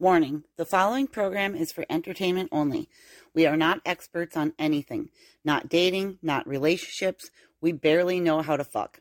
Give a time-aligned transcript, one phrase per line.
[0.00, 2.88] Warning the following program is for entertainment only.
[3.32, 5.10] We are not experts on anything,
[5.44, 7.30] not dating, not relationships.
[7.60, 9.00] We barely know how to fuck.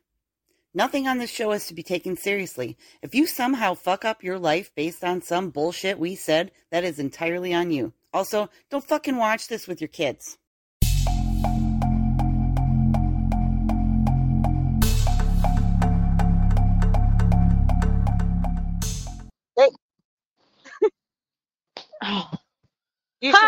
[0.71, 2.77] Nothing on this show is to be taken seriously.
[3.01, 6.99] If you somehow fuck up your life based on some bullshit we said, that is
[6.99, 7.94] entirely on you.
[8.13, 10.37] Also, don't fucking watch this with your kids.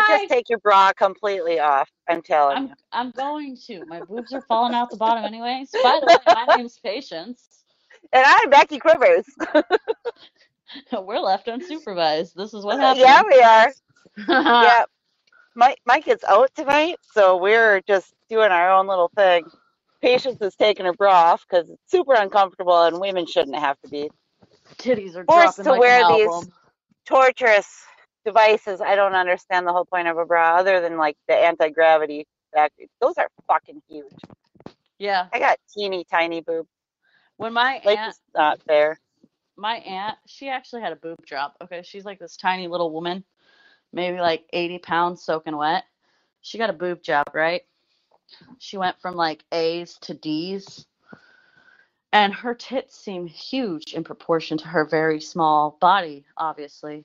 [0.08, 1.90] Just take your bra completely off.
[2.08, 2.74] I'm telling I'm you.
[2.92, 3.84] I'm going to.
[3.86, 5.70] My boobs are falling out the bottom anyways.
[5.82, 7.64] By the way, my name's Patience.
[8.12, 9.24] And I'm Becky Quivers.
[10.92, 12.34] We're left unsupervised.
[12.34, 13.00] This is what happened.
[13.00, 13.72] yeah, we are.
[14.28, 14.84] yeah.
[15.54, 19.44] Mike, Mike is out tonight, so we're just doing our own little thing.
[20.02, 23.88] Patience is taking her bra off because it's super uncomfortable, and women shouldn't have to
[23.88, 24.10] be
[24.78, 26.52] Titties are forced dropping to like wear an these album.
[27.06, 27.68] torturous
[28.26, 28.82] devices.
[28.82, 32.26] I don't understand the whole point of a bra other than like the anti gravity
[32.52, 32.84] factor.
[33.00, 34.12] Those are fucking huge.
[34.98, 35.28] Yeah.
[35.32, 36.68] I got teeny tiny boobs.
[37.38, 38.98] When my Like aunt not fair.
[39.56, 41.56] my aunt, she actually had a boob drop.
[41.62, 43.24] Okay, she's like this tiny little woman,
[43.92, 45.84] maybe like 80 pounds soaking wet.
[46.42, 47.62] She got a boob job, right?
[48.58, 50.86] She went from like A's to D's.
[52.12, 57.04] And her tits seem huge in proportion to her very small body, obviously.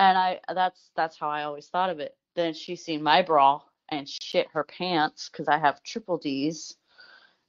[0.00, 2.16] And I that's that's how I always thought of it.
[2.34, 6.76] Then she seen my bra and shit her pants because I have triple D's.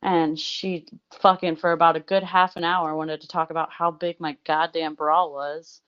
[0.04, 3.90] And she fucking for about a good half an hour wanted to talk about how
[3.90, 5.82] big my goddamn bra was.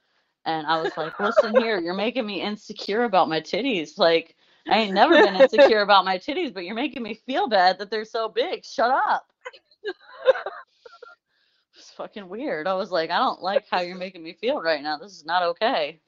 [0.46, 3.98] And I was like, listen here, you're making me insecure about my titties.
[3.98, 4.36] Like,
[4.70, 7.90] I ain't never been insecure about my titties, but you're making me feel bad that
[7.90, 8.64] they're so big.
[8.64, 9.32] Shut up.
[11.76, 12.68] It's fucking weird.
[12.68, 14.98] I was like, I don't like how you're making me feel right now.
[14.98, 16.00] This is not okay.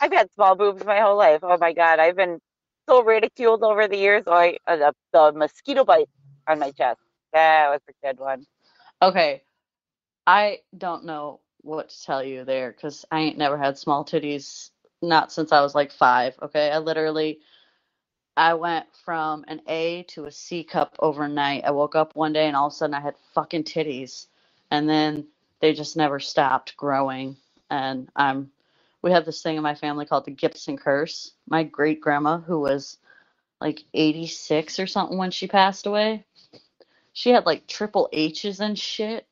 [0.00, 1.40] I've had small boobs my whole life.
[1.44, 2.40] Oh my god, I've been
[2.88, 4.24] so ridiculed over the years.
[4.26, 6.08] Oh, I, uh, the, the mosquito bite
[6.48, 7.00] on my chest.
[7.34, 8.46] That was a good one.
[9.02, 9.42] Okay.
[10.26, 14.70] I don't know what to tell you there because I ain't never had small titties,
[15.02, 16.36] not since I was like five.
[16.42, 16.70] Okay.
[16.72, 17.40] I literally,
[18.36, 21.64] I went from an A to a C cup overnight.
[21.64, 24.26] I woke up one day and all of a sudden I had fucking titties.
[24.70, 25.28] And then
[25.60, 27.36] they just never stopped growing.
[27.70, 28.50] And I'm,
[29.06, 31.30] we have this thing in my family called the Gibson curse.
[31.48, 32.98] My great grandma, who was
[33.60, 36.26] like 86 or something when she passed away,
[37.12, 39.24] she had like triple H's and shit.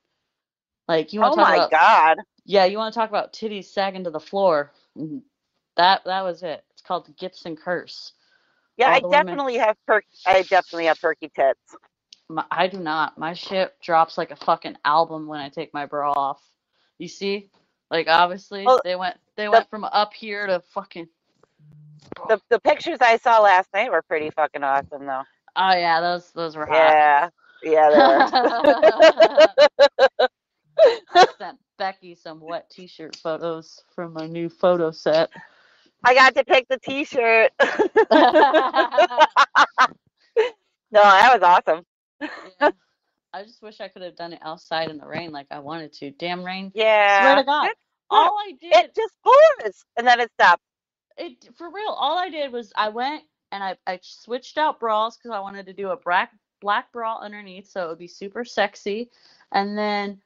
[0.87, 2.19] Like you want Oh to talk my about god.
[2.45, 4.71] yeah, you want to talk about titties sagging to the floor.
[5.77, 6.62] That that was it.
[6.71, 8.12] It's called the Gibson curse.
[8.77, 10.05] Yeah, I the women- definitely have perk.
[10.25, 11.59] I definitely have perky tits.
[12.29, 13.19] My, I do not.
[13.19, 16.41] My shit drops like a fucking album when I take my bra off.
[16.99, 17.51] You see?
[17.94, 21.06] Like obviously Well, they went they went from up here to fucking
[22.28, 25.22] The the pictures I saw last night were pretty fucking awesome though.
[25.55, 26.75] Oh yeah, those those were hot.
[26.75, 27.28] Yeah,
[27.62, 27.97] yeah, they
[30.19, 30.28] were.
[31.15, 35.31] I sent Becky some wet t-shirt photos from my new photo set.
[36.03, 37.53] I got to pick the T-shirt.
[37.61, 37.69] no,
[40.91, 41.87] that was awesome.
[42.61, 42.71] Yeah.
[43.34, 45.93] I just wish I could have done it outside in the rain like I wanted
[45.94, 46.12] to.
[46.12, 46.71] Damn rain.
[46.72, 47.22] Yeah.
[47.22, 47.71] Swear to God.
[48.10, 50.62] All I did it just pours and then it stopped.
[51.16, 55.16] it for real, all I did was I went and I, I switched out bras
[55.16, 58.44] because I wanted to do a black black bra underneath so it would be super
[58.44, 59.10] sexy.
[59.53, 60.20] And then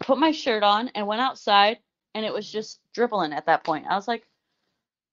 [0.00, 1.78] put my shirt on and went outside
[2.14, 3.86] and it was just dribbling at that point.
[3.88, 4.26] I was like,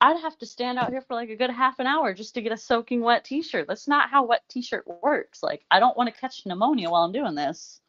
[0.01, 2.41] I'd have to stand out here for like a good half an hour just to
[2.41, 3.68] get a soaking wet t-shirt.
[3.68, 5.44] That's not how wet t-shirt works.
[5.44, 7.81] Like I don't want to catch pneumonia while I'm doing this.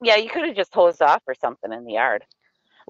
[0.00, 2.24] Yeah, you could have just hosed off or something in the yard.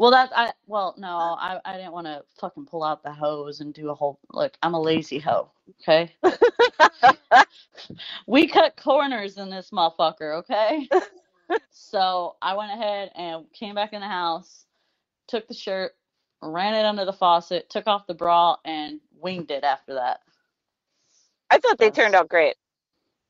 [0.00, 1.34] Well, that I well no, uh.
[1.34, 4.56] I I didn't want to fucking pull out the hose and do a whole look.
[4.62, 4.84] I'm a mm.
[4.86, 5.50] lazy hoe.
[5.82, 6.10] Okay,
[8.26, 10.38] we cut corners in this motherfucker.
[10.38, 10.88] Okay,
[11.70, 14.64] so I went ahead and came back in the house,
[15.28, 15.92] took the shirt,
[16.40, 20.20] ran it under the faucet, took off the bra, and winged it after that.
[21.50, 22.56] I thought they turned out great.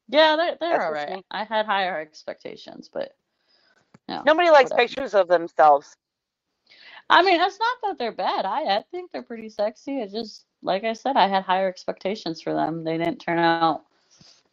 [0.06, 1.24] Yeah, they're they're That's all right.
[1.32, 3.16] I had higher expectations, but
[4.08, 4.22] no.
[4.24, 4.86] Nobody likes whatever.
[4.86, 5.96] pictures of themselves.
[7.10, 8.44] I mean, it's not that they're bad.
[8.46, 10.00] I, I think they're pretty sexy.
[10.00, 12.84] It's just, like I said, I had higher expectations for them.
[12.84, 13.84] They didn't turn out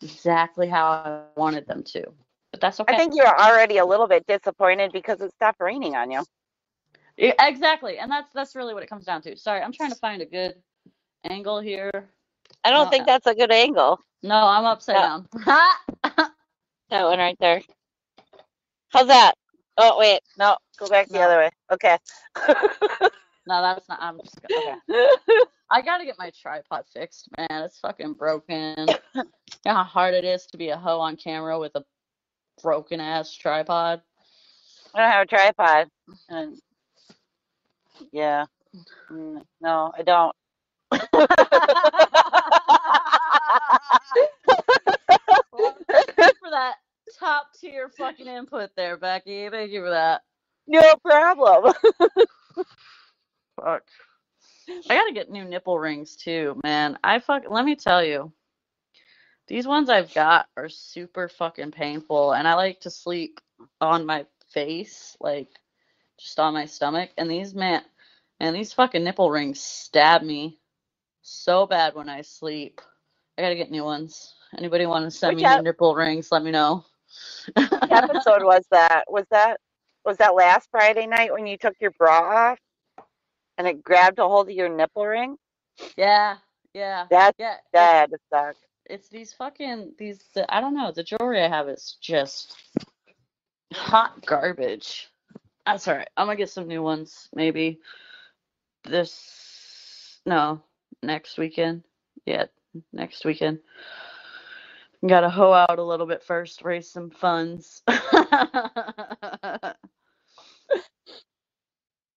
[0.02, 2.04] exactly how I wanted them to.
[2.52, 2.94] But that's okay.
[2.96, 6.24] I think you're already a little bit disappointed because it stopped raining on you.
[7.18, 8.00] Yeah, exactly.
[8.00, 9.38] And that's that's really what it comes down to.
[9.38, 10.56] Sorry, I'm trying to find a good
[11.24, 11.92] angle here.
[12.64, 14.00] I don't No, think that's a good angle.
[14.24, 15.02] No, I'm upside Yeah.
[15.02, 15.28] down.
[16.90, 17.62] That one right there.
[18.90, 19.34] How's that?
[19.78, 21.22] Oh wait, no, go back the No.
[21.22, 21.50] other way.
[21.72, 21.98] Okay.
[23.48, 24.00] No, that's not.
[24.02, 24.76] I'm just okay.
[25.72, 27.64] I gotta get my tripod fixed, man.
[27.64, 28.76] It's fucking broken.
[29.16, 29.24] you
[29.66, 31.84] know how hard it is to be a hoe on camera with a
[32.62, 34.02] broken ass tripod.
[34.96, 35.88] I don't have a tripod.
[36.30, 36.58] And
[38.12, 38.46] yeah.
[39.12, 40.36] Mm, No, I don't.
[45.52, 45.78] Well,
[46.40, 46.76] for that
[47.20, 49.50] top tier fucking input there, Becky.
[49.50, 50.22] Thank you for that.
[50.68, 51.74] No problem.
[53.56, 53.84] Fuck.
[54.90, 56.98] I gotta get new nipple rings too, man.
[57.04, 57.44] I fuck.
[57.50, 58.34] Let me tell you,
[59.48, 63.40] these ones I've got are super fucking painful, and I like to sleep
[63.80, 65.50] on my face, like
[66.20, 67.12] just on my stomach.
[67.18, 67.82] And these man,
[68.40, 70.60] and these fucking nipple rings stab me
[71.22, 72.82] so bad when I sleep.
[73.38, 74.36] I gotta get new ones.
[74.58, 76.32] Anybody want to send Which me new nipple rings?
[76.32, 76.86] Let me know.
[77.56, 79.06] What episode was that?
[79.08, 79.58] Was that
[80.06, 82.60] was that last Friday night when you took your bra off
[83.58, 85.38] and it grabbed a hold of your nipple ring?
[85.98, 86.38] yeah,
[86.74, 87.58] yeah, That's yeah.
[87.74, 88.58] That sucks.
[88.86, 90.20] it's these fucking these.
[90.34, 90.92] The, I don't know.
[90.92, 92.56] The jewelry I have is just
[93.74, 95.10] hot garbage.
[95.66, 96.10] That's all right.
[96.18, 97.80] I'm gonna get some new ones maybe
[98.84, 100.20] this.
[100.26, 100.62] No,
[101.04, 101.84] next weekend.
[102.26, 102.46] Yeah,
[102.94, 103.60] next weekend.
[105.06, 107.84] Gotta hoe out a little bit first, raise some funds.
[107.88, 108.00] I'm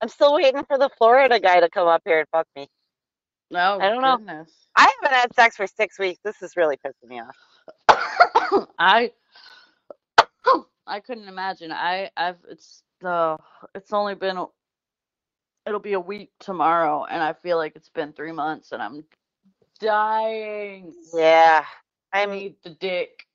[0.07, 2.67] still waiting for the Florida guy to come up here and fuck me.
[3.51, 4.45] no, I don't know.
[4.75, 6.19] I haven't had sex for six weeks.
[6.23, 7.35] This is really pissing me off.
[8.79, 9.11] I
[10.87, 11.71] I couldn't imagine.
[11.71, 13.37] I I've it's the
[13.75, 14.43] it's only been
[15.67, 19.03] it'll be a week tomorrow, and I feel like it's been three months, and I'm
[19.79, 20.95] dying.
[21.13, 21.63] Yeah.
[22.13, 23.25] I I'm need the dick.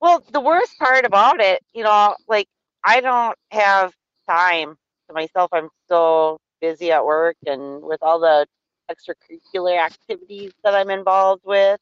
[0.00, 2.48] well, the worst part about it, you know, like
[2.84, 3.92] I don't have
[4.28, 4.76] time
[5.08, 5.50] to myself.
[5.52, 8.46] I'm so busy at work and with all the
[8.90, 11.80] extracurricular activities that I'm involved with.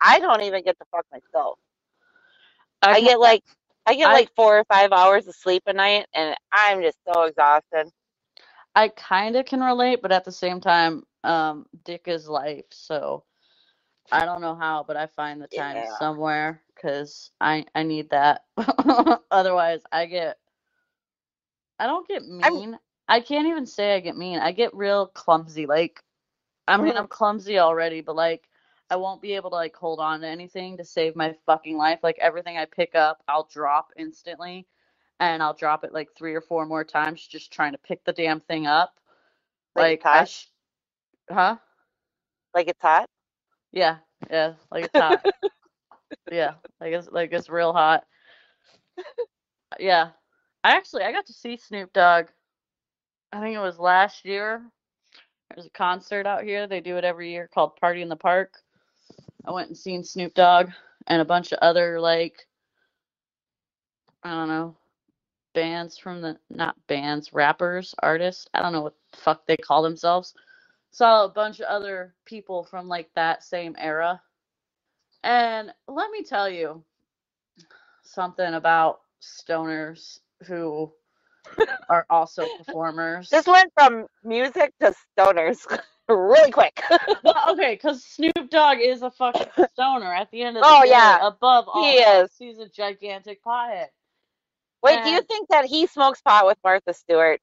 [0.00, 1.58] I don't even get to fuck myself.
[2.92, 3.42] I ca- get like
[3.86, 6.98] I get I- like four or five hours of sleep a night and I'm just
[7.12, 7.90] so exhausted.
[8.74, 13.24] I kind of can relate, but at the same time, um, dick is life, so
[14.12, 15.86] I don't know how, but I find the time Yeah.
[15.86, 18.42] somewhere because I I need that.
[19.30, 20.38] Otherwise, I get
[21.78, 22.72] I don't get mean.
[22.72, 22.78] I'm-.
[23.08, 24.38] I can't even say I get mean.
[24.38, 25.66] I get real clumsy.
[25.66, 26.02] Like,
[26.68, 26.96] I mean.
[26.96, 28.48] I'm clumsy already, but like,
[28.90, 32.00] I won't be able to like hold on to anything to save my fucking life.
[32.04, 34.66] Like everything I pick up, I'll drop instantly,
[35.20, 38.12] and I'll drop it like three or four more times just trying to pick the
[38.14, 38.98] damn thing up.
[39.76, 40.48] Like Like I, sh-
[41.30, 41.56] huh?
[42.54, 43.08] Like it's hot.
[43.74, 43.96] Yeah,
[44.30, 45.26] yeah, like it's hot.
[46.32, 48.04] yeah, like it's like it's real hot.
[49.80, 50.10] Yeah,
[50.62, 52.26] I actually I got to see Snoop Dogg.
[53.32, 54.62] I think it was last year.
[55.50, 56.68] There's a concert out here.
[56.68, 58.54] They do it every year called Party in the Park.
[59.44, 60.70] I went and seen Snoop Dogg
[61.08, 62.46] and a bunch of other like
[64.22, 64.76] I don't know
[65.52, 69.82] bands from the not bands rappers artists I don't know what the fuck they call
[69.82, 70.34] themselves.
[70.94, 74.22] Saw a bunch of other people from like that same era.
[75.24, 76.84] And let me tell you
[78.02, 80.92] something about stoners who
[81.88, 83.32] are also performers.
[83.32, 85.58] This went from music to stoners
[86.08, 86.82] really quick.
[87.22, 90.14] Well, okay, because Snoop Dogg is a fucking stoner.
[90.14, 92.30] At the end of the Oh, day, yeah, above all he else, is.
[92.38, 93.88] he's a gigantic pothead.
[94.82, 97.40] Wait, do you think that he smokes pot with Martha Stewart?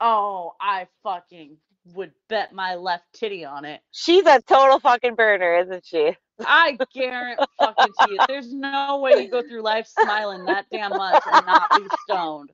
[0.00, 1.58] oh, I fucking
[1.94, 3.80] would bet my left titty on it.
[3.90, 6.16] She's a total fucking burner, isn't she?
[6.44, 8.20] I guarantee fucking to you.
[8.28, 12.50] There's no way you go through life smiling that damn much and not be stoned.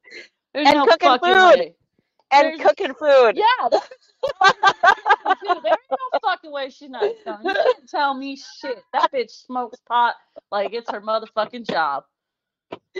[0.54, 1.58] There's And no cooking fucking food.
[1.58, 1.75] way.
[2.30, 3.37] And There's cooking food.
[3.37, 3.88] yeah, that's
[5.42, 7.44] Dude, there ain't no fucking way she's not stoned.
[7.44, 8.82] You can't tell me shit.
[8.92, 10.14] That bitch smokes pot
[10.50, 12.04] like it's her motherfucking job.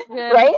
[0.09, 0.54] Right?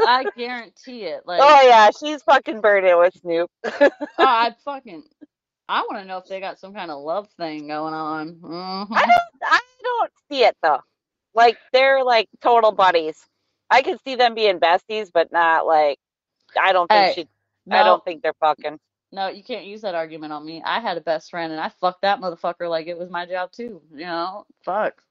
[0.00, 1.22] I guarantee it.
[1.26, 3.50] Like, Oh yeah, she's fucking burning with Snoop.
[3.64, 5.02] oh, I fucking,
[5.68, 8.34] I want to know if they got some kind of love thing going on.
[8.36, 8.86] Mhm.
[8.92, 10.80] I don't I don't see it though.
[11.34, 13.18] Like they're like total buddies.
[13.70, 15.98] I could see them being besties, but not like
[16.60, 17.28] I don't think Hey, she
[17.66, 18.78] no, I don't think they're fucking.
[19.12, 20.62] no, you can't use that argument on me.
[20.64, 23.52] I had a best friend and I fucked that motherfucker like it was my job
[23.52, 23.82] too.
[23.92, 25.02] You know, fuck.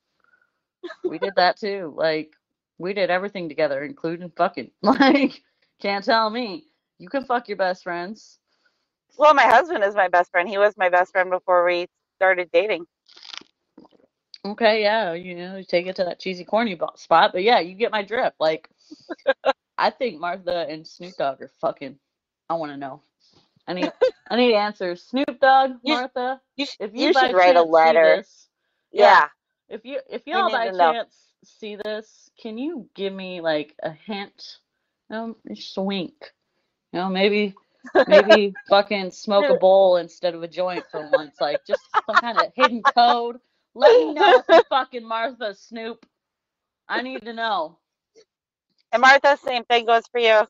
[1.04, 1.94] We did that too.
[1.96, 2.34] Like,
[2.78, 4.72] we did everything together, including fucking.
[4.82, 5.42] Like,
[5.80, 6.66] can't tell me.
[7.00, 8.40] You can fuck your best friends.
[9.18, 10.48] Well, my husband is my best friend.
[10.50, 12.86] He was my best friend before we started dating.
[14.46, 17.76] Okay, yeah, you know, you take it to that cheesy corny spot, but yeah, you
[17.76, 18.36] get my drift.
[18.40, 18.70] Like,
[19.78, 21.98] I think Martha and Snoop Dogg are fucking.
[22.50, 23.02] I want to know.
[23.68, 23.92] I need
[24.30, 25.04] I need answers.
[25.04, 28.18] Snoop Dogg, You- Martha, You, sh- if you, you should write a letter.
[28.18, 28.48] this,
[28.92, 29.28] Yeah.
[29.70, 30.94] If you if y'all by know.
[30.94, 34.58] chance see this, can you give me like a hint?
[35.10, 36.32] Um, you know, just a wink.
[36.94, 37.56] You know, maybe
[38.08, 41.40] maybe fucking smoke a bowl instead of a joint for once.
[41.40, 43.38] Like just some kind of hidden code.
[43.76, 46.06] Let me know if you fucking Martha Snoop.
[46.90, 47.78] I need to know.
[48.92, 50.48] And Martha, same thing goes for you.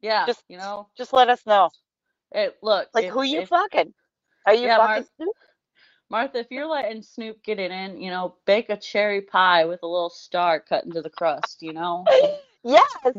[0.00, 0.88] Yeah, Just- you know.
[0.96, 1.70] Just let us know.
[2.32, 3.94] Hey, look, Like, if- who you if- fucking?
[4.46, 5.36] Are you Yeah, fucking Mar- Snoop?
[6.10, 9.80] Martha, if you're letting Snoop get it in, you know, bake a cherry pie with
[9.82, 12.04] a little star cut into the crust, you know?
[12.64, 13.14] Yes.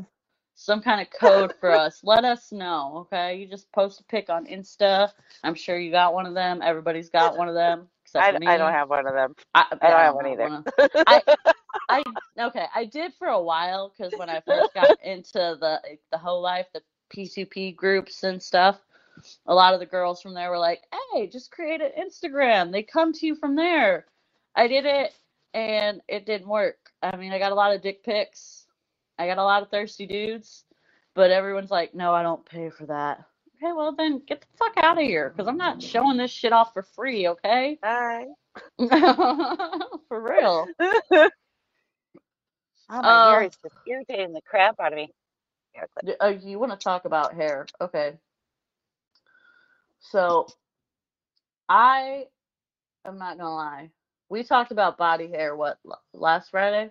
[0.56, 2.02] Some kind of code for us.
[2.04, 3.36] Let us know, okay?
[3.36, 5.12] You just post a pic on Insta.
[5.44, 6.62] I'm sure you got one of them.
[6.62, 7.88] Everybody's got one of them.
[8.04, 8.48] Except I, me.
[8.48, 9.36] I don't have one of them.
[9.54, 10.64] I, I don't yeah, have one either.
[11.08, 11.22] I,
[11.90, 12.04] I
[12.48, 15.80] okay, I did for a while because when I first got into the
[16.12, 16.82] the whole life, the
[17.16, 18.80] P2P groups and stuff,
[19.48, 20.84] a lot of the girls from there were like,
[21.14, 22.72] "Hey, just create an Instagram.
[22.72, 24.06] They come to you from there."
[24.56, 25.14] I did it,
[25.54, 26.78] and it didn't work.
[27.04, 28.68] I mean, I got a lot of dick pics.
[29.20, 30.66] I got a lot of thirsty dudes,
[31.16, 33.26] but everyone's like, "No, I don't pay for that."
[33.64, 36.54] Okay, well then get the fuck out of here because I'm not showing this shit
[36.54, 37.28] off for free.
[37.30, 38.28] Okay, Bye.
[40.10, 40.68] for real.
[42.90, 45.12] Oh, my hair Uh, is just irritating the crap out of me.
[45.76, 46.06] Hair clip.
[46.06, 47.68] D- Uh, you want to talk about hair?
[47.82, 48.18] Okay.
[50.00, 50.48] So,
[51.68, 52.26] I
[53.06, 53.92] am not gonna lie.
[54.30, 55.56] We talked about body hair.
[55.56, 55.78] What
[56.14, 56.90] last Friday?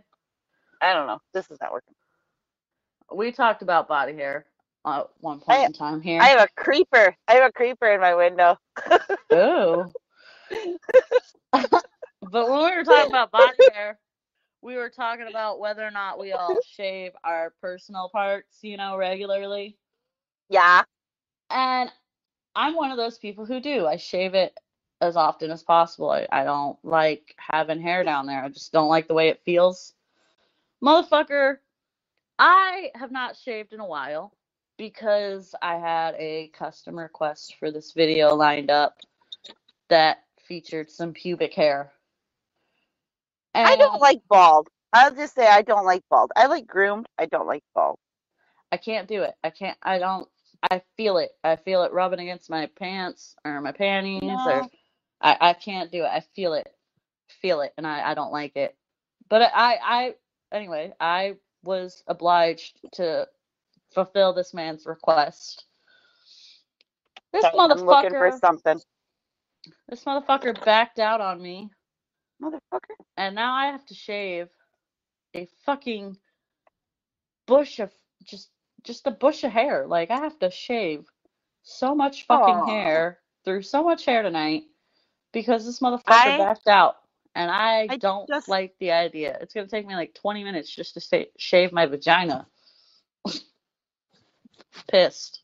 [0.80, 1.20] I don't know.
[1.32, 1.94] This is not working.
[3.12, 4.46] We talked about body hair
[4.86, 6.20] at one point in time here.
[6.20, 7.16] I have a creeper.
[7.26, 8.56] I have a creeper in my window.
[9.32, 9.90] Ooh.
[11.52, 11.82] but
[12.22, 13.98] when we were talking about body hair,
[14.62, 18.96] we were talking about whether or not we all shave our personal parts, you know,
[18.96, 19.76] regularly.
[20.50, 20.82] Yeah.
[21.50, 21.90] And
[22.54, 23.86] I'm one of those people who do.
[23.86, 24.56] I shave it
[25.00, 26.10] as often as possible.
[26.10, 28.42] I, I don't like having hair down there.
[28.42, 29.94] I just don't like the way it feels.
[30.82, 31.58] Motherfucker,
[32.38, 34.32] I have not shaved in a while
[34.76, 38.98] because I had a custom request for this video lined up
[39.88, 41.92] that featured some pubic hair.
[43.54, 44.68] I don't like bald.
[44.92, 46.30] I'll just say I don't like bald.
[46.36, 47.08] I like groomed.
[47.18, 47.98] I don't like bald.
[48.70, 49.34] I can't do it.
[49.42, 49.76] I can't.
[49.82, 50.28] I don't.
[50.62, 51.30] I feel it.
[51.44, 54.70] I feel it rubbing against my pants or my panties, or No.
[55.20, 56.08] I, I can't do it.
[56.12, 56.68] I feel it,
[57.42, 58.76] feel it, and I, I don't like it.
[59.28, 60.14] But I, I
[60.52, 63.28] anyway, I was obliged to
[63.94, 65.64] fulfill this man's request.
[67.32, 68.80] This Okay, I'm looking for motherfucker, something.
[69.88, 71.70] this motherfucker backed out on me,
[72.42, 72.96] Motherfucker.
[73.16, 74.48] and now I have to shave
[75.34, 76.16] a fucking
[77.46, 77.92] bush of
[78.24, 78.50] just
[78.88, 79.86] just a bush of hair.
[79.86, 81.04] Like I have to shave
[81.62, 82.66] so much fucking Aw.
[82.66, 84.64] hair through so much hair tonight
[85.32, 86.96] because this motherfucker I- backed out.
[87.34, 89.38] And I, I don't just- like the idea.
[89.40, 92.48] It's gonna take me like 20 minutes just to sa- shave my vagina.
[94.90, 95.42] Pissed.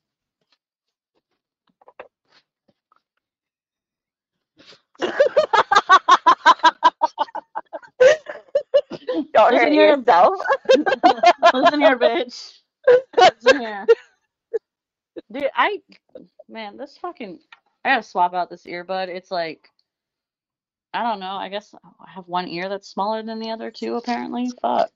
[9.32, 9.96] don't Listen hurt here.
[9.96, 10.34] yourself.
[11.54, 12.58] Listen here, bitch.
[15.58, 15.86] Listen here.
[16.14, 17.38] Dude, I man, this fucking
[17.84, 19.08] I gotta swap out this earbud.
[19.08, 19.70] It's like
[20.92, 23.96] I don't know, I guess I have one ear that's smaller than the other two
[23.96, 24.50] apparently.
[24.62, 24.90] Fuck.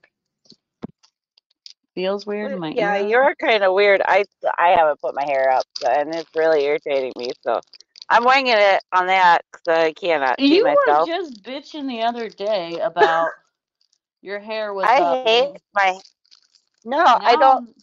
[1.95, 2.75] Feels weird in my ear.
[2.77, 3.07] yeah, ear.
[3.07, 4.01] you're kind of weird.
[4.05, 4.23] I
[4.57, 7.31] I haven't put my hair up, and it's really irritating me.
[7.41, 7.59] So
[8.09, 12.29] I'm winging it on that because I cannot see You were just bitching the other
[12.29, 13.29] day about
[14.21, 15.27] your hair was I up.
[15.27, 15.99] hate my.
[16.85, 17.75] No, I don't.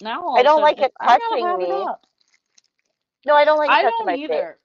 [0.00, 1.82] Now I don't like it touching it me.
[1.82, 2.05] up.
[3.26, 4.24] No, I don't like I don't my face.
[4.24, 4.58] either.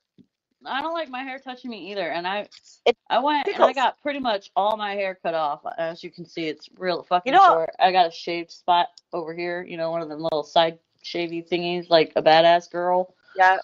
[0.66, 2.08] I don't like my hair touching me either.
[2.12, 2.48] And I
[2.86, 5.62] It I went and I got pretty much all my hair cut off.
[5.78, 7.72] As you can see, it's real fucking know- short.
[7.80, 11.48] I got a shaved spot over here, you know, one of them little side shavy
[11.48, 13.16] thingies like a badass girl.
[13.36, 13.58] Yeah.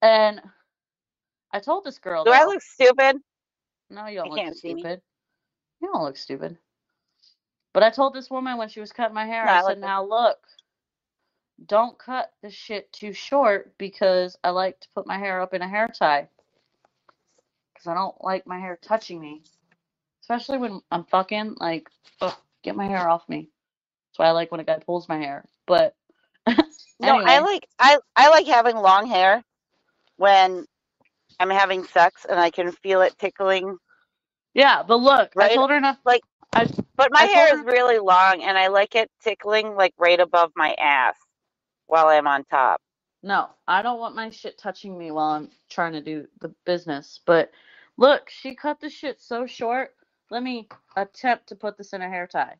[0.00, 0.40] And
[1.52, 3.16] I told this girl Do I look stupid?
[3.90, 4.80] No, you don't you look can't see me?
[4.80, 5.02] stupid.
[5.80, 6.56] You don't look stupid.
[7.74, 9.78] But I told this woman when she was cutting my hair, No, I I said,
[9.78, 10.38] now look,
[11.66, 15.62] don't cut the shit too short because I like to put my hair up in
[15.62, 16.28] a hair tie.
[17.74, 19.42] Because I don't like my hair touching me.
[20.22, 21.88] Especially when I'm fucking, like,
[22.20, 23.50] ugh, get my hair off me.
[24.10, 25.44] That's why I like when a guy pulls my hair.
[25.66, 25.94] But,
[27.00, 29.42] No, I like I I like having long hair
[30.16, 30.66] when
[31.40, 33.78] I'm having sex and I can feel it tickling.
[34.54, 35.50] yeah, but look, I Right?
[35.50, 35.98] told her enough.
[36.96, 40.52] But my I hair is really long and I like it tickling like right above
[40.56, 41.16] my ass
[41.88, 42.80] while I'm on top.
[43.22, 47.20] No, I don't want my shit touching me while I'm trying to do the business.
[47.26, 47.52] But
[47.98, 49.94] look, she cut the shit so short.
[50.30, 52.56] Let me attempt to put this in a hair tie.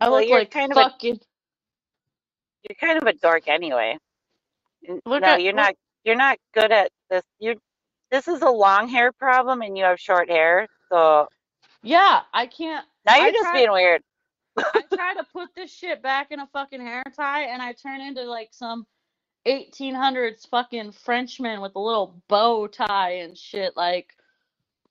[0.00, 1.20] I Well, look you're like kind of a fucking.
[2.68, 3.98] you're kind of a dork anyway.
[5.06, 5.54] Look No, at you're look.
[5.54, 7.22] not you're not good at this.
[7.40, 7.56] You
[8.10, 10.68] this is a long hair problem and you have short hair.
[10.92, 11.28] So
[11.82, 12.86] Yeah, I can't.
[13.06, 13.52] now you're just try.
[13.52, 14.02] being weird.
[14.56, 18.00] I try to put this shit back in a fucking hair tie, and I turn
[18.00, 18.86] into like some
[19.46, 23.76] 1800s fucking Frenchman with a little bow tie and shit.
[23.76, 24.10] Like,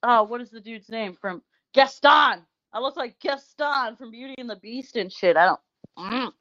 [0.02, 2.44] oh, what is the dude's name from Gaston?
[2.72, 5.36] I look like Gaston from Beauty and the Beast and shit.
[5.36, 5.60] I don't.
[5.98, 6.32] Mm.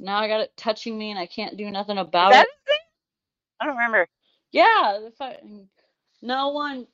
[0.00, 2.80] Now I got it touching me, and I can't do nothing Is about that it.
[3.60, 4.08] I don't remember.
[4.52, 5.38] Yeah, if I,
[6.22, 6.86] no one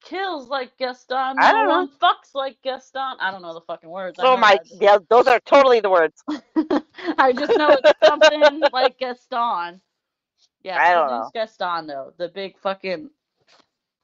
[0.00, 1.36] kills like Gaston.
[1.38, 1.88] I don't know.
[2.00, 3.16] fucks like Gaston.
[3.20, 4.18] I don't know the fucking words.
[4.18, 4.82] I Oh my, that.
[4.82, 6.22] yeah, those are totally the words.
[7.18, 9.80] I just know it's something like Gaston.
[10.62, 11.30] Yeah, I don't know.
[11.32, 12.12] Gaston though.
[12.18, 13.10] The big fucking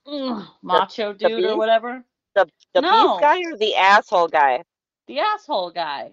[0.07, 2.05] mm, macho the dude or whatever.
[2.35, 4.63] the the beast guy or the asshole guy?
[5.07, 6.13] the asshole guy.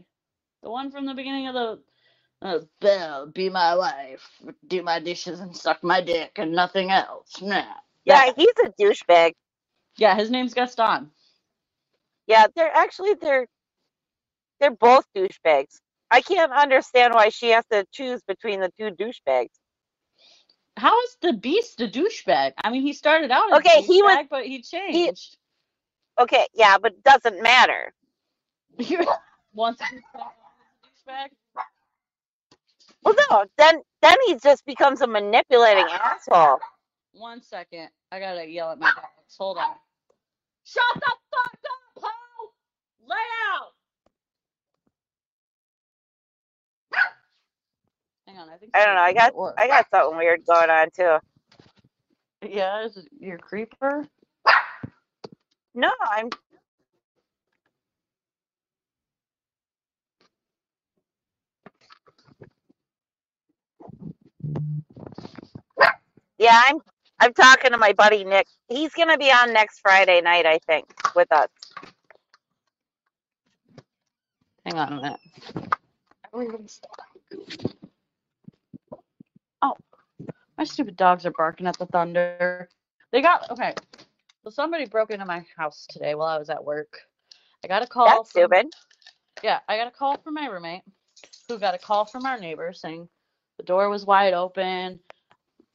[0.62, 1.80] The one from the beginning of the
[2.42, 4.28] uh, Belle, be my wife,
[4.68, 7.42] do my dishes and suck my dick and nothing else.
[7.42, 7.64] Nah.
[8.06, 9.34] Yeah, he's a douchebag.
[9.98, 11.12] Yeah, his name's Gaston.
[12.28, 13.48] Yeah, they're actually they're
[14.60, 15.80] they're both douchebags.
[16.12, 19.50] I can't understand why she has to choose between the two douchebags.
[20.78, 22.54] How is the beast a douchebag?
[22.64, 25.38] I mean, he started out as a Okay, he was but he he changed.
[26.20, 27.94] okay, yeah, but it doesn't matter.
[29.54, 31.30] Once he a douchebag.
[33.04, 36.60] Well, no, then then he just becomes a manipulating asshole.
[37.14, 37.90] One second.
[38.12, 38.92] I gotta yell at my.
[39.40, 39.76] Hold on.
[40.66, 42.50] Shut the fuck up, Ho!
[43.08, 43.16] Lay
[43.54, 43.70] out!
[48.28, 49.02] Hang on, I think I don't know.
[49.02, 49.34] I got.
[49.58, 51.18] I got something weird going on too.
[52.48, 54.08] Yeah, is it your creeper?
[55.76, 56.30] No, I'm
[66.40, 66.80] yeah, I'm
[67.20, 68.48] I'm talking to my buddy Nick.
[68.68, 71.50] He's gonna be on next Friday night, I think, with us.
[74.66, 75.20] Hang on a minute.
[76.34, 76.82] Everything's-
[79.62, 79.78] Oh,
[80.58, 82.70] my stupid dogs are barking at the thunder.
[83.12, 83.74] They got okay.
[84.44, 87.00] So somebody broke into my house today while I was at work.
[87.64, 88.68] I got a call That's from stupid.
[89.42, 90.84] yeah, I got a call from my roommate
[91.48, 93.08] who got a call from our neighbor saying
[93.58, 95.00] the door was wide open,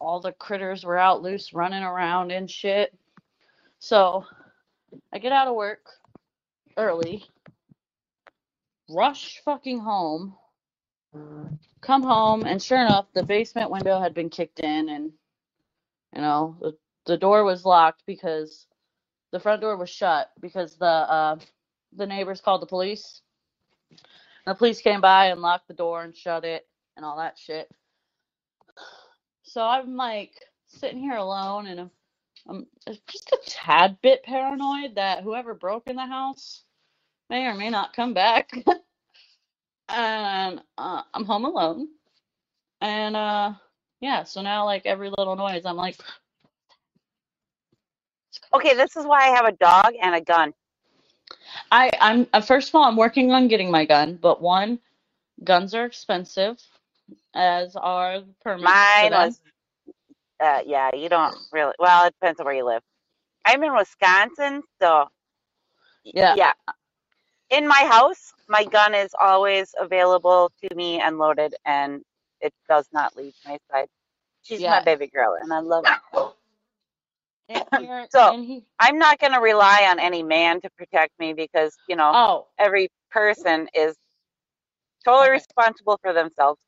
[0.00, 2.94] all the critters were out loose running around and shit.
[3.78, 4.24] So
[5.12, 5.87] I get out of work
[6.76, 7.24] early,
[8.90, 10.34] rush fucking home,
[11.80, 15.12] come home, and sure enough, the basement window had been kicked in, and
[16.14, 18.66] you know the the door was locked because
[19.32, 21.37] the front door was shut because the uh,
[21.96, 23.22] the neighbors called the police.
[24.46, 27.70] The police came by and locked the door and shut it and all that shit.
[29.48, 30.34] So I'm like
[30.66, 31.90] sitting here alone and I'm,
[32.48, 32.66] I'm
[33.11, 36.64] just a tad bit paranoid that whoever broke in the house
[37.30, 38.50] may or may not come back.
[39.88, 41.88] and uh, I'm home alone.
[42.82, 43.54] And uh,
[44.00, 45.96] yeah, so now like every little noise, I'm like,
[48.54, 50.52] Okay, this is why I have a dog and a gun.
[51.70, 54.78] I I'm uh, first of all I'm working on getting my gun, but one,
[55.44, 56.58] guns are expensive,
[57.35, 59.40] as are the permits Mine was
[60.42, 62.83] uh yeah, you don't really well, it depends on where you live.
[63.47, 65.07] I'm in Wisconsin, so
[66.05, 66.53] Yeah, yeah.
[67.51, 72.03] In my house, my gun is always available to me and loaded and
[72.40, 73.88] it does not leave my side.
[74.42, 76.01] She's my baby girl and I love her.
[78.11, 81.97] So he I'm not going to rely on any man to protect me because, you
[81.97, 83.97] know, oh every person is
[85.05, 85.33] totally okay.
[85.33, 86.61] responsible for themselves.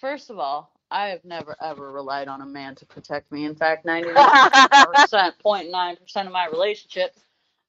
[0.00, 3.44] First of all, I have never ever relied on a man to protect me.
[3.44, 7.18] In fact, 99% 0.9% of my relationships,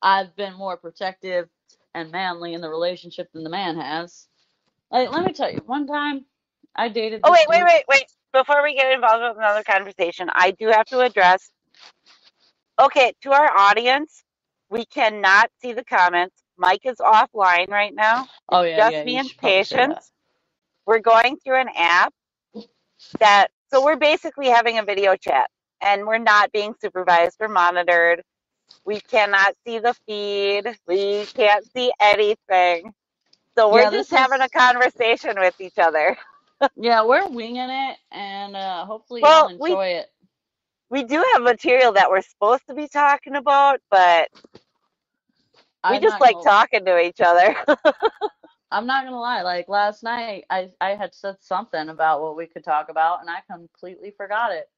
[0.01, 1.49] I've been more protective
[1.93, 4.27] and manly in the relationship than the man has.
[4.91, 6.25] Like, let me tell you, one time
[6.75, 7.67] I dated oh, wait, wait, dude.
[7.67, 8.05] wait, wait.
[8.33, 11.51] Before we get involved with another conversation, I do have to address
[12.81, 14.23] okay, to our audience,
[14.69, 16.35] we cannot see the comments.
[16.57, 18.27] Mike is offline right now.
[18.49, 19.87] Oh, yeah, just yeah, me you and should probably say that.
[19.87, 20.11] patience.
[20.85, 22.13] We're going through an app
[23.19, 25.49] that, so we're basically having a video chat
[25.81, 28.21] and we're not being supervised or monitored.
[28.85, 30.77] We cannot see the feed.
[30.87, 32.93] We can't see anything.
[33.57, 36.17] So we're Yeah, just having a conversation with each other.
[36.75, 40.09] Yeah, we're winging it, and uh, hopefully Well, we- enjoy it.
[40.89, 44.29] We do have material that we're supposed to be talking about, but
[45.87, 47.55] we I'm just like talking to each other.
[48.71, 49.43] I'm not gonna lie.
[49.43, 53.29] Like last night, I I had said something about what we could talk about, and
[53.29, 54.69] I completely forgot it.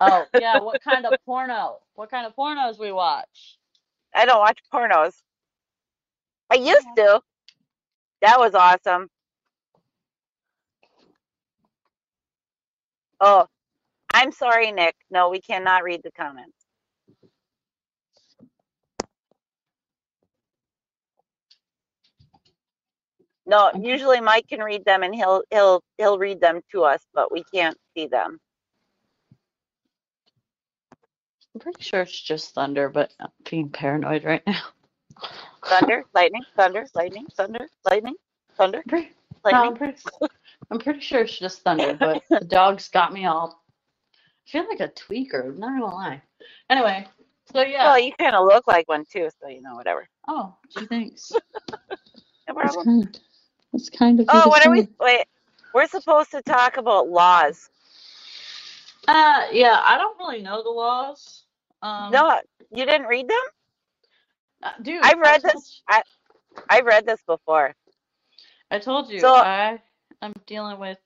[0.00, 1.78] Oh yeah, what kind of porno?
[1.94, 3.58] What kind of pornos we watch?
[4.14, 5.14] I don't watch pornos.
[6.50, 7.20] I used to.
[8.22, 9.08] That was awesome.
[13.20, 13.46] Oh,
[14.14, 14.96] I'm sorry, Nick.
[15.10, 16.61] No, we cannot read the comments.
[23.46, 23.80] No, Okay.
[23.82, 27.44] usually Mike can read them and he'll he'll he'll read them to us, but we
[27.52, 28.38] can't see them.
[31.54, 34.62] I'm pretty sure it's just thunder, but I'm being paranoid right now.
[35.64, 38.14] Thunder, lightning, thunder, lightning, thunder, lightning,
[38.56, 39.10] thunder, I'm pretty,
[39.44, 39.98] no, I'm pretty,
[40.70, 43.62] I'm pretty sure it's just thunder, but the dogs got me all.
[44.14, 45.46] I feel like a tweaker.
[45.46, 46.22] I'm not gonna lie.
[46.70, 47.06] Anyway,
[47.52, 47.84] so yeah.
[47.84, 50.08] Well, you kind of look like one too, so you know whatever.
[50.28, 51.32] oh, gee, thanks.
[52.48, 53.08] No problem.
[53.72, 53.80] Kind.
[53.80, 54.26] That's kind of.
[54.28, 54.88] Oh, what are we?
[55.00, 55.24] Wait,
[55.74, 57.68] we're supposed to talk about laws.
[59.08, 61.44] Uh, yeah, I don't really know the laws.
[61.82, 63.38] Um, No, you didn't read them?
[64.62, 65.82] uh, dude, I've read I told this.
[65.88, 66.02] I
[66.68, 67.74] I've read this before.
[68.70, 69.80] I told you, So- I
[70.20, 70.98] I'm dealing with.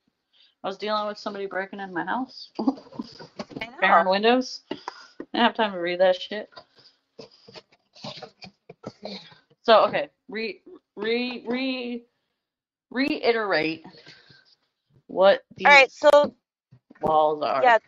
[0.65, 4.63] I was dealing with somebody breaking in my house, I tearing windows.
[4.71, 4.77] I
[5.21, 6.51] didn't have time to read that shit.
[9.63, 10.61] So okay, re
[10.97, 12.05] re re
[12.97, 13.85] reiterate
[15.09, 16.29] what these All right, so
[17.03, 17.65] laws are.
[17.65, 17.79] yeah,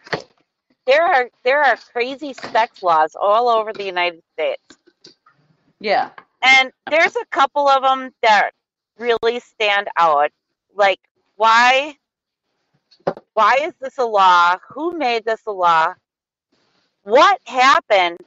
[0.87, 4.63] there are there are crazy sex laws all over the United States,
[5.81, 6.11] Yeah.
[6.43, 8.53] and there's a couple of them that
[8.99, 10.31] really stand out.
[10.75, 11.01] Like,
[11.37, 11.97] why
[13.35, 14.57] why is this a law?
[14.75, 15.95] Who made this a law?
[17.05, 18.19] What happened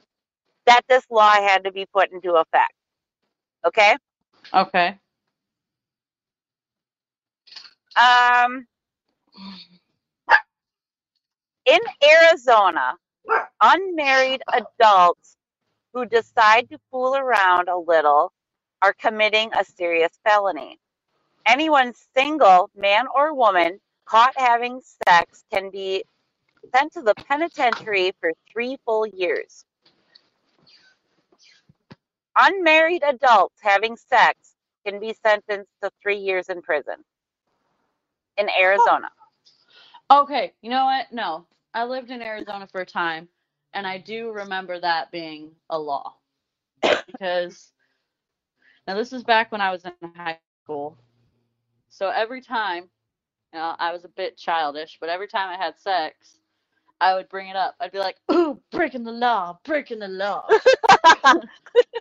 [0.66, 2.72] that this law had to be put into effect?
[3.66, 3.96] Okay.
[4.54, 4.98] Okay.
[7.96, 8.66] Um,
[11.66, 12.94] in Arizona,
[13.60, 15.36] unmarried adults
[15.92, 18.32] who decide to fool around a little
[18.82, 20.78] are committing a serious felony.
[21.46, 26.04] Anyone single, man or woman, caught having sex can be
[26.74, 29.64] sent to the penitentiary for three full years.
[32.36, 34.54] Unmarried adults having sex
[34.86, 36.96] can be sentenced to three years in prison
[38.38, 39.10] in Arizona.
[40.10, 41.12] Okay, you know what?
[41.12, 43.28] No, I lived in Arizona for a time,
[43.74, 46.14] and I do remember that being a law.
[47.06, 47.72] Because
[48.88, 50.98] now this is back when I was in high school.
[51.90, 52.84] So every time,
[53.52, 56.38] you know, I was a bit childish, but every time I had sex,
[57.00, 57.76] I would bring it up.
[57.80, 60.48] I'd be like, "Ooh, breaking the law, breaking the law,"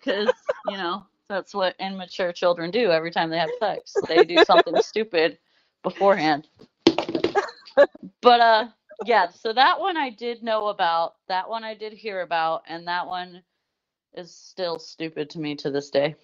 [0.02, 4.04] because you know that's what immature children do every time they have sex.
[4.08, 5.40] They do something stupid
[5.84, 6.48] beforehand.
[8.22, 8.68] But uh
[9.06, 11.16] yeah, so that one I did know about.
[11.28, 13.42] That one I did hear about and that one
[14.14, 16.16] is still stupid to me to this day.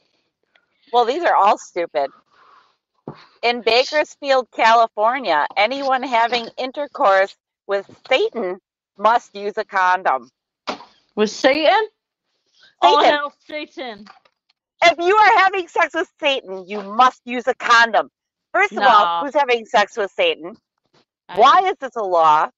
[0.91, 2.11] Well, these are all stupid.
[3.43, 7.35] In Bakersfield, California, anyone having intercourse
[7.67, 8.59] with Satan
[8.97, 10.29] must use a condom.
[11.15, 11.87] With Satan?
[12.81, 13.13] Oh Satan.
[13.13, 14.05] hell Satan.
[14.83, 18.09] If you are having sex with Satan, you must use a condom.
[18.57, 18.89] First of No.
[18.89, 20.57] all, who's having sex with Satan?
[21.29, 22.49] I- Why is this a law?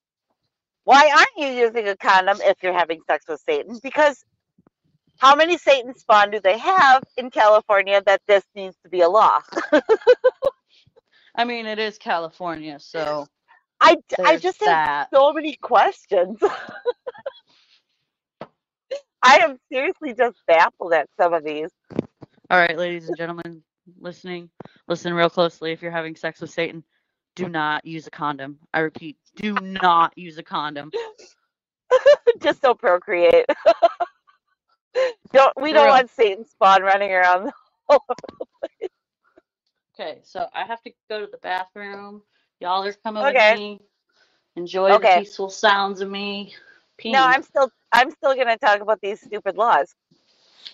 [0.85, 3.77] Why aren't you using a condom if you're having sex with Satan?
[3.83, 4.23] Because
[5.17, 9.09] how many Satan spawn do they have in California that this needs to be a
[9.09, 9.39] law?
[11.35, 13.27] I mean it is California, so
[13.81, 16.39] I, I just have so many questions.
[19.21, 21.69] I am seriously just baffled at some of these.
[22.49, 23.63] All right, ladies and gentlemen
[23.99, 24.49] listening,
[24.87, 26.83] listen real closely if you're having sex with Satan.
[27.35, 28.59] Do not use a condom.
[28.73, 30.91] I repeat, do not use a condom.
[32.41, 33.45] just don't procreate.
[35.33, 35.89] don't we don't real.
[35.89, 37.45] want Satan spawn running around.
[37.45, 37.53] The
[37.89, 38.05] whole
[38.61, 38.89] place.
[39.99, 42.21] Okay, so I have to go to the bathroom.
[42.59, 43.35] Y'all are coming Okay.
[43.49, 43.81] with me.
[44.57, 45.17] Enjoy Okay.
[45.17, 46.53] the peaceful sounds of me.
[47.01, 47.13] Peeing.
[47.13, 49.93] No, I'm still I'm still gonna talk about these stupid laws.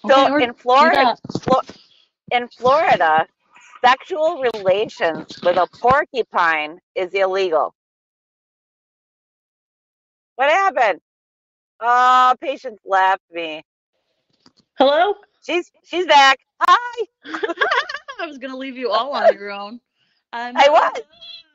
[0.05, 1.19] Okay, So in Florida, that.
[1.43, 1.61] Flo-
[2.31, 3.27] in Florida,
[3.83, 7.73] sexual relations with a porcupine is illegal.
[10.35, 10.99] What happened?
[11.79, 13.63] Oh, patience left me.
[14.77, 15.15] Hello?
[15.45, 16.39] She's she's back.
[16.61, 17.05] Hi.
[17.25, 19.79] I was gonna leave you all on your own.
[20.33, 20.91] I'm I was.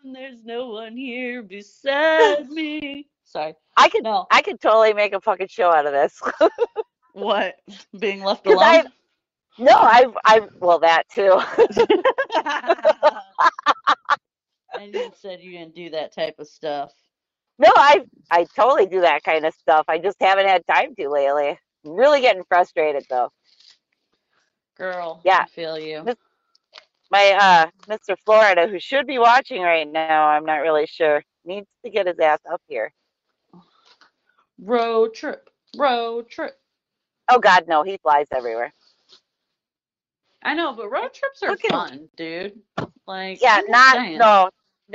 [0.05, 3.09] alone, There's no one here beside me.
[3.25, 3.55] Sorry.
[3.77, 4.27] I could No.
[4.31, 6.21] I could totally make a fucking show out of this.
[7.13, 7.57] What?
[7.99, 8.59] Being left alone?
[8.63, 8.85] I-
[9.59, 11.41] no, I've I well that too.
[14.77, 16.93] and you said you didn't do that type of stuff.
[17.59, 19.85] no, I I totally do that kind of stuff.
[19.89, 21.59] I just haven't had time to lately.
[21.85, 23.31] Really getting frustrated though.
[24.77, 25.35] Girl, Yeah.
[25.35, 26.11] I feel you.
[27.11, 28.17] My uh Mr.
[28.25, 32.19] Florida, who should be watching right now, I'm not really sure, needs to get his
[32.21, 32.93] ass up here.
[34.59, 35.51] Road trip.
[35.77, 36.59] Road trip.
[37.29, 38.73] Oh God, no, he flies everywhere.
[40.43, 42.61] I know, but road trips are Look at- fun, dude.
[43.07, 44.19] Like Yeah, not saying.
[44.19, 44.51] no,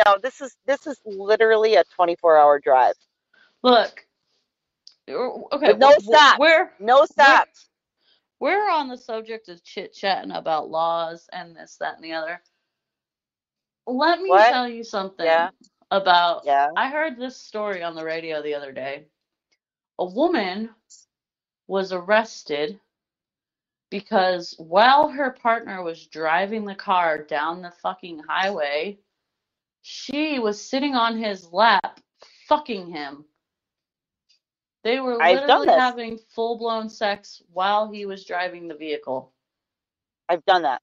[0.05, 0.17] no.
[0.21, 2.95] This is this is literally a 24 hour drive.
[3.63, 4.05] Look.
[5.07, 6.39] Okay, With no wh- stops.
[6.39, 7.69] Where No stops.
[8.39, 12.41] we're on the subject of chit chatting about laws and this, that, and the other.
[13.85, 14.49] Let me What?
[14.49, 15.51] tell you something Yeah.
[15.91, 16.43] about.
[16.45, 16.69] Yeah.
[16.75, 19.05] I heard this story on the radio the other day.
[19.99, 20.73] A woman
[21.67, 22.79] was arrested
[23.89, 28.97] because while her partner was driving the car down the fucking highway,
[29.81, 31.99] she was sitting on his lap
[32.47, 33.25] fucking him.
[34.83, 35.79] They were I've done literally this.
[35.79, 39.33] having full blown sex while he was driving the vehicle.
[40.29, 40.81] I've done that.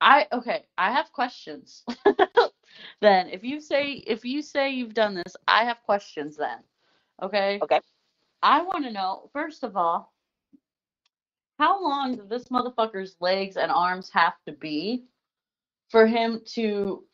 [0.00, 1.84] I okay, I have questions.
[3.00, 6.58] then if you say if you say you've done this, I have questions then.
[7.22, 7.58] Okay?
[7.62, 7.80] Okay.
[8.42, 10.12] I want to know first of all,
[11.58, 15.04] how long do this motherfucker's legs and arms have to be
[15.90, 17.04] for him to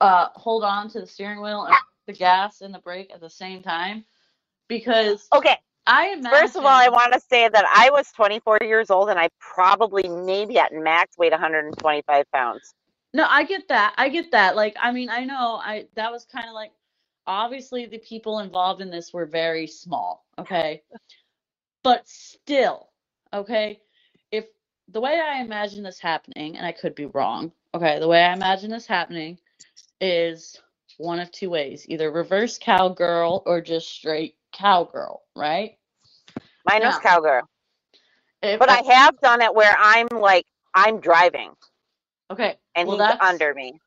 [0.00, 3.30] uh hold on to the steering wheel and the gas and the brake at the
[3.30, 4.04] same time?
[4.68, 5.56] Because Okay.
[5.86, 9.10] I imagine First of all, I want to say that I was 24 years old
[9.10, 12.74] and I probably maybe at max weighed 125 pounds.
[13.14, 13.94] No, I get that.
[13.98, 14.56] I get that.
[14.56, 16.72] Like, I mean, I know I that was kind of like
[17.26, 20.84] obviously the people involved in this were very small, okay?
[21.84, 22.90] But still,
[23.32, 23.80] okay?
[24.30, 24.46] If
[24.88, 28.32] the way I imagine this happening, and I could be wrong, okay, the way I
[28.32, 29.38] imagine this happening
[30.00, 30.60] is
[30.98, 35.78] one of two ways, either reverse cowgirl or just straight cowgirl, right?
[36.66, 37.48] Mine was cowgirl.
[38.58, 41.52] But I have done it where I'm like, I'm driving
[42.30, 43.80] okay, and well, he's under me,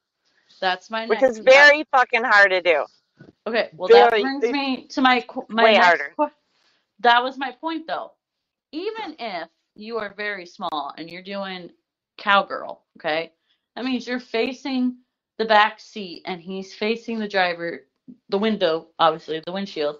[0.61, 2.85] That's my which next is very fucking hard to do.
[3.47, 6.13] Okay, well that brings me to my my way next harder.
[6.99, 8.11] that was my point though.
[8.71, 11.71] Even if you are very small and you're doing
[12.17, 13.31] cowgirl, okay,
[13.75, 14.97] that means you're facing
[15.37, 17.87] the back seat and he's facing the driver,
[18.29, 19.97] the window, obviously the windshield.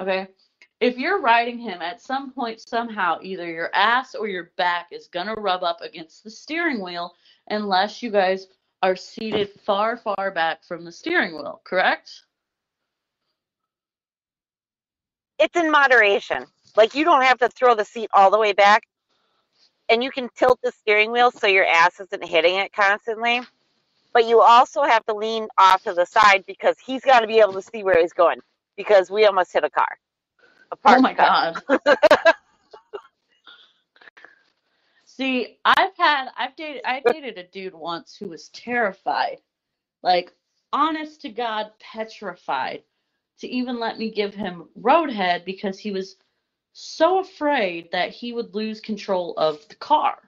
[0.00, 0.28] Okay,
[0.80, 5.06] if you're riding him at some point somehow, either your ass or your back is
[5.06, 7.14] gonna rub up against the steering wheel
[7.48, 8.48] unless you guys
[8.82, 11.60] are seated far, far back from the steering wheel.
[11.64, 12.10] Correct?
[15.38, 16.46] It's in moderation.
[16.76, 18.84] Like you don't have to throw the seat all the way back,
[19.90, 23.42] and you can tilt the steering wheel so your ass isn't hitting it constantly.
[24.14, 27.40] But you also have to lean off to the side because he's got to be
[27.40, 28.40] able to see where he's going.
[28.76, 29.88] Because we almost hit a car.
[30.72, 31.14] A Oh my car.
[31.14, 31.62] god.
[35.06, 39.38] See, I've had I've dated I dated a dude once who was terrified.
[40.02, 40.32] Like
[40.72, 42.84] honest to God petrified
[43.40, 46.16] to even let me give him roadhead because he was
[46.72, 50.18] so afraid that he would lose control of the car.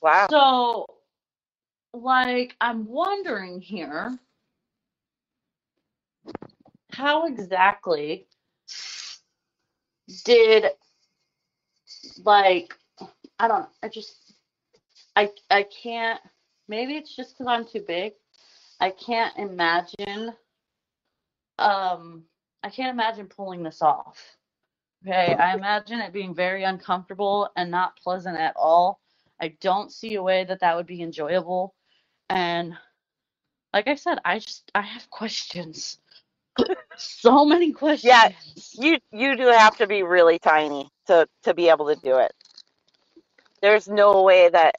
[0.00, 0.26] Wow.
[0.30, 0.86] So
[1.92, 4.18] like I'm wondering here
[6.92, 8.26] how exactly
[10.24, 10.66] did
[12.24, 12.74] like
[13.38, 14.34] I don't know, I just
[15.16, 16.20] I I can't
[16.68, 18.14] maybe it's just cuz I'm too big.
[18.80, 20.34] I can't imagine
[21.58, 22.24] um
[22.62, 24.37] I can't imagine pulling this off.
[25.06, 29.00] Okay, I imagine it being very uncomfortable and not pleasant at all.
[29.40, 31.74] I don't see a way that that would be enjoyable.
[32.30, 32.74] And
[33.74, 35.98] like I said, I just I have questions.
[36.96, 38.24] so many questions.
[38.24, 38.28] Yeah,
[38.74, 42.32] You you do have to be really tiny to to be able to do it.
[43.62, 44.76] There's no way that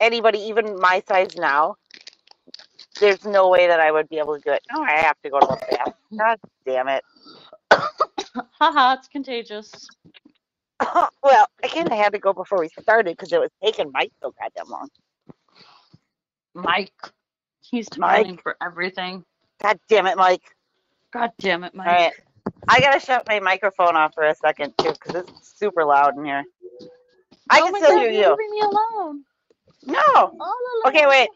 [0.00, 1.76] anybody, even my size now,
[3.00, 4.62] there's no way that I would be able to do it.
[4.72, 5.94] No, I have to go to the bath.
[6.18, 7.04] God damn it.
[8.58, 9.88] Haha, it's contagious.
[11.22, 14.12] well, I kind of had to go before we started because it was taking Mike
[14.22, 14.88] so goddamn long.
[16.54, 16.92] Mike.
[17.60, 19.24] He's calling for everything.
[19.62, 20.42] God damn it, Mike.
[21.12, 21.86] God damn it, Mike.
[21.86, 22.12] All right.
[22.68, 26.24] I gotta shut my microphone off for a second too because it's super loud in
[26.24, 26.44] here.
[27.50, 28.30] I oh can still God, hear you.
[28.30, 29.24] leaving me alone.
[29.86, 30.36] No.
[30.86, 31.28] Okay, wait.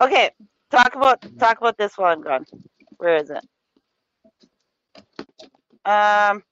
[0.00, 0.30] Okay.
[0.70, 2.20] Talk about talk about this one.
[2.20, 2.44] Gone.
[2.98, 3.44] Where is it?
[5.84, 6.42] Um,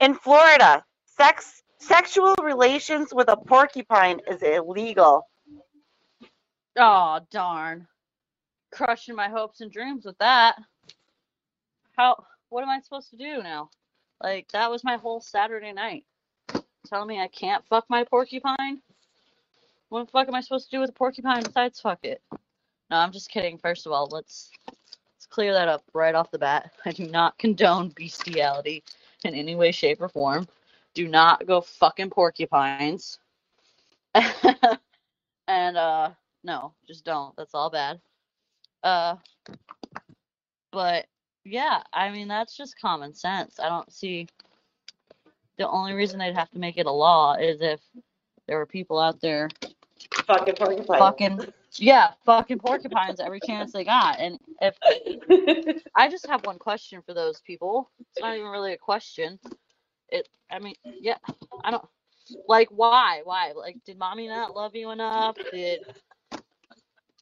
[0.00, 5.26] in Florida, sex sexual relations with a porcupine is illegal.
[6.76, 7.86] Oh darn.
[8.72, 10.56] Crushing my hopes and dreams with that.
[11.96, 13.70] How what am I supposed to do now?
[14.22, 16.04] Like that was my whole Saturday night.
[16.86, 18.80] Telling me I can't fuck my porcupine?
[19.88, 22.20] What the fuck am I supposed to do with a porcupine besides fuck it?
[22.90, 23.58] No, I'm just kidding.
[23.58, 24.63] First of all, let's let's
[25.34, 26.70] clear that up right off the bat.
[26.84, 28.84] I do not condone bestiality
[29.24, 30.46] in any way, shape, or form.
[30.94, 33.18] Do not go fucking porcupines.
[35.48, 36.10] and uh
[36.44, 37.34] no, just don't.
[37.36, 38.00] That's all bad.
[38.84, 39.16] Uh
[40.70, 41.06] but
[41.44, 43.58] yeah, I mean that's just common sense.
[43.58, 44.28] I don't see
[45.58, 47.80] the only reason they'd have to make it a law is if
[48.46, 49.48] there were people out there
[50.26, 50.98] Fucking porcupine.
[50.98, 51.40] fucking
[51.76, 54.18] yeah, fucking porcupines every chance they got.
[54.20, 54.76] And if
[55.96, 57.90] I just have one question for those people.
[58.00, 59.38] It's not even really a question.
[60.08, 61.16] It I mean, yeah,
[61.64, 61.84] I don't
[62.48, 63.22] like why?
[63.24, 63.52] Why?
[63.56, 65.36] Like did mommy not love you enough?
[65.52, 65.80] Did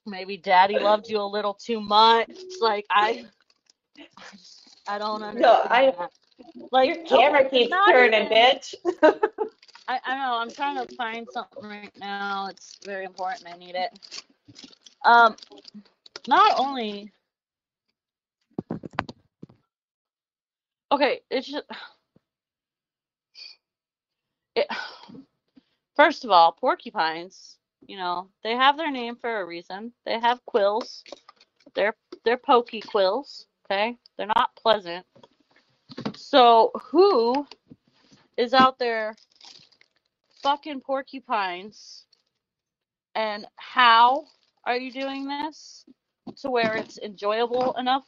[0.06, 2.30] maybe daddy loved you a little too much?
[2.60, 3.24] Like I
[4.86, 5.40] I don't understand.
[5.42, 6.10] No, I- that.
[6.72, 8.74] like Your camera keeps turning, even- bitch.
[9.88, 10.38] I, I know.
[10.38, 12.46] I'm trying to find something right now.
[12.50, 13.48] It's very important.
[13.52, 13.98] I need it.
[15.04, 15.36] Um,
[16.26, 17.12] not only.
[20.90, 21.64] Okay, it's just.
[24.54, 24.66] It,
[25.96, 27.56] first of all, porcupines.
[27.86, 29.92] You know, they have their name for a reason.
[30.04, 31.02] They have quills.
[31.74, 33.46] They're they're pokey quills.
[33.64, 35.04] Okay, they're not pleasant.
[36.16, 37.46] So who
[38.36, 39.16] is out there
[40.42, 42.04] fucking porcupines.
[43.14, 44.24] And how
[44.64, 45.84] are you doing this
[46.40, 48.06] to where it's enjoyable enough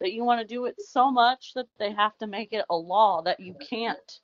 [0.00, 2.76] that you want to do it so much that they have to make it a
[2.76, 4.20] law that you can't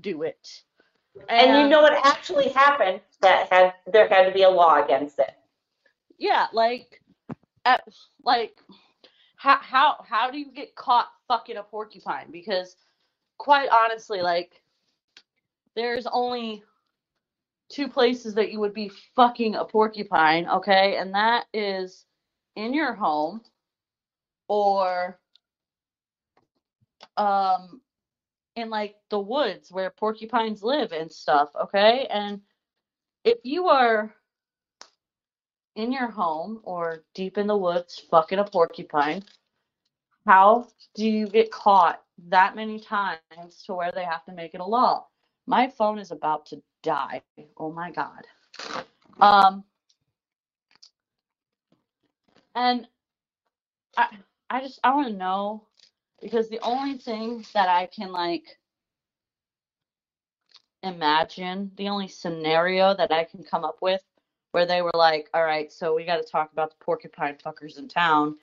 [0.00, 0.62] do it?
[1.28, 5.18] And you know what actually happened that had there had to be a law against
[5.18, 5.34] it.
[6.18, 7.02] yeah like
[7.66, 7.84] at,
[8.24, 8.58] like
[9.36, 12.30] how how how do you get caught fucking a porcupine?
[12.30, 12.76] Because
[13.36, 14.62] quite honestly like
[15.74, 16.62] there's only
[17.72, 22.04] two places that you would be fucking a porcupine okay and that is
[22.56, 23.40] in your home
[24.48, 25.18] or
[27.16, 27.80] um
[28.56, 32.40] in like the woods where porcupines live and stuff okay and
[33.24, 34.14] if you are
[35.76, 39.22] in your home or deep in the woods fucking a porcupine,
[40.26, 44.60] how do you get caught that many times to where they have to make it
[44.60, 45.06] a law?
[45.46, 47.22] My phone is about to die.
[47.56, 48.26] Oh my god.
[49.20, 49.64] Um
[52.54, 52.86] and
[53.96, 54.08] I
[54.50, 55.66] I just I want to know
[56.20, 58.58] because the only thing that I can like
[60.82, 64.02] imagine, the only scenario that I can come up with
[64.52, 67.78] where they were like, all right, so we got to talk about the porcupine fuckers
[67.78, 68.36] in town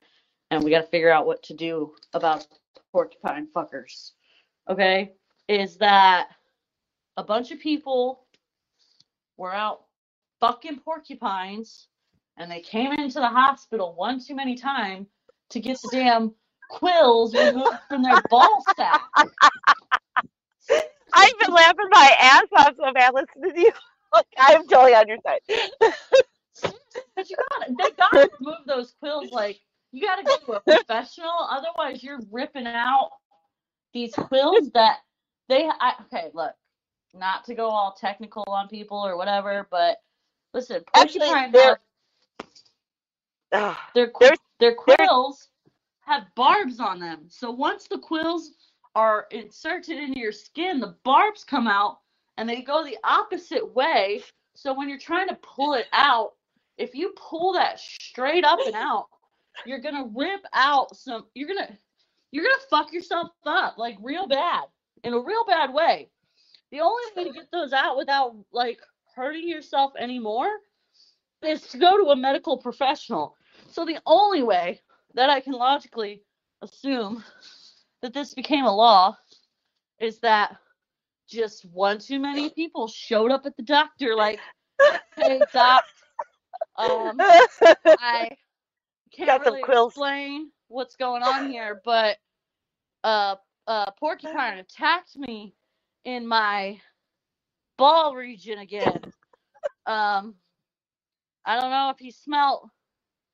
[0.50, 2.46] and we got to figure out what to do about
[2.92, 4.12] porcupine fuckers.
[4.68, 5.12] Okay?
[5.48, 6.28] Is that
[7.16, 8.19] a bunch of people
[9.40, 9.84] were out
[10.38, 11.88] fucking porcupines
[12.36, 15.08] and they came into the hospital one too many times
[15.48, 16.34] to get the damn
[16.68, 19.00] quills removed from their ball sack.
[21.12, 23.72] I've been laughing my ass off so bad listening to you.
[24.12, 25.38] Like, I'm totally on your side.
[27.14, 29.30] But you got They got to remove those quills.
[29.30, 29.60] Like
[29.92, 31.30] you got to go to a professional.
[31.48, 33.10] Otherwise, you're ripping out
[33.94, 34.96] these quills that
[35.48, 35.64] they.
[35.64, 36.52] I, okay, look,
[37.14, 39.98] not to go all technical on people or whatever, but
[40.54, 41.80] listen, Actually, porcupine they're-
[43.52, 43.76] have Ugh.
[43.94, 45.48] their qu- their quills
[46.00, 47.26] have barbs on them.
[47.28, 48.52] So once the quills
[48.94, 52.00] are inserted into your skin, the barbs come out
[52.36, 54.22] and they go the opposite way.
[54.54, 56.34] So when you're trying to pull it out,
[56.78, 59.08] if you pull that straight up and out,
[59.64, 61.26] you're gonna rip out some.
[61.34, 61.76] You're gonna
[62.32, 64.64] you're gonna fuck yourself up like real bad
[65.02, 66.08] in a real bad way.
[66.70, 68.78] The only way to get those out without like
[69.14, 70.48] hurting yourself anymore
[71.42, 73.36] is to go to a medical professional.
[73.70, 74.80] So the only way
[75.14, 76.22] that I can logically
[76.62, 77.24] assume
[78.02, 79.16] that this became a law
[79.98, 80.56] is that
[81.28, 84.40] just one too many people showed up at the doctor like,
[85.16, 85.84] hey doc,
[86.76, 88.30] um, I
[89.12, 89.92] can't Got some really quills.
[89.92, 92.16] explain what's going on here, but
[93.04, 95.54] uh, uh, porcupine attacked me
[96.04, 96.80] in my
[97.78, 99.00] ball region again.
[99.86, 100.36] Um,
[101.46, 102.68] I don't know if he smelt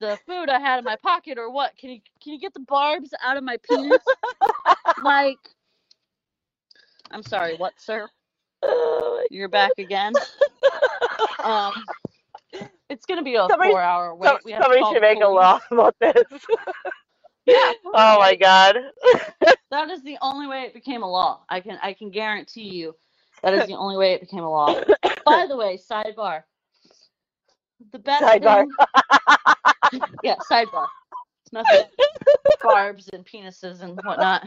[0.01, 1.77] the food I had in my pocket or what.
[1.79, 4.03] Can you can you get the barbs out of my penis?
[5.05, 5.39] like,
[7.11, 8.09] I'm sorry, what, sir?
[8.63, 10.13] Oh You're back again.
[11.45, 11.73] Um,
[12.91, 14.29] it's gonna be a Somebody- four-hour wait.
[14.29, 16.15] Some- We have somebody should make a law about this.
[17.47, 17.73] Yeah.
[17.87, 18.77] oh my god.
[19.71, 21.41] That is the only way it became a law.
[21.49, 22.95] I can I can guarantee you
[23.43, 24.81] that is the only way it became a law.
[25.27, 26.45] By the way, sidebar.
[27.93, 28.65] The best Sidebar.
[29.91, 30.87] thing Yeah, sidebar.
[31.45, 31.83] It's nothing
[32.63, 34.47] barbs and penises and whatnot.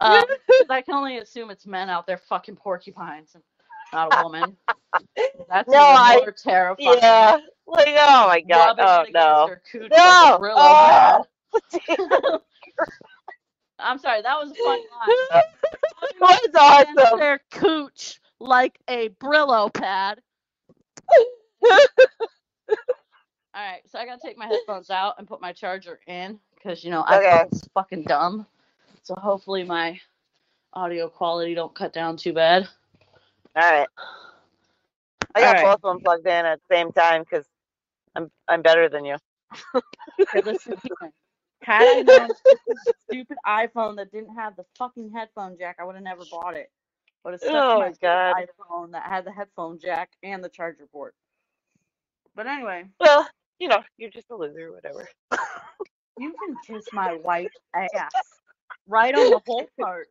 [0.00, 3.44] Um, 'cause I can only assume it's men out there fucking porcupines and
[3.92, 4.56] not a woman.
[5.48, 6.98] That's No, I- more terrifying.
[7.02, 7.36] yeah.
[7.66, 8.78] Like oh my god.
[8.78, 9.88] Rubbing Oh no.
[9.88, 10.38] No.
[10.40, 11.24] like Oh.
[13.78, 15.40] I'm sorry, that was a fun line.
[16.20, 17.18] That's Against awesome.
[17.18, 20.20] Their cooch like a Brillo pad.
[23.54, 26.84] All right, so I gotta take my headphones out and put my charger in because
[26.84, 27.44] you know I Okay.
[27.44, 28.46] iPhone's fucking dumb.
[29.02, 30.00] So hopefully my
[30.72, 32.68] audio quality don't cut down too bad.
[33.54, 33.88] All right.
[35.34, 35.64] I got right.
[35.64, 37.46] both of them plugged in at the same time because
[38.14, 39.16] I'm I'm better than you.
[40.44, 41.12] Listen here.
[41.62, 45.76] Had I known this was a stupid iPhone that didn't have the fucking headphone jack,
[45.80, 46.70] I would have never bought it.
[47.24, 48.34] But it's stuck Oh my God.
[48.34, 51.14] stupid iPhone that had the headphone jack and the charger port.
[52.34, 55.08] But anyway, Well, you know, you're just a loser, whatever.
[56.18, 58.14] you can kiss my white ass
[58.88, 60.08] right on the whole part.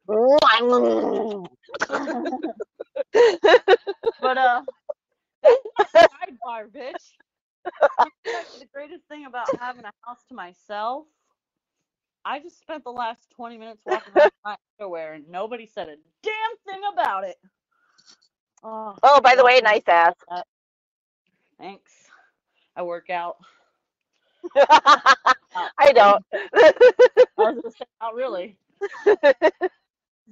[4.22, 4.62] but uh,
[5.44, 7.14] that's my sidebar, bitch.
[8.60, 11.06] the greatest thing about having a house to myself,
[12.26, 15.96] I just spent the last 20 minutes walking around my underwear and nobody said a
[16.24, 17.38] damn thing about it.
[18.64, 20.14] Oh, oh, by the way, nice ass.
[21.58, 21.92] Thanks.
[22.76, 23.38] I work out.
[24.56, 26.24] I don't.
[26.34, 26.74] I
[27.38, 28.58] was gonna say, not really.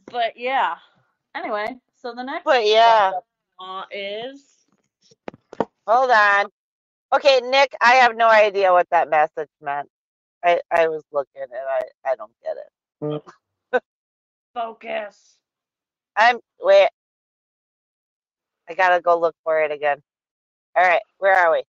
[0.06, 0.76] But yeah.
[1.36, 3.12] Anyway, so the next but yeah,
[3.60, 4.66] uh, is
[5.88, 6.48] hold on.
[7.14, 9.90] Okay, Nick, I have no idea what that message meant.
[10.44, 11.82] I I was looking and I
[12.12, 13.82] I don't get it.
[14.54, 15.38] focus.
[16.16, 16.90] I'm wait.
[18.70, 20.02] I gotta go look for it again.
[20.76, 21.64] All right, where are we?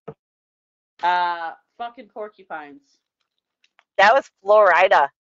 [1.03, 2.83] Uh, fucking porcupines.
[3.97, 5.11] That was Florida.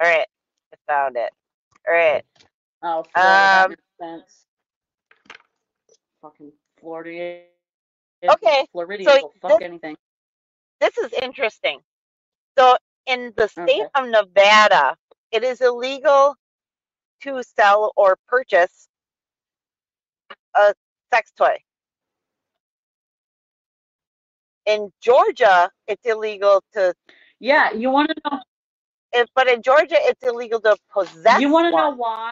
[0.00, 0.26] All right,
[0.72, 1.30] I found it.
[1.88, 2.24] All right.
[2.82, 4.46] Oh, Florida, Um, makes sense.
[6.22, 7.42] Fucking Florida.
[8.28, 9.96] Okay, Floridians so will fuck this- anything.
[10.80, 11.80] this is interesting.
[12.58, 13.90] So, in the state Okay.
[13.96, 14.96] of Nevada,
[15.32, 16.36] it is illegal
[17.22, 18.88] to sell or purchase
[20.56, 20.74] a
[21.12, 21.58] sex toy.
[24.66, 26.94] In Georgia, it's illegal to,
[27.40, 28.40] Yeah, you want to know?
[29.12, 31.40] if, but in Georgia, it's illegal to possess.
[31.40, 32.30] you want to know why?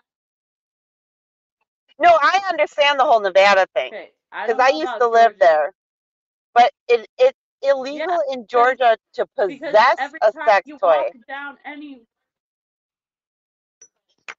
[2.01, 5.41] No, I understand the whole Nevada thing Okay, I because I used to live Georgia,
[5.41, 5.73] there.
[6.55, 11.11] But it it's illegal in Georgia to possess a sex toy.
[11.29, 12.03] down any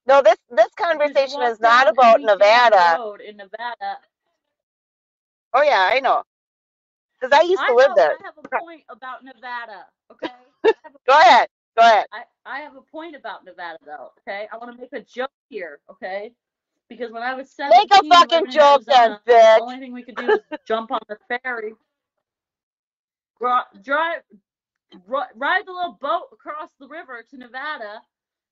[0.06, 2.98] No, this this conversation is not about Nevada.
[3.28, 3.98] in Nevada.
[5.54, 6.22] Oh yeah, I know.
[7.20, 8.16] Because I used I to live know, there.
[8.20, 9.86] I have a point about Nevada.
[10.12, 10.28] Okay.
[10.64, 11.48] I have a Go ahead.
[11.76, 12.06] Go ahead.
[12.12, 14.48] I, I have a point about Nevada though, okay?
[14.52, 16.32] I want to make a joke here, okay?
[16.88, 20.02] Because when I was 17, Make a fucking joke then, Arizona, the only thing we
[20.02, 21.74] could do was jump on the ferry,
[23.82, 24.22] drive,
[25.36, 28.02] ride the little boat across the river to Nevada,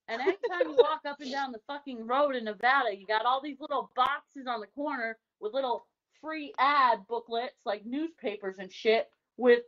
[0.08, 3.42] and anytime you walk up and down the fucking road in Nevada, you got all
[3.42, 5.86] these little boxes on the corner with little
[6.20, 9.62] free ad booklets like newspapers and shit with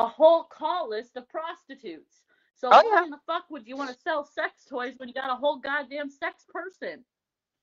[0.00, 2.22] a whole call list of prostitutes.
[2.56, 3.04] So Oh, why yeah.
[3.04, 5.58] in the fuck would you want to sell sex toys when you got a whole
[5.58, 7.04] goddamn sex person?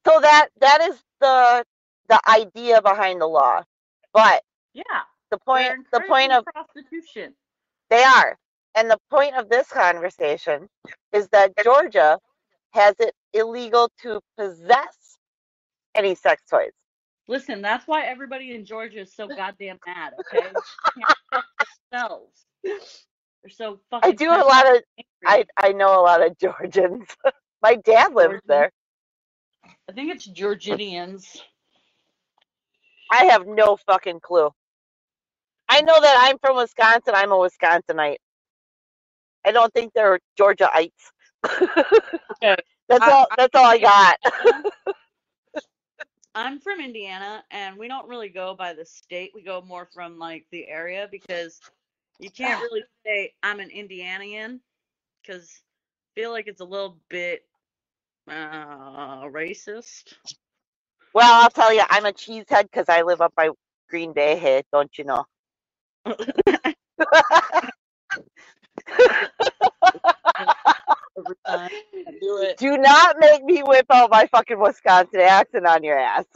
[0.07, 1.65] So that that is the
[2.09, 3.63] the idea behind the law.
[4.13, 4.83] But Yeah.
[5.35, 7.33] The point the point of prostitution.
[7.89, 8.37] they are.
[8.77, 10.67] And the point of this conversation
[11.13, 12.19] is that Georgia
[12.71, 15.17] has it illegal to possess
[15.95, 16.71] any sex toys.
[17.27, 20.47] Listen, that's why everybody in Georgia is so goddamn mad, okay?
[20.95, 21.39] They
[21.91, 22.45] themselves.
[22.63, 24.83] They're so fucking I do a lot of
[25.25, 25.47] I angry.
[25.57, 27.07] I know a lot of Georgians.
[27.61, 28.41] My dad lives Georgians?
[28.47, 28.71] there.
[29.89, 31.41] I think it's Georgians.
[33.11, 34.49] I have no fucking clue.
[35.69, 37.13] I know that I'm from Wisconsin.
[37.15, 38.17] I'm a Wisconsinite.
[39.45, 41.11] I don't think they're Georgiaites.
[42.31, 42.55] Okay.
[42.89, 43.27] That's I- all.
[43.31, 44.17] I That's all I got.
[46.35, 49.31] I'm from Indiana, and we don't really go by the state.
[49.33, 51.61] We go more from like the area because
[52.19, 54.59] you can't really say I'm an Indianian
[55.21, 55.61] because
[56.15, 57.43] I feel like it's a little bit
[58.29, 60.15] uh, racist.
[61.13, 63.49] Well, I'll tell you, I'm a cheesehead because I live up by
[63.89, 64.37] Green Bay.
[64.37, 65.25] Hey, don't you know?
[71.17, 71.69] Every time
[72.07, 72.57] I do it.
[72.57, 76.25] Do not make me whip out my fucking Wisconsin accent on your ass.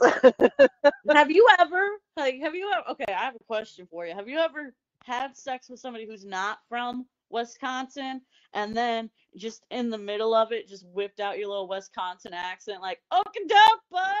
[1.10, 4.14] Have you ever like have you ever okay, I have a question for you.
[4.14, 8.22] Have you ever had sex with somebody who's not from Wisconsin
[8.54, 12.80] and then just in the middle of it just whipped out your little Wisconsin accent
[12.80, 14.14] like okie doke, bud?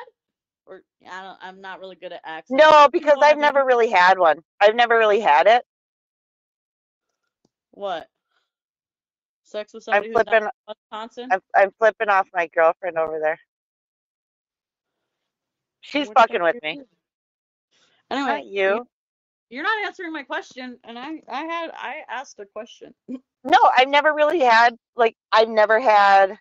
[0.70, 2.50] Or I don't I'm not really good at accents.
[2.62, 3.42] no, You because know I've mean?
[3.42, 4.38] never really had one.
[4.60, 5.64] I've never really had it.
[7.72, 8.08] What?
[9.44, 10.48] Sex with I'm who's flipping.
[10.68, 11.28] Wisconsin?
[11.32, 13.40] I'm, I'm flipping off my girlfriend over there.
[15.82, 16.80] She's What fucking with me.
[18.10, 18.86] Anyway, Not you.
[19.50, 22.94] you're not answering my question, and I I had I asked a question.
[23.44, 26.38] No, I've never really had like I've never had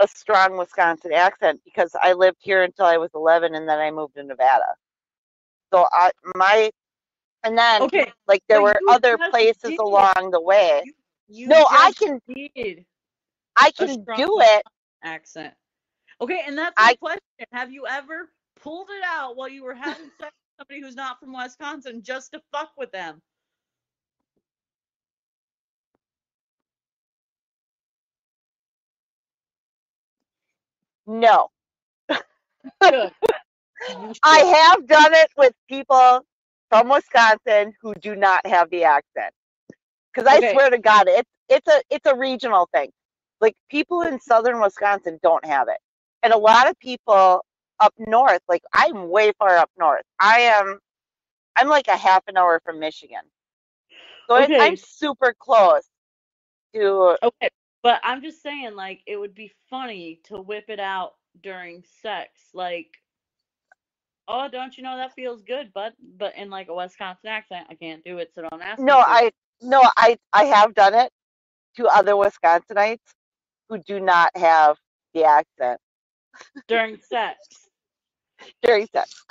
[0.00, 3.90] a strong Wisconsin accent because I lived here until I was 11 and then I
[3.90, 4.74] moved to Nevada.
[5.72, 6.70] So I my
[7.44, 9.78] and then Okay, like there but were other places did.
[9.80, 10.82] along the way.
[10.84, 10.92] You,
[11.28, 12.20] you No, I can
[12.54, 12.84] did
[13.56, 14.64] I can do it.
[15.02, 15.54] accent.
[16.20, 17.20] Okay, and that's my I question.
[17.52, 18.28] Have you ever
[18.60, 22.32] pulled it out while you were having sex with somebody who's not from Wisconsin just
[22.32, 23.20] to fuck with them?
[31.08, 31.48] No.
[34.24, 36.22] I have done it with people
[36.70, 39.34] from Wisconsin who do not have the accent.
[40.14, 40.50] Because I Okay.
[40.50, 42.90] swear to God, it's it's a it's a regional thing.
[43.40, 45.78] Like people in southern Wisconsin don't have it,
[46.22, 47.44] and a lot of people
[47.80, 48.42] up north.
[48.48, 50.04] Like I'm way far up north.
[50.20, 50.80] I am.
[51.56, 53.22] I'm like a half an hour from Michigan,
[54.28, 54.58] so Okay.
[54.58, 55.84] I'm super close
[56.74, 57.16] to.
[57.22, 57.50] Okay,
[57.88, 62.28] but I'm just saying, like, it would be funny to whip it out during sex,
[62.52, 62.88] like,
[64.28, 67.76] oh, don't you know that feels good, but but in like a Wisconsin accent, I
[67.76, 68.98] can't do it, so don't ask No.
[68.98, 69.30] I
[69.62, 71.10] no, I I have done it
[71.78, 72.98] to other Wisconsinites
[73.70, 74.76] who do not have
[75.14, 75.80] the accent
[76.66, 77.38] During sex,
[78.62, 79.24] during sex.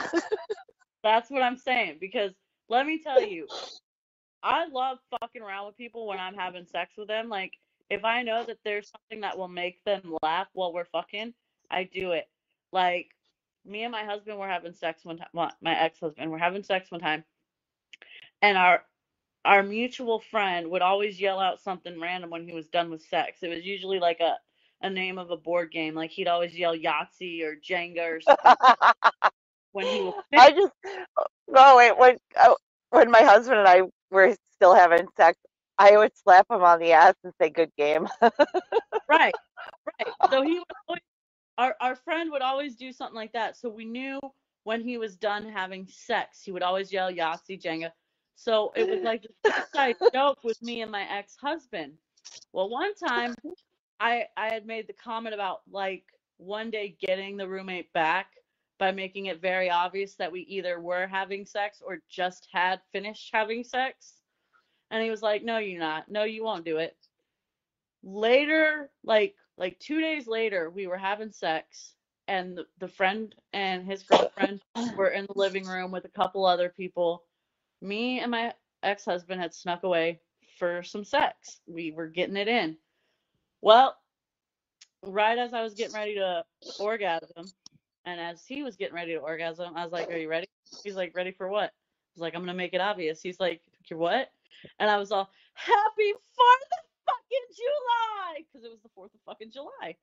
[1.04, 1.98] that's what I'm saying.
[2.02, 2.32] Because
[2.70, 3.46] let me tell you,
[4.42, 7.30] I love fucking around with people when I'm having sex with them.
[7.30, 7.54] Like,
[7.90, 11.34] if I know that there's something that will make them laugh while we're fucking,
[11.72, 12.26] I do it.
[12.72, 13.10] Like,
[13.66, 15.28] me and my husband were having sex one time.
[15.34, 17.24] Well, my ex-husband were having sex one time,
[18.42, 18.84] and our
[19.46, 23.40] our mutual friend would always yell out something random when he was done with sex.
[23.44, 24.36] It was usually like a
[24.82, 25.96] a name of a board game.
[25.96, 28.54] Like he'd always yell Yahtzee or Jenga or something
[29.72, 30.74] when he was I just
[31.48, 32.56] no wait when uh,
[32.92, 33.82] when my husband and I
[34.12, 35.38] were still having sex,
[35.80, 38.08] I would slap him on the ass and say "good game."
[39.10, 39.34] Right,
[40.00, 40.14] right.
[40.32, 41.02] So he would always,
[41.58, 43.56] our our friend would always do something like that.
[43.58, 44.20] So we knew
[44.66, 47.92] when he was done having sex, he would always yell Yahtzee Jenga.
[48.36, 51.94] So it was like this inside joke with me and my ex-husband.
[52.54, 53.34] Well, one time
[54.00, 56.04] I I had made the comment about like
[56.38, 58.28] one day getting the roommate back
[58.78, 63.30] by making it very obvious that we either were having sex or just had finished
[63.34, 64.17] having sex.
[64.92, 66.10] And he was like, "No, you're not.
[66.10, 66.96] No, you won't do it."
[68.04, 71.94] Later, like like 2 days later, we were having sex
[72.28, 74.62] and the, the friend and his girlfriend
[74.96, 77.24] were in the living room with a couple other people.
[77.82, 80.20] Me and my ex-husband had snuck away
[80.58, 81.60] for some sex.
[81.68, 82.78] We were getting it in.
[83.62, 83.96] Well,
[85.04, 86.44] right as I was getting ready to
[86.80, 87.46] orgasm,
[88.06, 90.48] and as he was getting ready to orgasm, I was like, "Are you ready?"
[90.84, 93.62] He's like, "Ready for what?" I was like, "I'm gonna make it obvious." He's like,
[93.90, 94.32] "You're what?"
[94.80, 99.22] And I was all, "Happy Fourth of fucking July," because it was the Fourth of
[99.26, 99.96] fucking July.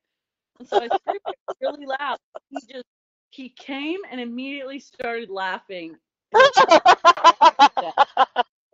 [0.59, 1.21] And so I screamed
[1.61, 2.17] really loud.
[2.49, 2.85] He just
[3.31, 5.95] he came and immediately started laughing,
[6.33, 6.43] and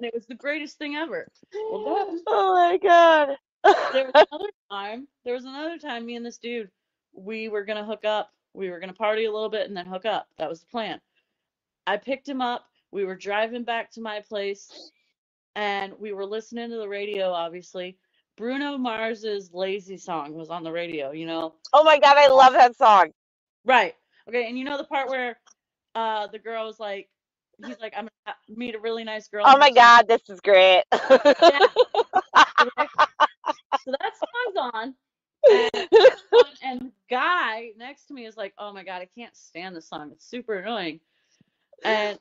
[0.01, 1.27] it was the greatest thing ever.
[1.53, 3.37] Well, then oh my god!
[3.93, 5.07] there was another time.
[5.25, 6.05] There was another time.
[6.05, 6.69] Me and this dude,
[7.13, 8.31] we were gonna hook up.
[8.53, 10.27] We were gonna party a little bit and then hook up.
[10.37, 10.99] That was the plan.
[11.87, 12.65] I picked him up.
[12.91, 14.91] We were driving back to my place,
[15.55, 17.31] and we were listening to the radio.
[17.31, 17.97] Obviously,
[18.37, 21.11] Bruno Mars's "Lazy" song was on the radio.
[21.11, 22.17] You know, oh my god!
[22.17, 23.11] I love that song.
[23.65, 23.95] right?
[24.29, 25.37] Okay, and you know the part where
[25.95, 27.09] uh the girl was like,
[27.57, 29.45] he's like, I'm gonna meet a really nice girl.
[29.45, 30.07] Oh my god!
[30.07, 30.83] This is great.
[33.75, 34.95] So that song's on,
[35.49, 35.71] and,
[36.61, 39.89] and the guy next to me is like, oh my god, I can't stand this
[39.89, 40.11] song.
[40.13, 40.99] It's super annoying.
[41.83, 42.19] And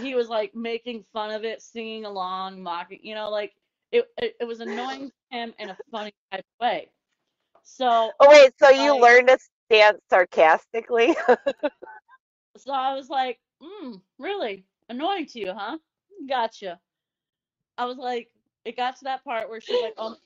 [0.00, 3.52] he was like making fun of it, singing along, mocking, you know, like
[3.92, 6.90] it it, it was annoying to him in a funny type of way.
[7.62, 9.38] So Oh wait, so you learned to
[9.70, 11.14] dance sarcastically?
[12.56, 14.64] so I was like, mm, really?
[14.88, 15.78] Annoying to you, huh?
[16.28, 16.78] Gotcha.
[17.78, 18.28] I was like,
[18.64, 20.16] it got to that part where she's like, oh,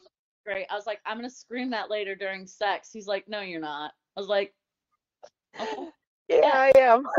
[0.45, 0.67] great.
[0.71, 2.91] I was like, I'm gonna scream that later during sex.
[2.93, 3.93] He's like, no, you're not.
[4.17, 4.53] I was like,
[5.61, 5.89] okay.
[6.29, 7.07] yeah, I am.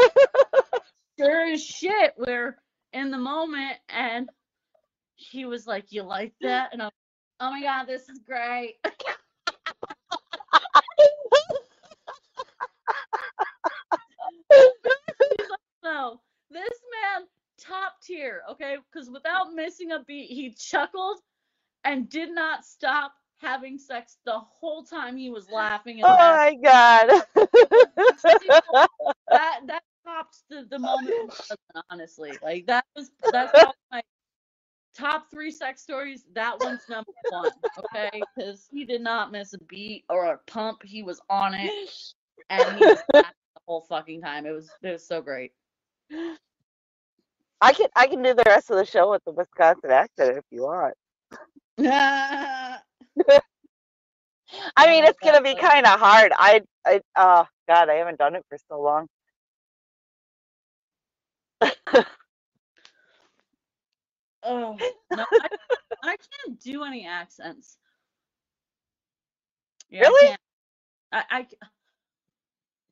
[1.17, 2.57] Sure as shit, we're
[2.93, 4.29] in the moment, and
[5.15, 6.73] he was like, you like that?
[6.73, 6.91] And I'm,
[7.39, 8.75] oh my god, this is great.
[15.83, 17.27] No, this man
[17.59, 18.77] top tier, okay?
[18.91, 21.19] Because without missing a beat, he chuckled
[21.83, 26.61] and did not stop having sex the whole time he was laughing and Oh laughing.
[26.63, 27.23] my god.
[29.29, 31.33] That that topped the, the moment,
[31.89, 32.33] honestly.
[32.41, 33.51] Like that was that's
[33.91, 34.01] my
[34.95, 36.25] top three sex stories.
[36.33, 38.21] That one's number one, okay?
[38.35, 40.83] Because he did not miss a beat or a pump.
[40.83, 41.71] He was on it,
[42.49, 43.25] and he was the
[43.67, 44.45] whole fucking time.
[44.45, 45.51] It was it was so great.
[47.61, 50.43] I can I can do the rest of the show with the Wisconsin accent if
[50.51, 50.93] you want.
[51.79, 52.77] I
[54.77, 56.31] I mean, oh it's gonna be kind of hard.
[56.35, 59.07] I I oh god, I haven't done it for so long.
[64.43, 65.47] Oh no, I,
[66.03, 67.77] I can't do any accents.
[69.89, 70.35] Yeah, I Really?
[71.11, 71.57] I, I c-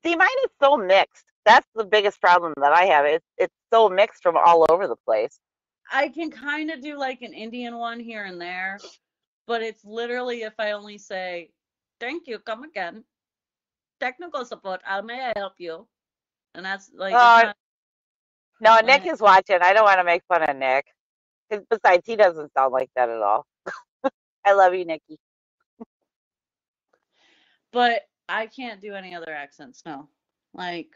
[0.03, 1.26] See, mine is so mixed.
[1.45, 3.05] That's the biggest problem that I have.
[3.05, 5.39] It's it's so mixed from all over the place.
[5.91, 8.86] I can kind of do like an Indian one here and there,
[9.47, 11.51] but it's literally if I only say,
[11.99, 13.03] "Thank you, come again."
[13.99, 14.82] Technical support.
[14.84, 15.88] How may I help you?
[16.55, 17.24] And that's like
[18.64, 19.59] no, Nick is watching.
[19.61, 20.86] I don't want to make fun of Nick.
[21.70, 23.45] Besides, he doesn't sound like that at all.
[24.45, 25.20] I love you, Nikki.
[27.74, 29.84] but I can't do any other accents.
[29.86, 30.07] No,
[30.53, 30.91] like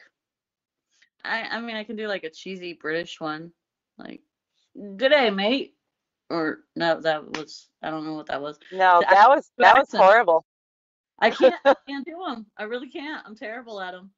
[1.26, 3.52] I I mean I can do like a cheesy British one,
[3.98, 4.22] like
[4.76, 5.76] "Good day, mate,"
[6.30, 8.60] or no, that was I don't know what that was.
[8.72, 10.46] No, I that was that was horrible.
[11.20, 12.46] I can't I can't do them.
[12.58, 13.26] I really can't.
[13.26, 14.12] I'm terrible at them.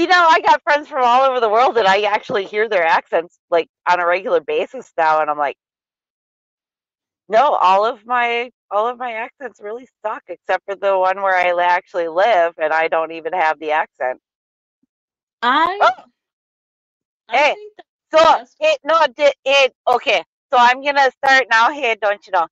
[0.00, 2.86] See, now I got friends from all over the world, and I actually hear their
[2.86, 5.58] accents like on a regular basis now, and I'm like,
[7.28, 11.36] no, all of my all of my accents really suck, except for the one where
[11.36, 14.20] I actually live, and I don't even have the accent.
[15.42, 16.04] I Oh,
[17.28, 17.54] I hey,
[18.10, 20.24] so it no, it, it okay.
[20.50, 22.46] So I'm gonna start now here, don't you know?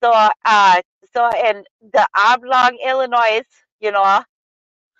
[0.00, 0.12] So
[0.44, 0.80] uh,
[1.12, 3.42] so in the Oblong, Illinois,
[3.80, 4.22] you know,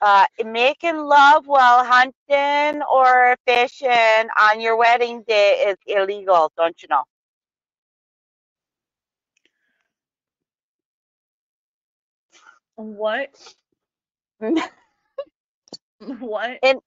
[0.05, 6.89] uh, making love while hunting or fishing on your wedding day is illegal, don't you
[6.91, 7.05] know?
[12.77, 13.31] What?
[16.21, 16.61] What?
[16.63, 16.81] in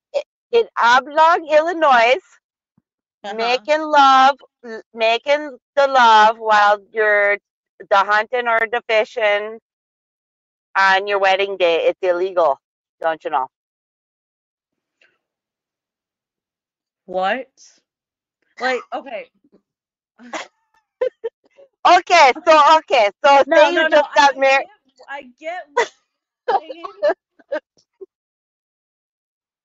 [0.52, 2.18] in Oblong, Illinois,
[3.24, 3.60] Uh-huh.
[3.62, 4.38] making love,
[4.94, 7.38] making the love while you're
[7.90, 9.60] the hunting or the fishing
[10.78, 12.60] on your wedding day, it's illegal,
[13.02, 13.48] don't you know?
[17.06, 17.50] What?
[18.60, 19.28] Like, okay.
[21.88, 24.00] Okay, so okay, so No, say no, you no.
[24.00, 24.66] just got I married.
[24.66, 25.90] get I get what
[26.48, 26.94] you're saying,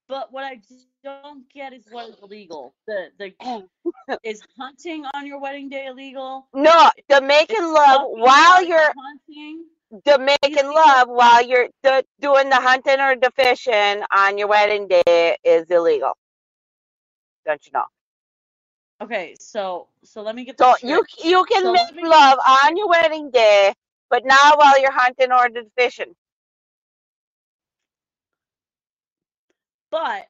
[0.09, 0.61] but what I
[1.05, 2.75] don't get is what is illegal.
[2.87, 3.69] The the
[4.25, 6.47] is hunting on your wedding day illegal?
[6.55, 9.65] No, the making love while you're hunting
[10.05, 14.89] the making love while you're the, doing the hunting or the fishing on your wedding
[14.89, 16.17] day is illegal.
[17.45, 17.85] Don't you know?
[19.03, 22.77] Okay, so so let me get So this you you can So make love on
[22.77, 23.75] your wedding day,
[24.09, 26.15] but not while you're hunting or the fishing.
[29.93, 30.27] But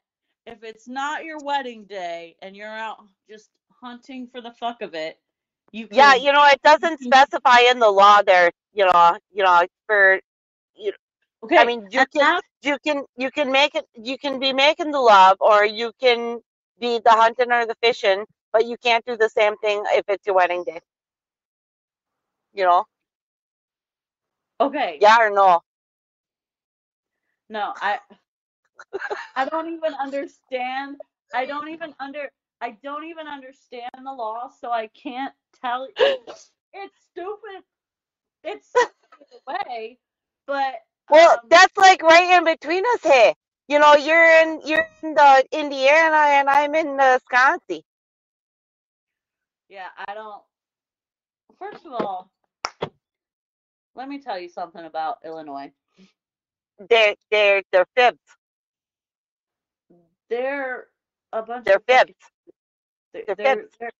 [0.46, 2.98] if it's not your wedding day and you're out
[3.30, 3.50] just
[3.82, 5.18] hunting for the fuck of it,
[5.72, 9.66] you Yeah, you know, it doesn't specify in the law there, you know, you know,
[9.86, 10.20] for
[10.76, 10.92] you
[11.44, 14.92] okay, I mean, you can you can you can make it you can be making
[14.92, 16.40] the love or you can
[16.80, 20.26] be the hunting or the fishing, but you can't do the same thing if it's
[20.26, 20.80] your wedding day,
[22.54, 22.84] you know?
[24.60, 24.98] okay.
[25.00, 25.60] Yeah or no?
[27.50, 28.00] No, I
[29.36, 30.96] I don't even understand.
[31.34, 32.30] I don't even under
[32.60, 36.18] I don't even understand the law, so I can't tell you.
[36.74, 37.64] It's stupid.
[38.44, 39.98] It's stupid in a way,
[40.46, 40.74] but
[41.10, 43.34] Well, um that's like right in between us, here.
[43.68, 47.82] You know, you're in you're in the Indiana and I'm in the Wisconsin.
[49.68, 50.42] Yeah, I don't.
[51.58, 52.30] First of all,
[53.96, 55.72] let me tell you something about Illinois.
[56.90, 58.18] They're they're they're fibs.
[60.32, 60.88] They're
[61.32, 61.82] a bunch They're of.
[61.88, 62.06] They're
[63.14, 63.62] They're they're fibs.
[63.80, 63.90] they're,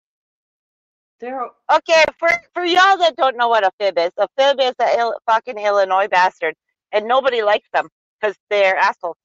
[1.21, 4.75] they're Okay, for for y'all that don't know what a fib is, a fib is
[4.81, 6.55] a Ill, fucking Illinois bastard,
[6.93, 7.89] and nobody likes them
[8.21, 9.17] because they're assholes.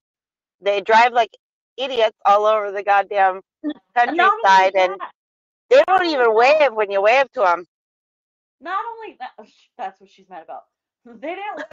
[0.62, 1.32] They drive like
[1.78, 3.42] idiots all over the goddamn
[3.98, 5.02] countryside, and
[5.70, 7.66] they don't even wave when you wave to them.
[8.62, 9.32] not only that.
[9.40, 9.46] oh,
[9.78, 10.64] That's what she's mad about.
[11.06, 11.66] They didn't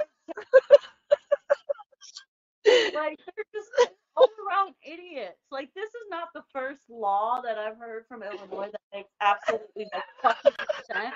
[2.94, 3.70] like they're just
[4.16, 5.40] all around idiots.
[5.50, 9.86] Like this is not the first law that I've heard from Illinois that makes absolutely
[9.92, 10.52] no fucking
[10.90, 11.14] sense.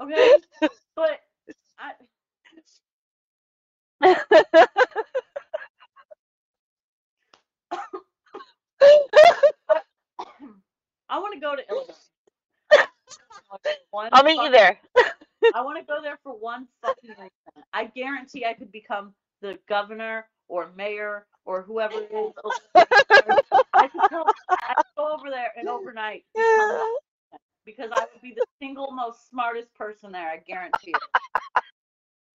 [0.00, 0.32] Okay,
[0.96, 1.20] but
[1.78, 1.92] I
[11.08, 11.94] I want to go to Illinois.
[13.90, 14.78] One I'll meet you there.
[15.54, 17.30] I want to go there for one fucking reason.
[17.72, 22.32] I guarantee I could become the governor or mayor or whoever it is.
[23.74, 26.24] I could go, I could go over there and overnight
[27.66, 30.28] because I would be the single most smartest person there.
[30.30, 31.02] I guarantee it.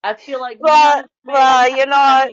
[0.03, 2.27] I feel like Well, well, you know,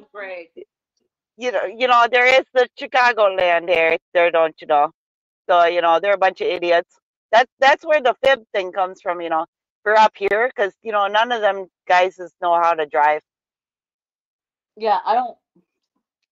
[1.36, 4.90] you know, you know, there is the Chicagoland there, there, don't you know?
[5.50, 6.96] So you know, they're a bunch of idiots.
[7.32, 9.20] That's that's where the fib thing comes from.
[9.20, 9.46] You know,
[9.84, 13.22] We're up here, because you know, none of them guys know how to drive.
[14.76, 15.36] Yeah, I don't.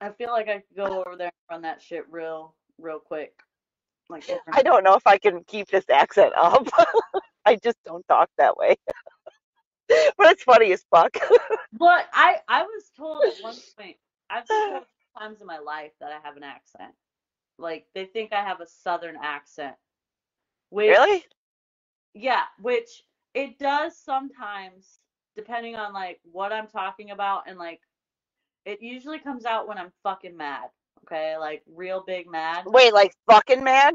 [0.00, 3.32] I feel like I could go over there and run that shit real, real quick.
[4.08, 6.68] Like I don't know if I can keep this accent up.
[7.46, 8.76] I just don't talk that way.
[9.88, 11.16] but it's funny as fuck.
[11.78, 13.96] But I, I was told at one point,
[14.28, 14.84] I've been told
[15.18, 16.92] times in my life that I have an accent.
[17.58, 19.74] Like they think I have a southern accent.
[20.68, 21.24] Which, really?
[22.12, 25.00] Yeah, which it does sometimes,
[25.34, 27.80] depending on like what I'm talking about, and like
[28.64, 30.68] it usually comes out when I'm fucking mad.
[31.04, 32.64] Okay, like real big mad.
[32.66, 33.94] Wait, like fucking mad?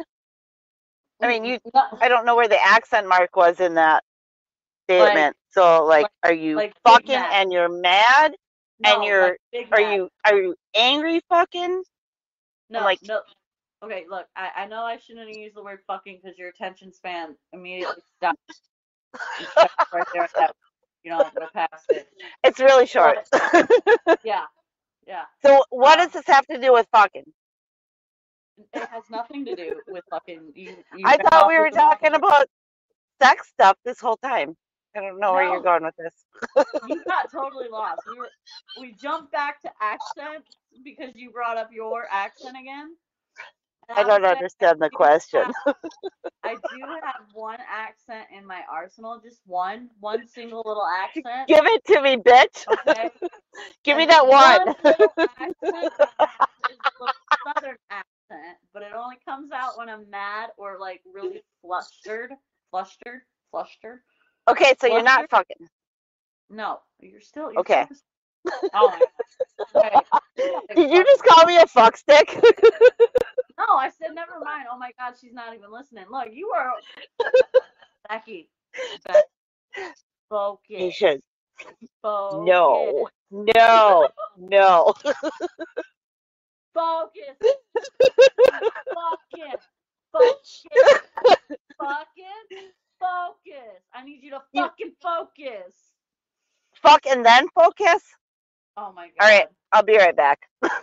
[1.22, 1.68] I mean, mm-hmm.
[1.74, 1.82] you.
[2.01, 4.03] I don't know where the accent mark was in that
[4.89, 5.36] like statement.
[5.51, 8.36] So, like, like are you like fucking and you're mad
[8.84, 9.93] and you're like are mad.
[9.93, 11.84] you are you angry fucking?
[12.70, 13.22] No, like- no.
[13.84, 17.36] Okay, look, I, I know I shouldn't use the word fucking because your attention span
[17.53, 18.39] immediately stops.
[19.93, 20.55] Right there at that.
[21.03, 22.07] You know, past it.
[22.43, 23.20] It's really short.
[24.24, 24.45] Yeah,
[25.08, 25.24] yeah.
[25.43, 27.24] so, what does this have to do with fucking?
[28.74, 30.78] It has nothing to do with fucking you.
[30.95, 32.47] you I thought we were with the wrong talking about
[33.22, 34.55] sex stuff this whole time.
[34.95, 36.66] I don't know where you're going with this.
[36.88, 38.01] You got totally lost.
[38.10, 38.30] We were
[38.80, 40.49] we jumped back to accents
[40.84, 42.95] because you brought up your accent again.
[43.89, 45.43] And I don't understand the question.
[45.65, 45.75] have-
[46.43, 51.47] I do have one accent in my arsenal, just one, one single little accent.
[51.47, 52.65] Give it to me, bitch.
[52.89, 53.09] Okay.
[53.83, 54.75] Give me that one.
[54.83, 55.07] little
[55.39, 57.15] accent that I have is a little
[57.45, 62.31] southern accent, but it only comes out when I'm mad or like really flustered,
[62.71, 63.21] flustered,
[63.51, 63.99] flustered.
[64.49, 65.67] okay, so you're not fucking.
[66.49, 67.51] No, you're still.
[67.51, 67.85] You're Okay.
[68.45, 68.97] Still, oh.
[69.75, 69.95] Okay.
[70.75, 72.39] Did you just call me a fuck stick?
[73.58, 74.68] No, I said never mind.
[74.72, 76.05] Oh my god, she's not even listening.
[76.12, 76.72] Look, you are
[78.10, 78.49] Becky.
[79.76, 79.89] You
[80.30, 80.93] Focus.
[80.93, 81.22] should.
[82.01, 82.45] Focus.
[82.47, 83.08] No.
[83.32, 84.08] No.
[84.38, 84.93] No.
[86.74, 87.36] Focus.
[88.93, 89.62] Focus.
[90.14, 91.01] Focus.
[91.80, 93.82] Fucking focus.
[93.93, 95.74] I need you to fucking focus.
[96.82, 98.03] Fuck and then focus?
[98.78, 99.26] Oh my god.
[99.26, 99.47] All right.
[99.72, 100.39] I'll be right back.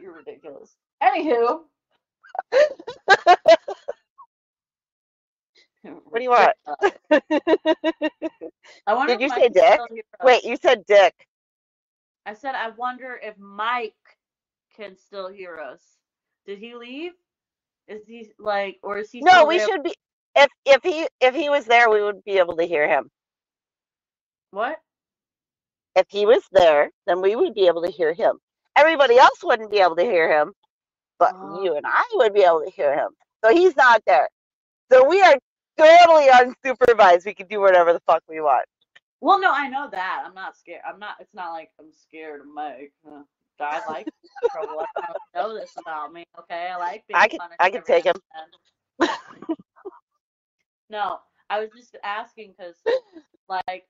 [0.00, 0.76] You're ridiculous.
[1.02, 1.60] Anywho.
[5.82, 6.52] What do you want?
[8.86, 9.80] I wonder Did you say dick?
[10.22, 11.14] Wait, you said dick.
[12.26, 13.94] I said I wonder if Mike
[14.76, 15.82] can still hear us.
[16.46, 17.12] Did he leave?
[17.88, 19.20] Is he like, or is he?
[19.22, 19.66] No, we there?
[19.66, 19.94] should be.
[20.36, 23.10] If if he if he was there, we would be able to hear him.
[24.50, 24.78] What?
[25.96, 28.38] If he was there, then we would be able to hear him.
[28.78, 30.52] Everybody else wouldn't be able to hear him,
[31.18, 31.64] but Oh.
[31.64, 33.10] you and I would be able to hear him.
[33.44, 34.28] So he's not there.
[34.92, 35.36] So we are
[35.78, 37.26] totally unsupervised.
[37.26, 38.66] We can do whatever the fuck we want.
[39.20, 40.22] Well, no, I know that.
[40.24, 40.82] I'm not scared.
[40.88, 41.16] I'm not.
[41.20, 42.92] It's not like I'm scared of Mike.
[43.60, 44.06] I like
[44.52, 44.84] trouble.
[44.96, 46.24] I don't know this about me.
[46.38, 48.14] Okay, I like being I can- I can take him.
[50.90, 51.18] no,
[51.50, 52.76] I was just asking because,
[53.48, 53.86] like,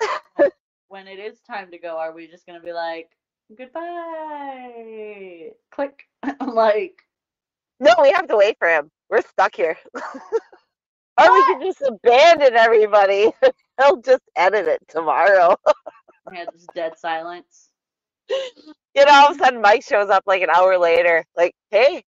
[0.88, 3.10] when it is time to go, are we just gonna be like
[3.56, 5.50] goodbye?
[5.70, 6.04] Click.
[6.46, 7.00] like
[7.80, 8.90] No, we have to wait for him.
[9.10, 9.76] We're stuck here.
[11.20, 13.32] or we could just abandon everybody.
[13.80, 15.56] He'll just edit it tomorrow.
[16.32, 17.70] had this dead silence.
[18.94, 22.04] You know, all of a sudden Mike shows up like an hour later, like, hey,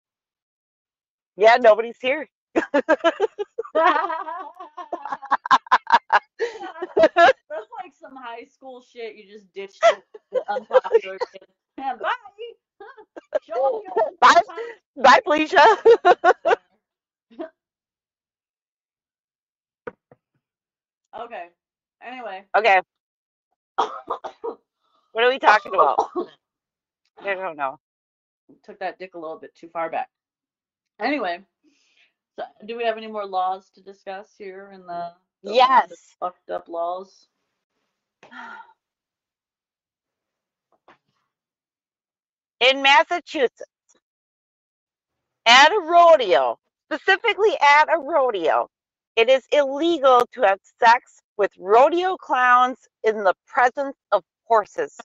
[1.38, 2.28] yeah, nobody's here.
[8.08, 9.16] Some high school shit.
[9.16, 10.02] You just ditched the,
[10.32, 11.18] the unpopular.
[11.80, 12.10] Yeah, bye.
[13.44, 13.84] Show
[14.20, 14.34] Bye.
[14.96, 15.64] Bye, Felicia.
[21.20, 21.48] Okay.
[22.02, 22.46] Anyway.
[22.58, 22.82] okay,
[23.78, 26.00] what are we talking about?
[27.22, 27.78] I don't know.
[28.64, 30.10] Took that dick a little bit too far back.
[31.00, 31.42] Anyway,
[32.36, 35.12] so do we have any more laws to discuss here in the,
[35.44, 36.16] the Yes.
[36.20, 37.28] fucked up laws?
[42.62, 43.64] In Massachusetts,
[45.48, 46.58] at a rodeo,
[46.92, 48.70] specifically at a rodeo,
[49.16, 54.96] it is illegal to have sex with rodeo clowns in the presence of horses.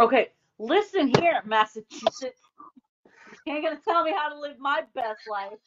[0.00, 2.42] Okay, listen here, Massachusetts.
[3.46, 5.58] You ain't gonna tell me how to live my best life.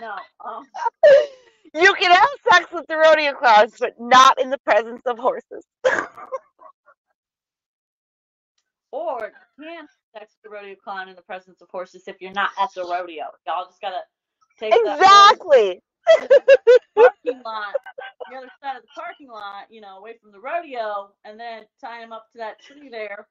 [0.00, 0.14] No.
[0.44, 0.64] Um,
[1.74, 5.64] You can have sex with the rodeo clowns, but not in the presence of horses.
[8.92, 12.32] or you can sex with the rodeo clown in the presence of horses if you're
[12.32, 13.26] not at the rodeo.
[13.46, 14.02] Y'all just gotta
[14.58, 15.80] take Exactly.
[16.96, 17.76] parking lot,
[18.28, 21.64] the other side of the parking lot, you know, away from the rodeo, and then
[21.80, 23.28] tie him up to that tree there,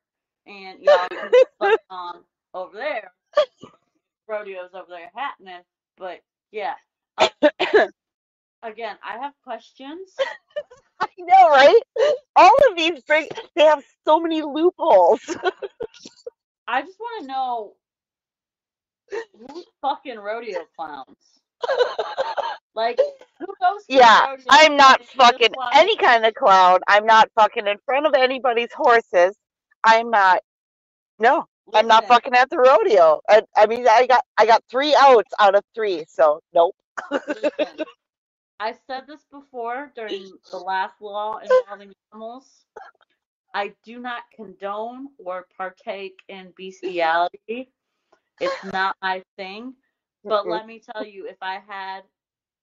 [0.47, 1.33] and y'all can
[1.89, 2.23] on
[2.53, 3.13] over there.
[4.29, 5.61] Rodeo's over there happening,
[5.97, 6.19] but
[6.51, 6.75] yeah.
[7.59, 7.87] Uh,
[8.63, 10.11] again, I have questions.
[10.99, 11.81] I know, right?
[12.35, 15.21] All of these bring they have so many loopholes.
[16.67, 17.73] I just want to know
[19.09, 21.37] who's fucking rodeo clowns.
[22.75, 22.99] Like,
[23.39, 23.85] who goes?
[23.85, 26.79] to the Yeah, I'm not fucking any kind of clown.
[26.87, 29.35] I'm not fucking in front of anybody's horses.
[29.83, 30.41] I'm not.
[31.19, 33.21] No, I'm not fucking at the rodeo.
[33.27, 36.75] I, I mean, I got I got three outs out of three, so nope.
[37.11, 37.49] Listen,
[38.59, 42.65] I said this before during the last law involving animals.
[43.53, 47.71] I do not condone or partake in bestiality.
[48.39, 49.73] It's not my thing.
[50.23, 52.01] But let me tell you, if I had,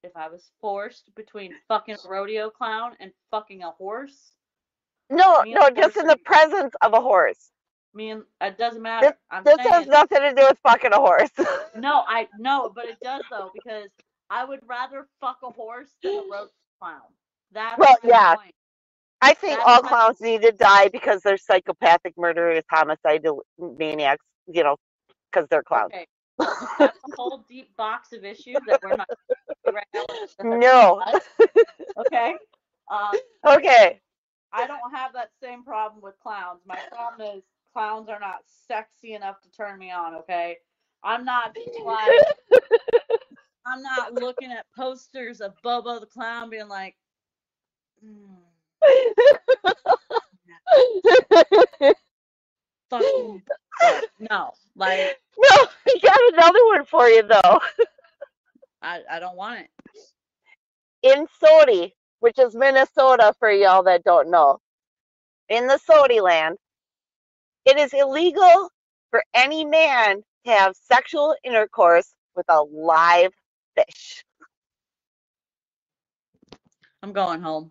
[0.02, 4.32] if I was forced between fucking a rodeo clown and fucking a horse,
[5.08, 7.50] No, no, just in the presence of a horse.
[7.94, 9.16] I mean, uh, it doesn't matter.
[9.30, 11.30] I'm This has nothing to do with fucking a horse.
[11.76, 13.88] no, I no, but it does though because
[14.30, 16.48] I would rather fuck a horse than a rodeo
[16.80, 17.00] clown.
[17.52, 18.36] That's Well, yeah.
[18.36, 18.54] point.
[19.20, 24.62] I think That's all clowns need to die because they're psychopathic murderers, homicidal maniacs, you
[24.62, 24.76] know,
[25.32, 25.92] because they're clowns.
[25.94, 26.06] Okay.
[26.78, 29.08] That's a whole deep box of issues that we're not
[29.72, 30.04] right now.
[30.42, 31.02] No.
[31.98, 32.34] Okay.
[32.90, 33.12] Um,
[33.46, 34.00] Okay.
[34.52, 36.60] I don't have that same problem with clowns.
[36.66, 40.14] My problem is clowns are not sexy enough to turn me on.
[40.16, 40.58] Okay.
[41.02, 42.10] I'm not like
[43.66, 46.96] I'm not looking at posters of Bobo the clown being like,
[48.04, 48.36] "Mm,
[52.90, 53.42] fucking
[54.30, 54.52] no.
[54.76, 57.60] Like no, I got another one for you though.
[58.82, 59.70] I, I don't want it.
[61.02, 64.58] In Sodi, which is Minnesota for y'all that don't know,
[65.48, 66.56] in the Sodi land,
[67.64, 68.70] it is illegal
[69.10, 73.32] for any man to have sexual intercourse with a live
[73.76, 74.24] fish.
[77.02, 77.70] I'm going home.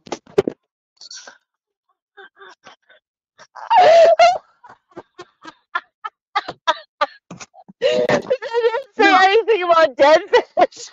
[7.82, 10.89] It didn't say anything about dead fish.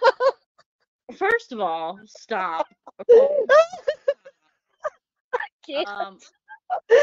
[1.17, 2.67] First of all, stop.
[5.87, 6.19] Um,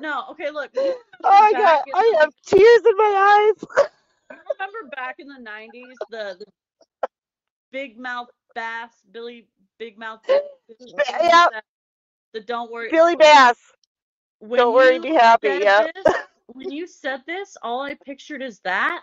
[0.00, 0.70] no, okay, look.
[0.76, 0.94] oh
[1.24, 3.86] my god, I have tears in my eyes.
[4.30, 6.46] remember back in the 90s, the, the
[7.72, 9.46] big mouth bass, Billy
[9.78, 10.40] Big Mouth bass,
[11.22, 11.46] yeah.
[12.32, 12.90] the don't worry.
[12.90, 13.56] Billy Bass.
[14.40, 15.86] when don't worry, be happy, yeah.
[15.94, 16.14] this-
[16.52, 19.02] when you said this, all I pictured is that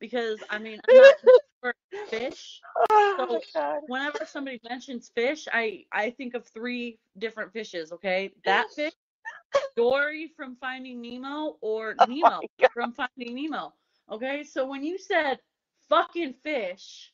[0.00, 1.14] because I mean, I'm not
[1.60, 1.74] for
[2.08, 2.60] fish.
[2.90, 3.80] Oh So- god.
[3.88, 7.92] Whenever somebody mentions fish, I I think of three different fishes.
[7.92, 8.92] Okay, that fish,
[9.76, 12.70] Dory from Finding Nemo, or Oh Nemo God.
[12.72, 13.74] from Finding Nemo.
[14.12, 15.38] Okay, so when you said
[15.88, 17.12] fucking fish,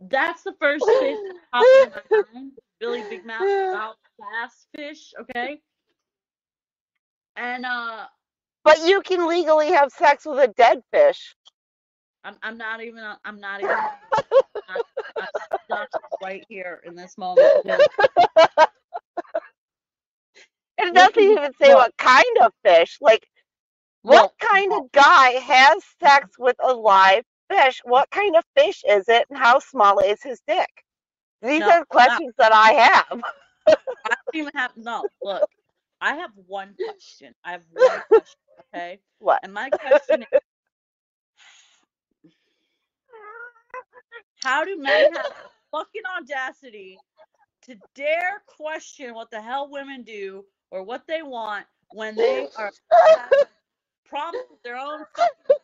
[0.00, 2.52] that's the first fish that popped in my mind.
[2.80, 5.12] Billy Big Mouth mouth bass fish.
[5.20, 5.60] Okay,
[7.36, 8.06] And uh,
[8.64, 11.34] But you can legally have sex with a dead fish.
[12.24, 13.76] I'm I'm not even I'm not even
[14.68, 14.82] I'm,
[15.18, 15.28] I'm
[15.64, 15.88] stuck
[16.22, 17.66] right here in this moment.
[20.82, 22.98] It doesn't even say what kind of fish.
[23.02, 23.26] Like,
[24.02, 27.80] what kind of guy has sex with a live fish?
[27.84, 30.70] What kind of fish is it, and how small is his dick?
[31.42, 31.94] These No, are no.
[31.94, 33.22] questions that I have.
[34.04, 35.10] I don't even have no.
[35.22, 35.44] Look,
[36.00, 37.34] I have one question.
[37.44, 38.38] I have one question.
[38.74, 39.42] Okay, What?
[39.42, 40.28] and my question is,
[44.42, 45.26] how do men have
[45.70, 47.02] fucking audacity
[47.62, 52.72] to dare question what the hell women do or what they want when they are
[54.10, 55.56] problems with their own fucking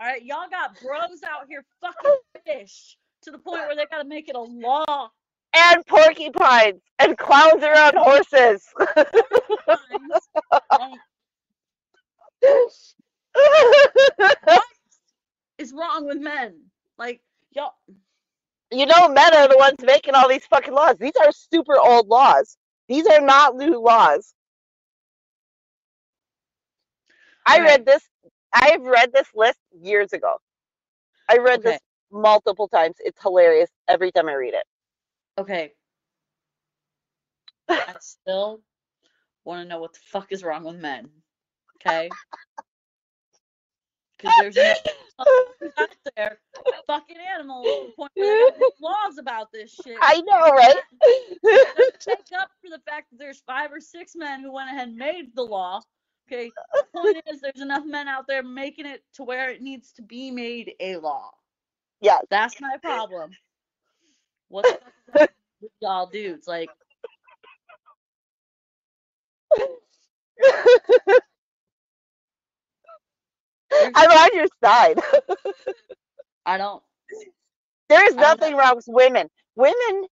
[0.00, 4.08] all right y'all got bros out here fucking fish to the point where they gotta
[4.08, 5.10] make it a law
[5.54, 8.64] And porcupines and clowns around horses.
[8.76, 9.08] what
[15.58, 16.54] is wrong with men
[16.98, 17.20] like
[17.52, 17.72] y'all
[18.70, 20.96] you know, men are the ones making all these fucking laws.
[20.98, 22.56] These are super old laws.
[22.88, 24.34] These are not new laws.
[27.48, 28.02] I read this.
[28.54, 30.36] I've read this list years ago.
[31.30, 31.64] I read Okay.
[31.64, 31.80] this
[32.12, 32.96] multiple times.
[33.00, 34.64] It's hilarious every time I read it.
[35.38, 35.72] okay
[37.86, 38.60] i still
[39.44, 41.10] want to know what the fuck is wrong with men
[41.80, 42.16] okay
[44.18, 44.58] because there's
[45.20, 45.26] motherfuckers
[45.78, 46.40] out there
[46.88, 50.76] fucking animals to point where they gotta make laws about this shit I know, right?
[52.00, 54.96] Take up for the fact that there's five or six men who went ahead and
[54.98, 55.82] made the law.
[56.30, 59.92] Okay, the point is there's enough men out there making it to where it needs
[59.92, 61.30] to be made a law.
[62.00, 62.18] Yeah.
[62.30, 63.30] That's my problem.
[64.48, 64.66] What
[65.14, 65.28] the
[65.60, 66.46] with y'all dudes?
[66.46, 66.70] Like,
[73.94, 75.00] I'm on your side.
[76.46, 76.82] I don't.
[77.88, 79.28] There is don't nothing wrong with women.
[79.56, 80.06] Women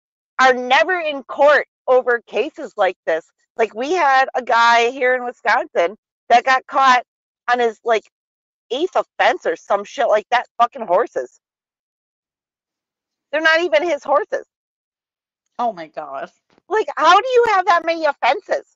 [0.40, 3.26] are never in court over cases like this.
[3.56, 5.96] Like we had a guy here in Wisconsin
[6.28, 7.02] that got caught
[7.50, 8.04] on his like
[8.70, 10.46] eighth offense or some shit like that.
[10.60, 11.40] Fucking horses.
[13.30, 14.46] They're not even his horses.
[15.58, 16.30] Oh my gosh.
[16.68, 18.66] Like, how do you have that many offenses?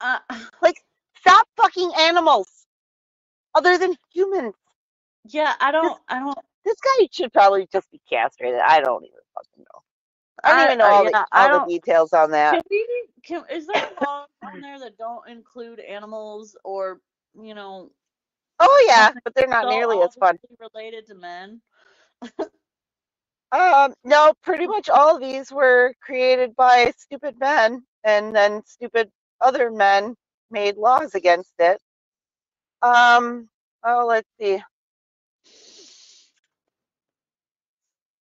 [0.00, 0.18] Uh,
[0.62, 0.82] like,
[1.20, 2.48] Stop fucking animals.
[3.54, 4.54] Other than humans.
[5.26, 6.00] yeah, I don't.
[6.08, 6.38] I don't.
[6.64, 8.60] This guy should probably just be castrated.
[8.60, 9.82] I don't even fucking know.
[10.44, 12.58] I don't I- even know uh, all, yeah, the, all the details on that.
[12.58, 12.86] Can we?
[13.24, 17.00] Can is there laws on there that don't include animals or
[17.40, 17.90] you know
[18.60, 20.38] Oh yeah, but they're not nearly as fun.
[20.60, 21.62] related to men?
[23.52, 29.10] Um, no, pretty much all of these were created by stupid men, and then stupid
[29.40, 30.16] other men
[30.50, 31.80] made laws against it.
[32.82, 33.48] Um,
[33.84, 34.62] oh, let's see.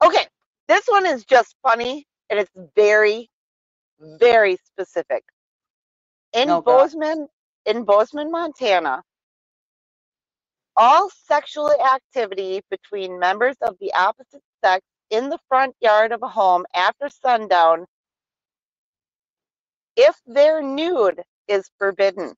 [0.03, 0.25] Okay,
[0.69, 3.29] this one is just funny, and it's very,
[4.01, 5.23] very specific.
[6.33, 6.89] In Oh, God.
[6.89, 7.27] Bozeman,
[7.65, 9.03] in Bozeman, Montana,
[10.77, 16.27] all sexual activity between members of the opposite sex in the front yard of a
[16.29, 17.85] home after sundown,
[19.97, 22.33] if they're nude, is forbidden.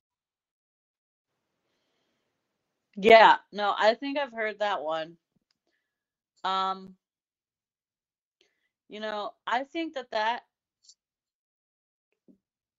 [2.98, 5.18] Yeah, no, I think I've heard that one.
[6.46, 6.96] Um,
[8.92, 10.44] you know, I think that that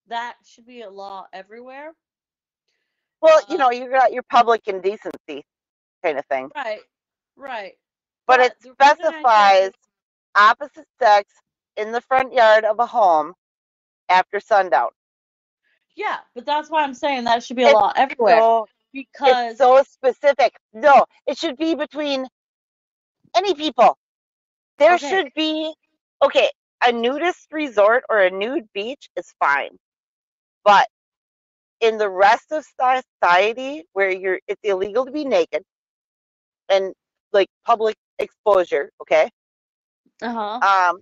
[0.09, 1.93] that should be a law everywhere.
[3.23, 5.45] Well, you Uh, know, you got your public indecency
[6.05, 6.81] kind of thing, Right,
[7.37, 7.75] right.
[8.27, 9.73] but it the reason I say specifies
[10.37, 11.33] opposite sex
[11.77, 13.35] in the front yard of a home
[14.11, 14.91] after sundown.
[15.97, 19.25] yeah, but that's why I'm saying that should be a It's law everywhere So because
[19.25, 20.55] it's so specific.
[20.75, 22.27] No, it should be between
[23.37, 23.97] any people.
[24.79, 24.99] There Okay.
[24.99, 25.75] should be
[26.23, 26.51] okay,
[26.85, 29.71] a nudist resort or a nude beach is fine.
[30.65, 30.89] But
[31.81, 35.63] in the rest of society where you're it's illegal to be naked
[36.71, 36.95] and
[37.33, 39.31] like public exposure, okay?
[40.23, 40.63] uh-huh.
[40.63, 41.01] Um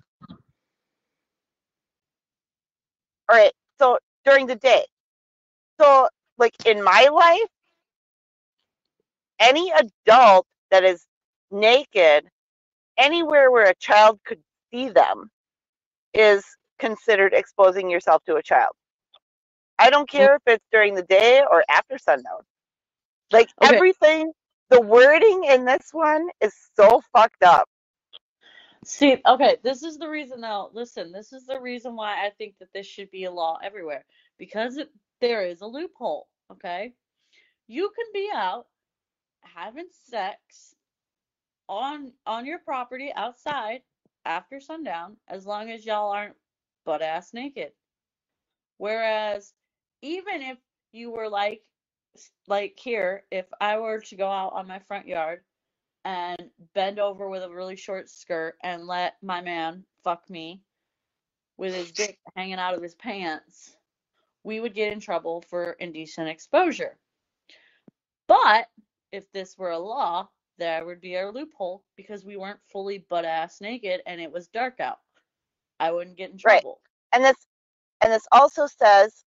[3.30, 4.84] all right, so during the day.
[5.80, 6.08] So
[6.38, 7.48] like in my life,
[9.40, 11.04] any adult that is
[11.50, 12.26] naked
[12.98, 14.40] anywhere where a child could
[14.72, 15.30] see them
[16.14, 16.44] is
[16.78, 18.72] considered exposing yourself to a child.
[19.78, 20.28] I don't mm.
[20.28, 22.40] care if it's during the day or after sundown.
[23.32, 23.72] Like Okay.
[23.72, 24.32] everything,
[24.70, 27.66] the wording in this one is so fucked up.
[28.84, 30.70] See, okay, this is the reason though.
[30.74, 34.06] Listen, this is the reason why I think that this should be a law everywhere
[34.38, 34.90] because it,
[35.20, 36.94] there is a loophole, okay?
[37.68, 38.66] You can be out
[39.42, 40.74] having sex
[41.68, 43.82] on on your property outside
[44.24, 46.36] after sundown as long as y'all aren't
[46.84, 47.72] butt ass naked.
[48.78, 49.52] Whereas
[50.02, 50.58] even if
[50.92, 51.62] you were like
[52.48, 55.40] like here, if I were to go out on my front yard
[56.04, 60.62] and bend over with a really short skirt and let my man fuck me
[61.56, 63.76] with his dick hanging out of his pants,
[64.42, 66.98] we would get in trouble for indecent exposure.
[68.26, 68.66] But
[69.12, 70.28] if this were a law,
[70.60, 74.46] there would be our loophole because we weren't fully butt ass naked and it was
[74.48, 74.98] dark out.
[75.80, 76.80] I wouldn't get in trouble.
[77.12, 77.16] Right.
[77.18, 77.36] And this
[78.02, 79.24] and this also says,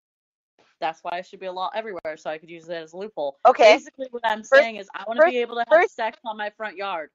[0.79, 2.97] That's why it should be a law everywhere, so I could use it as a
[2.97, 3.37] loophole.
[3.47, 5.95] okay, Basically, what I'm First- saying is, I want to be able to have first-
[5.95, 7.09] sex on my front yard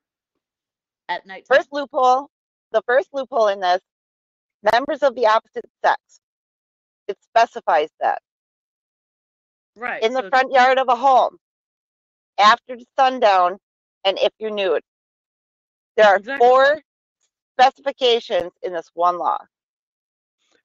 [1.09, 1.47] at night.
[1.49, 2.31] first loophole,
[2.73, 3.81] the first loophole in this,
[4.73, 6.01] members of the opposite sex.
[7.09, 8.21] It specifies that
[9.77, 10.03] right.
[10.03, 11.37] in the so- front yard of a home
[12.39, 13.59] after sundown
[14.07, 14.83] and if you're nude.
[15.97, 16.47] There are Exactly.
[16.47, 16.81] four
[17.59, 19.39] specifications in this one law.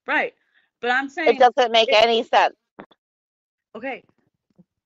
[0.08, 0.34] Right.
[0.82, 2.56] But I'm saying It doesn't make it- any sense.
[3.76, 4.04] okay,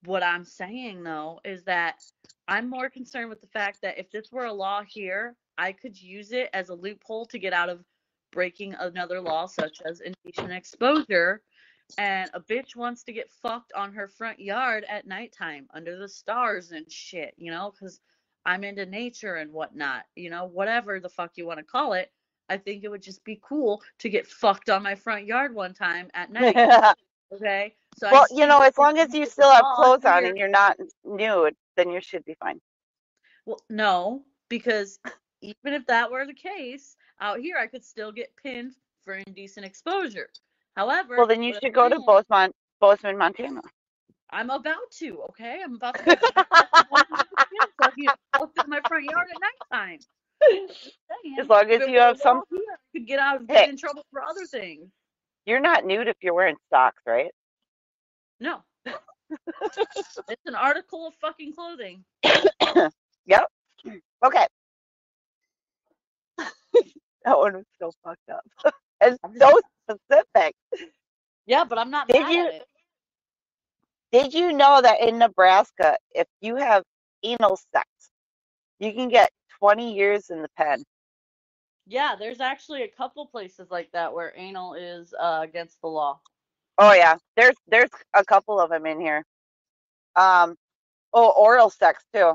[0.04, 2.02] what I'm saying though is that
[2.48, 6.00] I'm more concerned with the fact that if this were a law here, I could
[6.00, 7.84] use it as a loophole to get out of
[8.32, 11.42] breaking another law such as indecent exposure.
[11.98, 16.08] And a bitch wants to get fucked on her front yard at nighttime under the
[16.08, 18.00] stars and shit, you know, because
[18.46, 22.12] I'm into nature and whatnot, you know, whatever the fuck you want to call it.
[22.48, 25.74] I think it would just be cool to get fucked on my front yard one
[25.74, 26.56] time at night.
[27.34, 27.74] Okay.
[27.98, 30.76] So well, you know, as long as you still have clothes on and you're not
[31.04, 32.60] nude, then you should be fine.
[33.46, 35.00] Well, no, because
[35.40, 38.74] even if that were the case, out here I could still get pinned
[39.04, 40.28] for indecent exposure.
[40.76, 43.62] However, Well, then you should go to Bozeman, Bozeman, Montana.
[44.30, 45.60] I'm about to, okay?
[45.64, 46.04] I'm about to
[48.36, 49.40] so in my front yard at
[49.72, 49.98] nighttime.
[51.40, 53.54] As long as you have some, here, I could get out of Hey.
[53.54, 54.90] get in trouble for other things.
[55.46, 57.30] you're not nude if you're wearing socks, right?
[58.40, 58.62] No.
[58.86, 62.04] it's an article of fucking clothing.
[63.28, 63.46] Yep.
[64.24, 64.46] Okay.
[66.38, 68.44] that one was so fucked up.
[69.00, 69.58] and so
[69.90, 70.54] specific.
[71.46, 72.66] Yeah, but I'm not Did mad you- at it.
[74.16, 76.84] Did you know that in Nebraska, if you have
[77.22, 77.86] anal sex,
[78.78, 80.82] you can get 20 years in the pen?
[81.86, 86.18] Yeah, there's actually a couple places like that where anal is uh, against the law.
[86.78, 89.22] Oh yeah, there's there's a couple of them in here.
[90.14, 90.56] Um,
[91.12, 92.32] oh, oral sex too.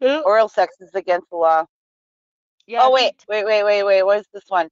[0.00, 1.64] Oral sex is against the law.
[2.68, 2.82] Yeah.
[2.82, 4.04] oh wait, wait, wait, wait, wait.
[4.04, 4.68] What is this one?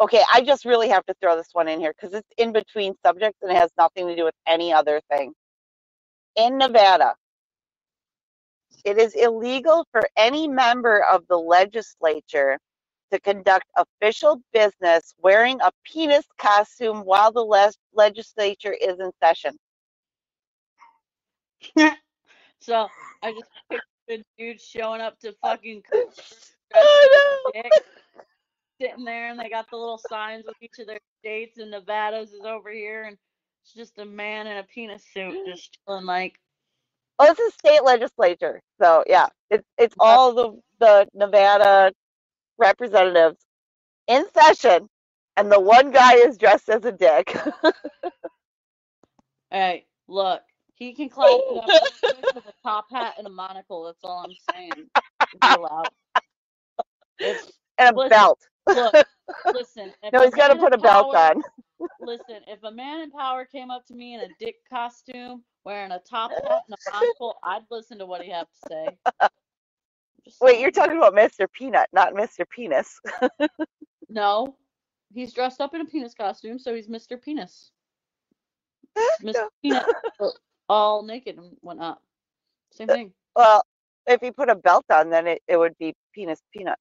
[0.00, 2.94] Okay, I just really have to throw this one in here because it's in between
[3.04, 5.32] subjects and it has nothing to do with any other thing.
[6.36, 7.14] In Nevada,
[8.84, 12.58] it is illegal for any member of the legislature
[13.12, 19.56] to conduct official business wearing a penis costume while the les- legislature is in session.
[22.60, 22.88] So
[23.22, 25.82] I just pictured dudes showing up to fucking.
[28.80, 32.32] sitting there, and they got the little signs with each of their states, and Nevada's
[32.32, 33.16] is over here, and
[33.62, 36.34] it's just a man in a penis suit just chilling like.
[37.18, 38.60] Oh, it's a state legislature.
[38.80, 41.92] So yeah, it's it's all the the Nevada
[42.58, 43.38] representatives
[44.06, 44.88] in session,
[45.36, 47.36] and the one guy is dressed as a dick.
[49.50, 50.42] Hey, look,
[50.74, 53.84] he can it up with a top hat and a monocle.
[53.84, 54.90] That's all I'm saying.
[55.32, 55.88] If you're allowed.
[57.18, 58.40] It's, and a Listen, belt.
[58.68, 58.94] Look,
[59.54, 59.92] listen.
[60.12, 61.42] No, he's got to put a in belt on.
[62.00, 65.92] Listen, if a man in power came up to me in a dick costume, wearing
[65.92, 69.28] a top hat and a monocle, I'd listen to what he had to say.
[70.40, 71.46] Wait, you're talking about Mr.
[71.52, 72.44] Peanut, not Mr.
[72.50, 72.98] Penis.
[74.08, 74.56] No,
[75.12, 77.20] he's dressed up in a penis costume, so he's Mr.
[77.20, 77.70] Penis.
[79.22, 79.34] Mr.
[79.34, 79.48] No.
[79.62, 79.86] Peanut,
[80.68, 82.00] all naked and whatnot.
[82.72, 83.12] Same thing.
[83.36, 83.62] Well,
[84.08, 86.78] if he put a belt on, then it, it would be Penis Peanut.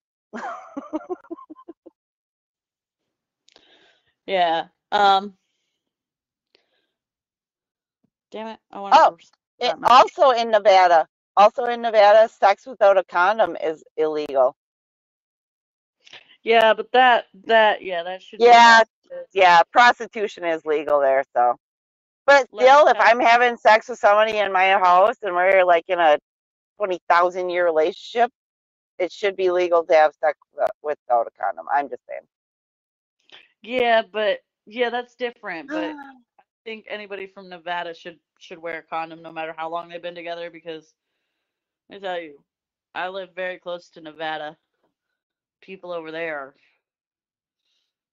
[4.28, 4.68] Yeah.
[4.92, 5.36] Um.
[8.32, 8.60] Damn it!
[8.72, 9.18] I want Oh.
[9.60, 14.56] It, also in Nevada, also in Nevada, sex without a condom is illegal.
[16.44, 18.42] Yeah, but that that yeah that should.
[18.42, 18.84] Yeah,
[19.34, 21.56] yeah, prostitution is legal there, so.
[22.28, 25.86] But Let's still, if I'm having sex with somebody in my house and we're like
[25.90, 26.20] in a
[26.78, 28.32] twenty thousand year relationship,
[29.00, 30.38] it should be legal to have sex
[30.84, 31.68] without a condom.
[31.74, 32.37] I'm just saying.
[33.68, 35.68] Yeah, but yeah, that's different.
[35.68, 36.14] But I
[36.64, 40.16] think anybody from Nevada should should wear a condom no matter how long they've been
[40.16, 40.94] together because
[41.92, 42.40] I tell you,
[42.96, 44.56] I live very close to Nevada.
[45.62, 46.54] People over there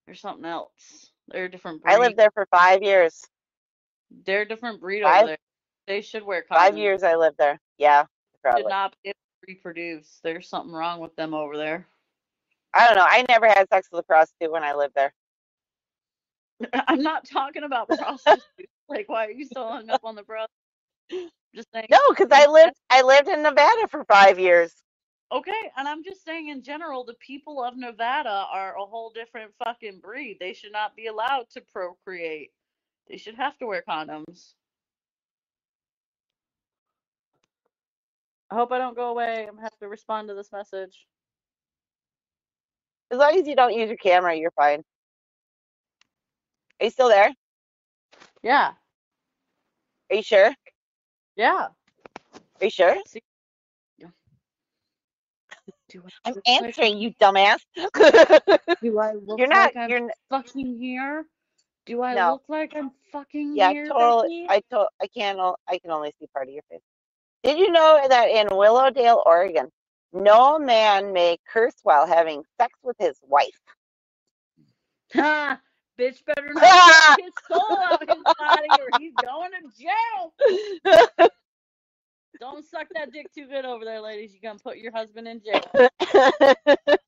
[0.06, 1.10] there's something else.
[1.28, 1.92] They're a different breed.
[1.92, 3.24] I lived there for five years.
[4.26, 5.38] They're a different breed Five- over there.
[5.86, 6.56] They should wear condoms.
[6.56, 7.60] Five years I lived there.
[7.78, 8.06] Yeah,
[8.56, 10.20] Should not be able to reproduce.
[10.22, 11.86] There's something wrong with them over there.
[12.72, 13.06] I don't know.
[13.06, 15.12] I never had sex with a prostitute when I lived there.
[16.88, 18.44] I'm not talking about prostitutes.
[18.88, 20.44] like, why are you so hung up on the bro?
[21.54, 21.86] Just saying.
[21.90, 24.72] No, because I lived I lived in Nevada for five years.
[25.32, 29.52] Okay, and I'm just saying in general, the people of Nevada are a whole different
[29.64, 30.36] fucking breed.
[30.38, 32.50] They should not be allowed to procreate.
[33.08, 34.54] They should have to wear condoms.
[38.50, 39.40] I hope I don't go away.
[39.48, 41.06] I'm gonna have to respond to this message.
[43.10, 44.82] As long as you don't use your camera, you're fine.
[46.80, 47.32] Are you still there?
[48.42, 48.72] Yeah,
[50.10, 50.54] Are you sure?
[51.36, 51.68] Yeah.
[52.60, 52.96] Are you sure?
[56.24, 57.60] I'm answering you, dumbass.
[58.82, 59.74] Do I look you're not.
[59.74, 61.24] like I'm You're fucking here?
[61.86, 62.32] Do I No.
[62.32, 63.70] look like I'm fucking yeah.
[63.70, 63.86] here?
[63.86, 64.46] Totally.
[64.48, 64.58] Becky?
[64.70, 64.88] I told.
[65.00, 65.38] I can't.
[65.68, 66.80] I can only see part of your face.
[67.42, 69.70] Did you know that in Willowdale, Oregon,
[70.12, 73.60] no man may curse while having sex with his wife?
[75.98, 80.34] Bitch better not his soul out of his body or he's going to jail.
[82.40, 84.32] Don't suck that dick too good over there, ladies.
[84.32, 85.72] You're gonna put your husband in jail.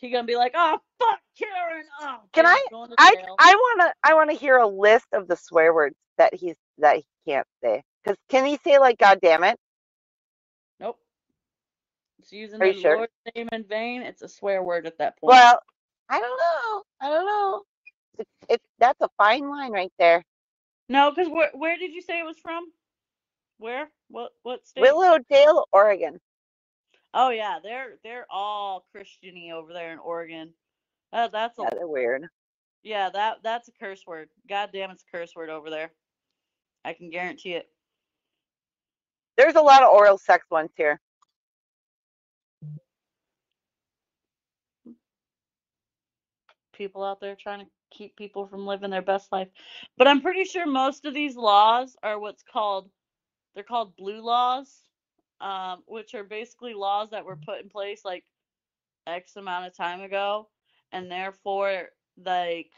[0.00, 1.84] He gonna be like, oh fuck Karen.
[2.00, 2.66] Oh Can I-
[2.98, 6.56] I jail." I wanna I wanna hear a list of the swear words that he's
[6.78, 7.82] that he can't say.
[8.06, 9.56] Cause can he say like God damn it?
[10.80, 10.98] Nope.
[12.20, 12.96] It's using the sure?
[12.96, 14.02] Lord's name in vain.
[14.02, 15.34] It's a swear word at that point.
[15.34, 15.60] Well,
[16.08, 16.82] I don't know.
[17.00, 17.62] I don't know.
[18.18, 20.24] It's it's that's a fine line right there.
[20.88, 22.64] no, because where where did you say it was from?
[23.58, 23.90] Where?
[24.08, 24.82] What what state?
[24.82, 26.20] Willowdale, Oregon.
[27.14, 30.52] Oh yeah, they're they're all Christiany over there in Oregon.
[31.12, 32.28] Uh, that's a Yeah, weird.
[32.82, 34.28] Yeah, that that's a curse word.
[34.48, 35.90] God damn, it's a curse word over there.
[36.84, 37.68] I can guarantee it.
[39.36, 41.00] There's a lot of oral sex ones here.
[46.74, 49.48] People out there trying to keep people from living their best life.
[49.96, 52.90] But I'm pretty sure most of these laws are what's called
[53.54, 54.68] they're called blue laws,
[55.40, 58.24] um, which are basically laws that were put in place like
[59.06, 60.48] X amount of time ago,
[60.92, 61.88] and therefore
[62.24, 62.70] like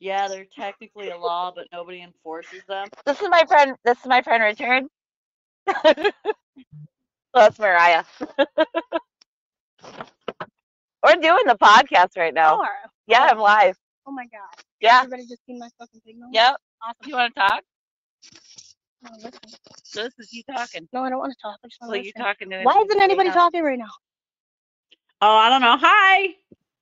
[0.00, 2.88] yeah, they're technically a law, but nobody enforces them.
[3.06, 3.76] This is my friend.
[3.84, 4.84] This is my friend Richard.
[5.84, 5.94] well,
[7.34, 8.04] that's Mariah.
[11.04, 12.56] We're doing the podcast right now.
[12.56, 12.68] Sure.
[13.06, 13.76] Yeah, I'm live.
[14.08, 14.40] Oh my god.
[14.80, 15.00] Yeah.
[15.04, 16.30] Everybody just seen my fucking signal?
[16.32, 16.56] Yep.
[16.82, 16.96] Awesome.
[17.04, 17.62] You want to talk?
[19.12, 19.32] Listen.
[19.84, 20.88] So this is you talking.
[20.94, 21.58] No, I don't want to talk.
[21.62, 22.22] I just want So to you listen.
[22.22, 23.62] talking to Why isn't anybody talking?
[23.62, 23.90] right now?
[25.20, 25.76] Oh, I don't know.
[25.78, 26.28] Hi.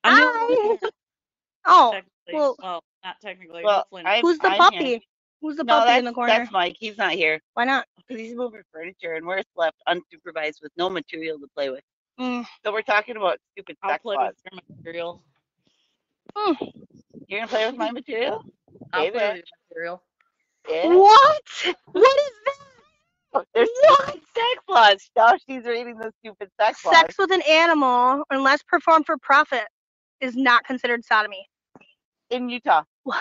[0.04, 0.88] I'm the Hi.
[1.68, 2.00] Oh,
[2.32, 3.64] well- Well, not technically.
[3.64, 3.86] Well.
[3.92, 5.04] I- who's the I'm puppy?
[5.42, 6.32] Who's the No, puppy in the corner?
[6.32, 6.76] that's Mike.
[6.78, 7.86] He's not here Why not?
[7.96, 11.82] because he's moving furniture and we're left unsupervised with no material to play with.
[12.20, 12.46] Mm.
[12.64, 14.34] So we're talking about stupid I'll sex play laws.
[14.44, 15.22] with your material.
[16.36, 16.72] Mm.
[17.28, 18.44] You're gonna play with my material?
[18.92, 19.18] I'll Baby.
[19.18, 20.02] play with your material.
[20.68, 20.88] Yeah.
[20.94, 21.74] What?
[21.92, 22.56] What is that?
[23.34, 25.10] Oh, there's stupid sex laws.
[25.16, 26.94] Now she's reading the stupid sex laws.
[26.96, 29.64] Sex with an animal, unless performed for profit,
[30.20, 31.46] is not considered sodomy.
[32.30, 32.82] in Utah.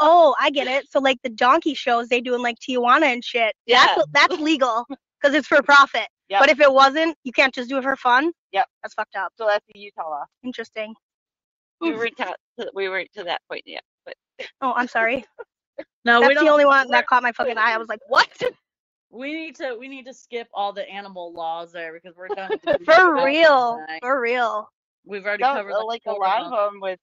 [0.00, 0.88] Oh, I get it.
[0.90, 3.52] So like the donkey shows they do in like Tijuana and shit.
[3.66, 3.84] Yeah.
[3.96, 4.86] That's that's legal
[5.20, 6.06] because it's for profit.
[6.28, 6.40] Yep.
[6.40, 8.30] But if it wasn't, you can't just do it for fun.
[8.52, 8.66] Yep.
[8.82, 9.32] That's fucked up.
[9.36, 10.24] So that's a Utah law.
[10.44, 10.94] Interesting.
[11.80, 12.36] We weren't to,
[12.74, 14.14] we weren't to that point yet, but
[14.60, 15.24] Oh, I'm sorry.
[16.04, 16.44] No, we That's don't.
[16.46, 17.72] the only one that caught my fucking eye.
[17.74, 18.28] I was like, what?
[19.10, 19.74] We need to.
[19.78, 22.50] We need to skip all the animal laws there because we're done.
[22.84, 23.82] For real.
[24.00, 24.68] For real.
[25.06, 26.74] We've already no, covered like, like a lot of of them.
[26.74, 26.98] them with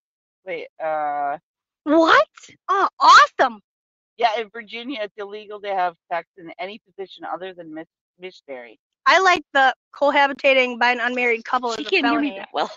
[0.46, 1.38] wait, uh,
[1.84, 2.28] What?
[2.70, 3.60] Oh, awesome.
[4.18, 7.88] yeah, in Virginia it's illegal to have sex in any position other than mis-
[8.20, 8.78] missionary.
[9.08, 12.70] I like the cohabitating by an unmarried couple as She can't hear me that well.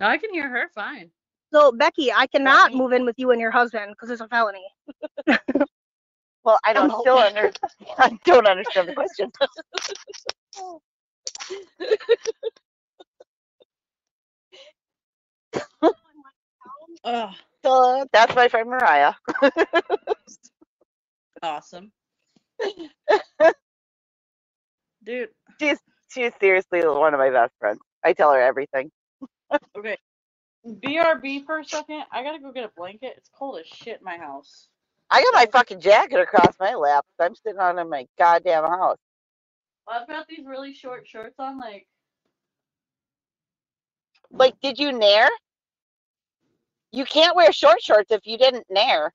[0.00, 1.10] No, I can hear her fine.
[1.54, 2.74] So Becky, I cannot me.
[2.74, 4.64] move in with you and your husband because it's a felony.
[6.44, 7.00] Well, I don't Hello.
[7.00, 7.52] still under
[7.98, 9.32] I don't understand the question.
[17.04, 17.32] Oh,
[17.64, 19.14] so that's my friend Mariah.
[21.42, 21.92] awesome.
[25.04, 25.78] Dude, She's
[26.12, 27.80] she's seriously one of my best friends.
[28.04, 28.90] I tell her everything.
[29.78, 29.96] okay.
[30.66, 32.04] BRB for a second.
[32.12, 33.14] I gotta go get a blanket.
[33.16, 34.68] It's cold as shit in my house.
[35.10, 37.04] I got my fucking jacket across my lap.
[37.18, 38.98] I'm sitting on in my goddamn house.
[39.86, 41.86] Well, I've got these really short shorts on, like
[44.30, 45.28] Like, did you nair?
[46.92, 49.12] You can't wear short shorts if you didn't nair.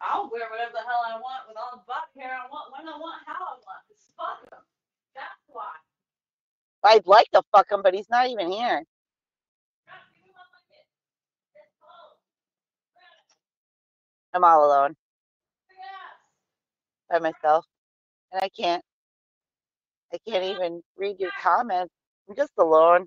[0.00, 2.86] I'll wear whatever the hell I want with all the butt hair I want, when
[2.88, 3.82] I want, how I want.
[3.88, 4.62] Just fuck 'em.
[5.14, 5.74] That's why.
[6.84, 8.84] I'd like to fuck him, but he's not even here.
[14.34, 14.94] I'm all alone
[17.10, 17.66] by myself,
[18.32, 18.82] and I can't.
[20.12, 21.92] I can't even read your comments.
[22.28, 23.06] I'm just alone.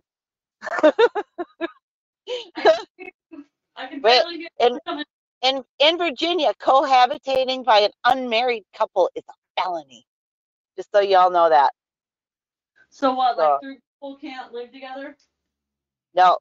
[3.77, 5.05] I can Wait, barely hear and- you coming.
[5.43, 10.05] In in Virginia, cohabitating by an unmarried couple is a felony.
[10.77, 11.71] Just so y'all know that.
[12.91, 13.37] So what?
[13.37, 15.17] So- Like uh, three people can't live together?
[16.13, 16.37] No,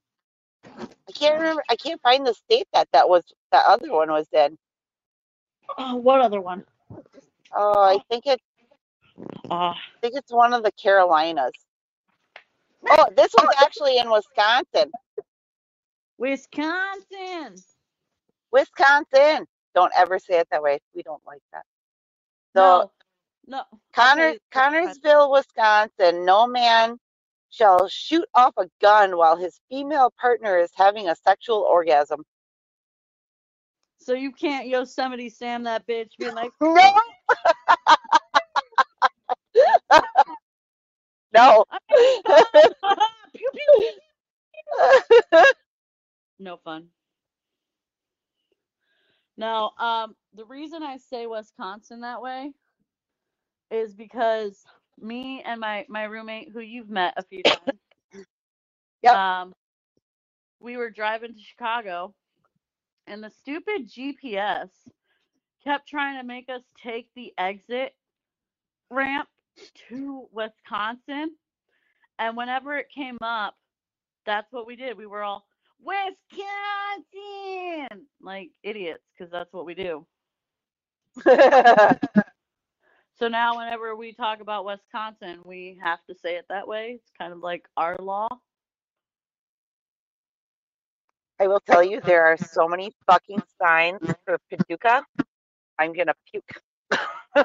[0.66, 1.62] I can't remember.
[1.70, 3.22] I can't find the state that that was
[3.52, 4.58] that other one was in.
[5.78, 6.64] Oh, what other one?
[7.54, 8.40] Oh, I think it.
[9.50, 11.52] Oh, I think it's one of the Carolinas.
[12.88, 14.90] Oh, this was actually in Wisconsin.
[16.18, 17.56] Wisconsin.
[18.52, 19.46] Wisconsin.
[19.74, 20.80] Don't ever say it that way.
[20.94, 21.62] We don't like that.
[22.56, 22.90] So no,
[23.50, 23.64] no.
[23.94, 26.24] Connor, Connorsville, Wisconsin.
[26.24, 26.98] No man
[27.50, 32.22] shall shoot off a gun while his female partner is having a sexual orgasm.
[33.98, 36.92] So you can't Yosemite Sam that bitch be like, No.
[41.34, 41.64] no.
[43.34, 43.92] pew pew.
[46.38, 46.86] No fun.
[49.36, 52.52] No, um, the reason I say Wisconsin that way
[53.70, 54.64] is because
[55.00, 57.78] me and my my roommate, who you've met a few times,
[59.02, 59.14] Yep.
[59.14, 59.52] um,
[60.60, 62.14] we were driving to Chicago,
[63.06, 64.70] and the stupid GPS
[65.64, 67.94] kept trying to make us take the exit
[68.90, 69.28] ramp
[69.88, 71.36] to Wisconsin,
[72.18, 73.56] and whenever it came up,
[74.26, 74.96] that's what we did.
[74.96, 75.46] We were all
[75.82, 76.16] Wisconsin
[78.20, 80.06] like idiots because that's what we do.
[83.20, 86.94] So now whenever we talk about Wisconsin, we have to say it that way.
[86.96, 88.28] It's kind of like our law.
[91.40, 95.04] I will tell you, there are so many fucking signs for Paducah.
[95.78, 96.62] I'm gonna puke.
[97.34, 97.44] Do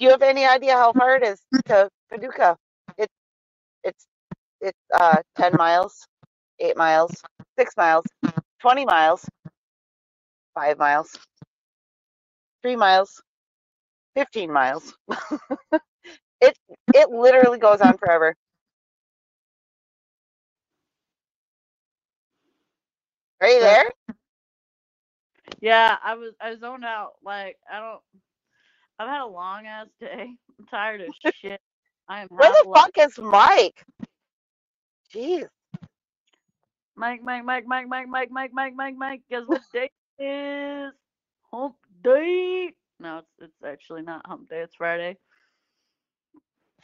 [0.00, 2.56] you have any idea how far it is to Paducah?
[2.98, 3.14] It's
[3.84, 4.06] it's
[4.60, 6.06] it's uh ten miles,
[6.60, 7.14] eight miles,
[7.58, 8.04] six miles,
[8.60, 9.28] twenty miles,
[10.54, 11.10] five miles,
[12.62, 13.22] three miles,
[14.16, 14.94] fifteen miles.
[16.40, 16.56] it
[16.94, 18.34] it literally goes on forever.
[23.40, 23.90] Are you there?
[25.60, 27.12] Yeah, I was I zoned out.
[27.24, 28.00] Like I don't.
[28.98, 30.28] I've had a long ass day.
[30.58, 31.60] I'm tired as shit.
[32.08, 32.28] I am.
[32.36, 33.84] Where the fuck is Mike?
[35.14, 35.48] Jeez.
[36.96, 39.22] Mike, Mike, Mike, Mike, Mike, Mike, Mike, Mike, Mike, Mike.
[39.30, 40.92] Guess what day it is?
[41.52, 42.72] Hump day.
[43.00, 44.60] No, it's it's actually not hump day.
[44.60, 45.16] It's Friday.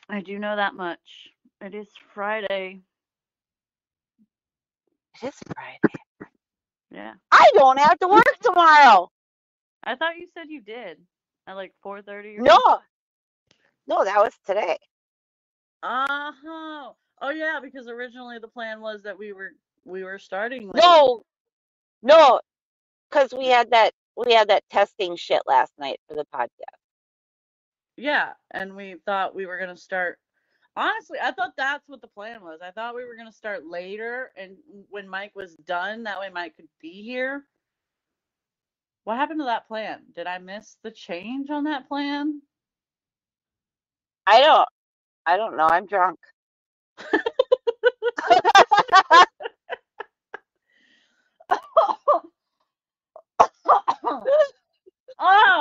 [0.09, 1.31] I do know that much.
[1.61, 2.81] It is Friday.
[5.23, 5.95] It is Friday.
[6.91, 7.15] Yeah.
[7.33, 9.11] I don't have to work tomorrow.
[9.83, 10.99] I thought you said you did
[11.47, 12.59] at like 4:30 or No.
[13.87, 14.79] No, that was today.
[15.83, 16.93] Uh huh.
[17.21, 19.53] Oh yeah, because originally the plan was that we were
[19.85, 20.83] we were starting late.
[20.83, 21.23] No.
[22.03, 22.41] No.
[23.11, 26.51] Cause we had that we had that testing shit last night for the podcast.
[27.97, 30.19] Yeah, and we thought we were gonna start.
[30.77, 32.61] Honestly, I thought that's what the plan was.
[32.63, 34.57] I thought we were gonna start later, and
[34.91, 37.45] when Mike was done, that way Mike could be here.
[39.05, 40.03] What happened to that plan?
[40.15, 42.41] Did I miss the change on that plan?
[44.27, 44.69] I don't
[45.27, 45.69] I don't know.
[45.71, 46.19] I'm drunk.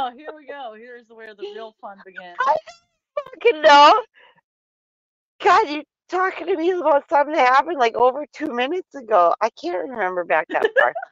[0.07, 0.75] oh, here we go.
[0.77, 2.39] Here's where the real fun begins.
[2.39, 2.55] I
[3.15, 4.03] don't fucking know.
[5.43, 9.35] God, you're talking to me about something that happened like over two minutes ago.
[9.41, 10.93] I can't remember back that far.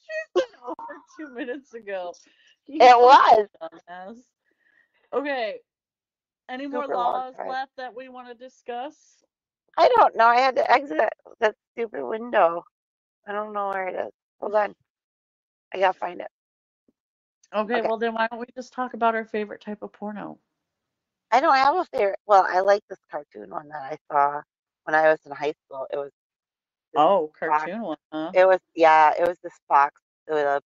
[0.00, 2.16] She said over two minutes ago.
[2.66, 3.48] You it was.
[3.62, 4.16] dumbass.
[5.14, 5.56] Okay.
[6.50, 8.96] Any more Super long laws left that we want to discuss?
[9.78, 10.26] I don't know.
[10.26, 10.98] I had to exit
[11.40, 12.64] that stupid window.
[13.26, 14.12] I don't know where it is.
[14.40, 14.74] Hold on.
[15.74, 16.28] I gotta find it.
[17.52, 17.88] Okay, Okay.
[17.88, 20.38] well then why don't we just talk about our favorite type of porno?
[21.30, 22.18] I don't have a favorite.
[22.26, 24.42] Well, I like this cartoon one that I saw
[24.84, 25.86] when I was in high school.
[25.92, 26.10] It was
[26.96, 27.64] Oh, fox.
[27.64, 28.30] cartoon one, huh?
[28.34, 30.60] It was yeah, it was this fox with a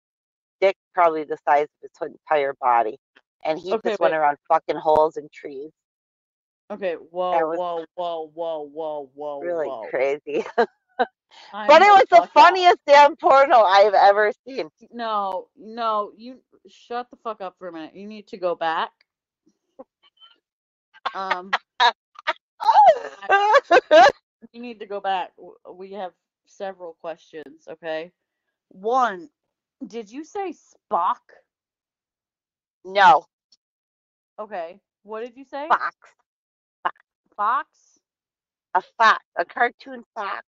[0.60, 2.98] dick probably the size of his entire body,
[3.44, 4.20] and he Okay, just went wait.
[4.20, 5.70] around fucking holes and trees.
[6.70, 9.88] Okay, whoa, whoa, whoa, whoa, whoa, whoa, really whoa.
[9.90, 10.44] crazy.
[11.52, 14.68] But it was the funniest damn porno I've ever seen.
[14.92, 16.38] No, no, you
[16.68, 17.94] shut the fuck up for a minute.
[17.94, 18.90] You need to go back.
[21.14, 21.50] Um,
[24.52, 25.32] you need to go back.
[25.72, 26.12] We have
[26.46, 28.12] several questions, okay?
[28.68, 29.28] One,
[29.86, 31.16] did you say Spock?
[32.84, 33.24] no,
[34.38, 34.78] Okay.
[35.02, 35.66] What did you say?
[35.68, 35.96] fox.
[37.36, 37.68] Fox?
[38.74, 39.24] A fox.
[39.36, 40.44] A cartoon fox.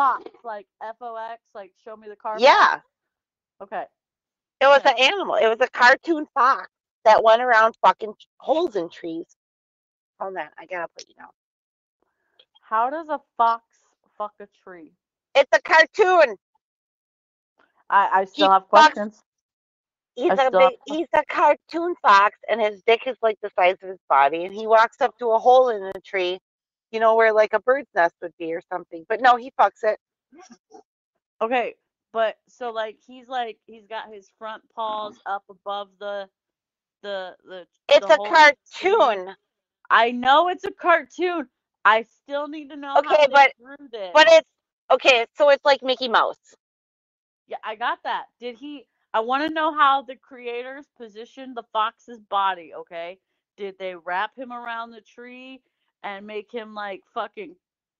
[0.00, 2.36] Fox, like F O X, like show me the car.
[2.38, 2.80] Yeah.
[3.62, 3.84] Okay.
[4.62, 5.34] It was an animal.
[5.34, 6.70] It was a cartoon fox
[7.04, 9.26] that went around fucking holes in trees.
[10.20, 11.28] Oh, Hold on, I gotta put you down.
[12.62, 13.64] How does a fox
[14.16, 14.92] fuck a tree?
[15.34, 16.36] It's a cartoon.
[17.90, 18.68] I, I He still have fucks.
[18.68, 19.22] questions.
[20.14, 20.72] He's I a big.
[20.86, 24.54] He's a cartoon fox, and his dick is like the size of his body, and
[24.54, 26.38] he walks up to a hole in a tree,
[26.92, 29.04] you know, where like a bird's nest would be or something.
[29.08, 29.98] But no, he fucks it.
[31.42, 31.74] Okay,
[32.12, 36.28] but so like he's like he's got his front paws up above the
[37.02, 39.08] the the It's the a hole in the tree.
[39.08, 39.34] cartoon.
[39.90, 41.48] I know it's a cartoon.
[41.84, 43.52] I still need to know how Okay, they but
[44.12, 44.48] but it's
[44.92, 45.26] okay.
[45.36, 46.56] So it's like Mickey Mouse.
[47.48, 48.26] Yeah, I got that.
[48.40, 48.86] Did he?
[49.14, 52.72] I want to know how the creators positioned the fox's body.
[52.74, 53.20] Okay,
[53.56, 55.62] did they wrap him around the tree
[56.02, 57.54] and make him like fucking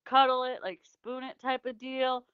[0.05, 2.25] cuddle it, like spoon it type of deal?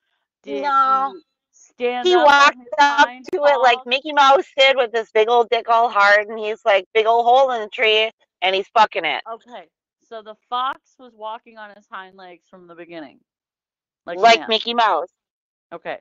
[0.43, 1.13] Did No.
[1.13, 1.21] he
[1.51, 3.79] stand He up walked up to it like?
[3.85, 7.25] Mickey Mouse did with this big old dick all hard, and he's like big old
[7.25, 8.11] hole in the tree,
[8.41, 9.67] and he's fucking it Okay,
[10.07, 13.19] so the fox was walking on his hind legs from the beginning,
[14.05, 14.47] like, like.
[14.47, 15.09] Mickey Mouse.
[15.73, 15.97] Okay,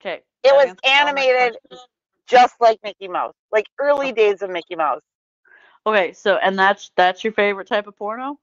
[0.00, 0.20] okay.
[0.42, 1.58] It that was answers all my animated
[2.26, 5.02] just like Mickey Mouse, like early days of Mickey Mouse.
[5.86, 8.38] Okay, so and that's that's your favorite type of porno?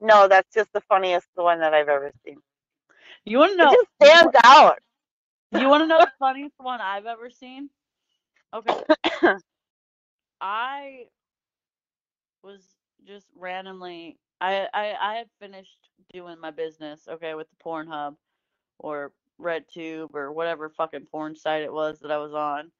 [0.00, 2.38] No, that's just the funniest one that I've ever seen.
[3.24, 3.70] You want to It know?
[3.70, 4.78] just You stands out.
[5.52, 7.70] You want to know the funniest one I've ever seen?
[8.54, 8.76] Okay.
[10.40, 11.06] I
[12.42, 12.62] was
[13.06, 15.78] just randomly I, I I had finished
[16.12, 18.16] doing my business, okay, with the Pornhub
[18.78, 22.72] or RedTube or whatever fucking porn site it was that I was on.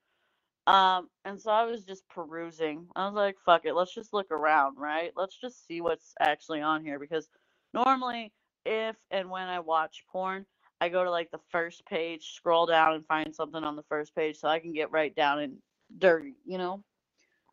[0.70, 2.86] Um, and so I was just perusing.
[2.96, 5.12] I was like, fuck it, let's just look around, right?
[5.16, 7.28] Let's just see what's actually on here because
[7.74, 8.32] normally
[8.66, 10.46] if and when I watch porn,
[10.80, 14.14] I go to like the first page, scroll down and find something on the first
[14.14, 15.58] page so I can get right down and
[15.98, 16.84] dirty, you know?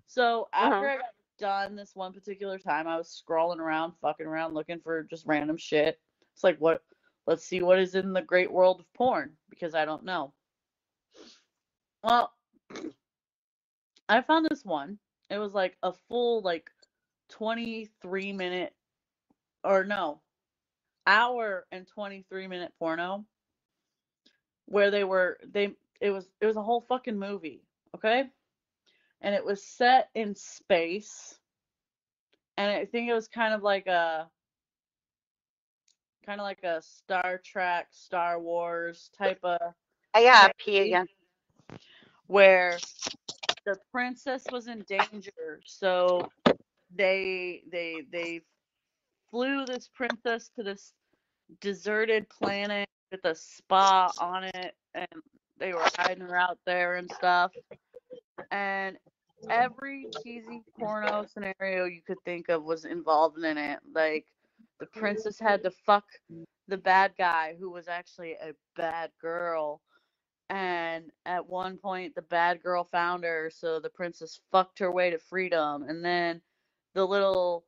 [0.07, 0.89] So after Mhm.
[0.89, 5.03] I got done this one particular time, I was scrolling around, fucking around, looking for
[5.06, 6.02] just random shit.
[6.34, 6.84] It's like, what?
[7.27, 10.34] Let's see what is in the great world of porn because I don't know.
[12.03, 12.34] Well,
[14.10, 15.00] I found this one.
[15.30, 16.70] It was like a full, like,
[17.30, 18.74] 23 minute,
[19.64, 20.22] or no,
[21.08, 23.26] hour and 23 minute porno
[24.66, 27.64] where they were, they, it was, it was a whole fucking movie,
[27.96, 28.26] okay?
[29.22, 31.40] and it was set in space
[32.58, 34.30] and i think it was kind of like a
[36.26, 39.60] kind of like a star trek star wars type of
[40.14, 41.08] I gotta pee again.
[42.28, 42.78] where
[43.68, 46.31] the princess was in danger so
[46.95, 48.41] they they they
[49.31, 50.94] flew this princess to this
[51.61, 55.07] deserted planet with a spa on it and
[55.60, 57.52] they were hiding her out there and stuff
[58.52, 58.98] and
[59.49, 63.80] every cheesy porno scenario you could think of was involved in it.
[63.94, 64.27] Like
[64.80, 66.06] the princess had to fuck
[66.68, 69.81] the bad guy who was actually a bad girl.
[70.49, 75.11] And at one point the bad girl found her, so the princess fucked her way
[75.11, 75.84] to freedom.
[75.84, 76.41] And then
[76.95, 77.65] the little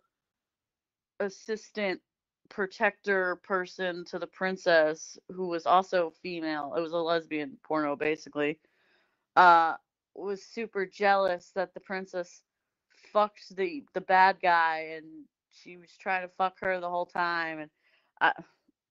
[1.19, 2.01] assistant
[2.49, 8.59] protector person to the princess who was also female, it was a lesbian porno basically.
[9.35, 9.75] Uh
[10.15, 12.43] was super jealous that the princess
[13.13, 15.05] fucked the the bad guy and
[15.51, 17.71] she was trying to fuck her the whole time and
[18.21, 18.33] I,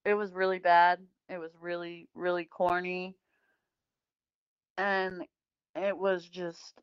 [0.05, 1.01] it was really bad
[1.31, 3.17] it was really really corny
[4.79, 5.25] and
[5.77, 6.75] it was just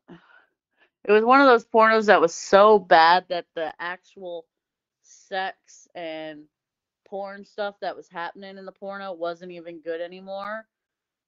[1.04, 4.46] it was one of those pornos that was so bad that the actual
[5.02, 6.44] sex and
[7.08, 10.66] porn stuff that was happening in the porno wasn't even good anymore.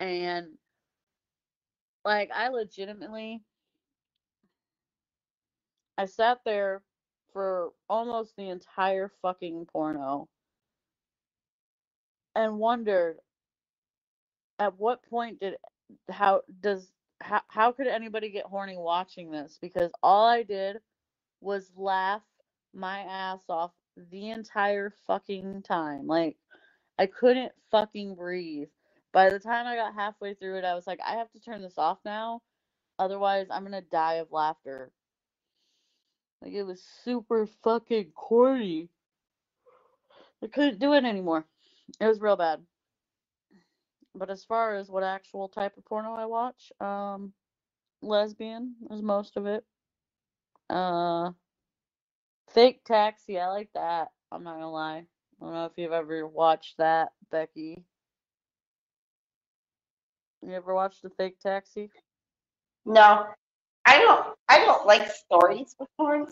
[0.00, 0.48] And
[2.04, 3.42] Like I legitimately
[5.98, 6.82] I sat there
[7.32, 10.28] for almost the entire fucking porno
[12.36, 13.18] and wondered
[14.58, 15.56] at what point did
[16.10, 16.90] how does
[17.20, 19.58] how, how could anybody get horny watching this?
[19.60, 20.78] Because all I did
[21.40, 22.22] was laugh
[22.74, 23.72] my ass off
[24.10, 26.06] the entire fucking time.
[26.06, 26.36] Like
[26.98, 28.68] I couldn't fucking breathe.
[29.12, 31.62] By the time I got halfway through it I was like I have to turn
[31.62, 32.42] this off now.
[32.98, 34.92] Otherwise I'm going to die of laughter.
[36.42, 38.90] Like it was super fucking corny.
[40.42, 41.46] I couldn't do it anymore.
[42.00, 42.60] It was real bad
[44.18, 47.32] but as far as what actual type of porno I watch, um,
[48.02, 49.64] lesbian is most of it.
[50.70, 51.32] Uh,
[52.50, 54.08] fake taxi, I like that.
[54.32, 55.06] I'm not gonna lie.
[55.40, 57.84] I don't know if you've ever watched that, Becky.
[60.42, 61.90] You ever watched the fake taxi?
[62.86, 63.26] No,
[63.86, 64.36] I don't.
[64.48, 66.26] I don't like stories with porn.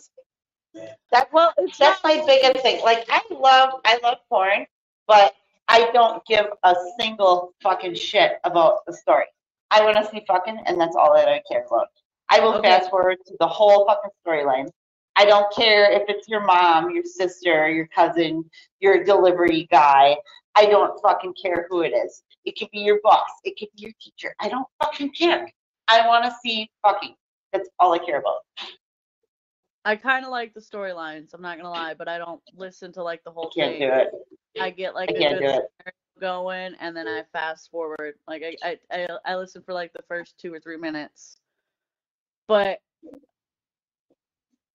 [1.13, 2.83] That Well, it's that's my biggest thing.
[2.85, 4.67] Like I love, I love porn,
[5.07, 5.35] but
[5.69, 9.25] I don't give a single fucking shit about the story.
[9.71, 11.89] I want to see fucking, and that's all that I care about.
[12.29, 12.69] I will Okay.
[12.69, 14.69] fast forward to the whole fucking storyline.
[15.17, 18.49] I don't care if it's your mom, your sister, your cousin,
[18.81, 20.17] your delivery guy.
[20.55, 22.23] I don't fucking care who it is.
[22.45, 23.29] It could be your boss.
[23.45, 24.35] It could be your teacher.
[24.41, 25.51] I don't fucking care.
[25.89, 27.15] I want to see fucking.
[27.53, 28.39] That's all I care about.
[29.85, 31.33] I kind of like the storylines.
[31.33, 33.89] I'm not gonna lie, but I don't listen to like the whole Can't thing.
[33.89, 34.09] do it.
[34.61, 35.63] I get like I a good
[36.21, 38.15] going, and then I fast forward.
[38.27, 41.39] Like I, I, I, I listen for like the first two or three minutes,
[42.49, 42.81] but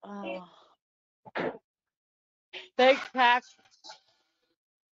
[0.03, 0.47] oh,
[2.77, 3.55] fake tax.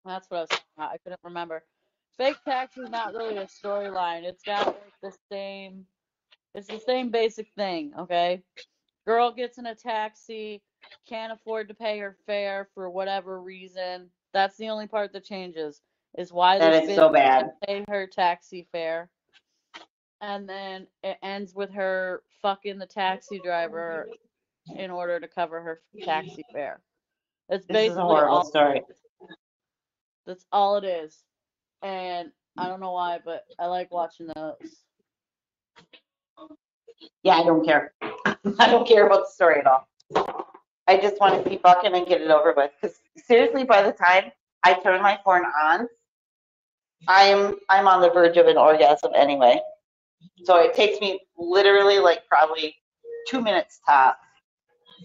[0.06, 0.50] That's what I was.
[0.50, 0.92] talking about.
[0.92, 1.64] I couldn't remember.
[2.18, 4.24] Fake tax is not really a storyline.
[4.24, 5.86] It's got like the same.
[6.56, 7.94] It's the same basic thing.
[8.00, 8.42] Okay,
[9.06, 10.62] girl gets in a taxi,
[11.08, 14.10] can't afford to pay her fare for whatever reason.
[14.34, 15.82] That's the only part that changes.
[16.18, 17.52] Is why That is so bad.
[17.66, 19.10] pay her taxi fare.
[20.22, 24.08] And then it ends with her fucking the taxi driver
[24.76, 26.82] in order to cover her taxi fare.
[27.50, 28.82] That's This basically is a horrible story.
[30.26, 31.24] That's all it is.
[31.84, 34.56] And I don't know why, but I like watching those.
[37.24, 37.94] Yeah, I don't care.
[38.02, 39.88] I don't care about the story at all.
[40.88, 42.72] I just want to see fucking and get it over with.
[42.82, 44.32] Because seriously, by the time
[44.64, 45.88] I turn my porn on,
[47.08, 49.60] I'm I'm on the verge of an orgasm anyway.
[50.44, 52.76] So it takes me literally like probably
[53.28, 54.20] two minutes top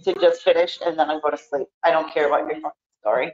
[0.05, 1.69] to just finish, and then I go to sleep.
[1.85, 2.61] I don't care about your
[3.01, 3.33] story.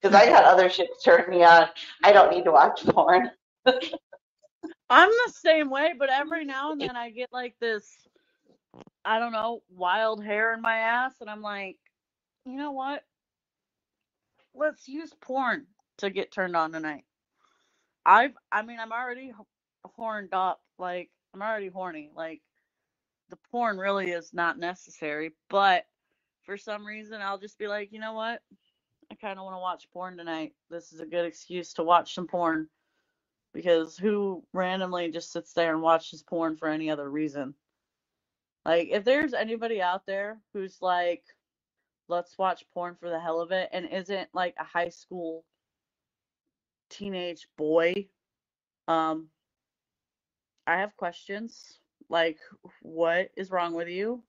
[0.00, 1.68] Because I got other shit to turn me on.
[2.02, 3.30] I don't need to watch porn.
[4.90, 7.88] I'm the same way, but every now and then I get like this,
[9.04, 11.78] I don't know, wild hair in my ass, and I'm like,
[12.44, 13.02] you know what?
[14.54, 15.66] Let's use porn
[15.98, 17.04] to get turned on tonight.
[18.04, 19.32] I've, I mean, I'm already
[19.84, 20.60] horned up.
[20.78, 22.10] Like, I'm already horny.
[22.14, 22.42] Like,
[23.30, 25.86] the porn really is not necessary, but
[26.44, 28.42] for some reason, I'll just be like, you know what?
[29.10, 30.54] I kind of want to watch porn tonight.
[30.70, 32.68] This is a good excuse to watch some porn
[33.54, 37.54] because who randomly just sits there and watches porn for any other reason?
[38.64, 41.24] Like, if there's anybody out there who's like,
[42.08, 45.44] let's watch porn for the hell of it and isn't like a high school
[46.90, 48.08] teenage boy,
[48.88, 49.28] um,
[50.66, 51.78] I have questions.
[52.08, 52.38] Like,
[52.82, 54.22] what is wrong with you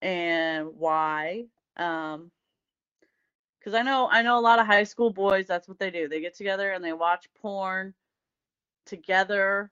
[0.00, 1.46] and why?
[1.76, 2.30] Um,
[3.58, 5.46] because I know I know a lot of high school boys.
[5.46, 6.08] That's what they do.
[6.08, 7.94] They get together and they watch porn
[8.86, 9.70] together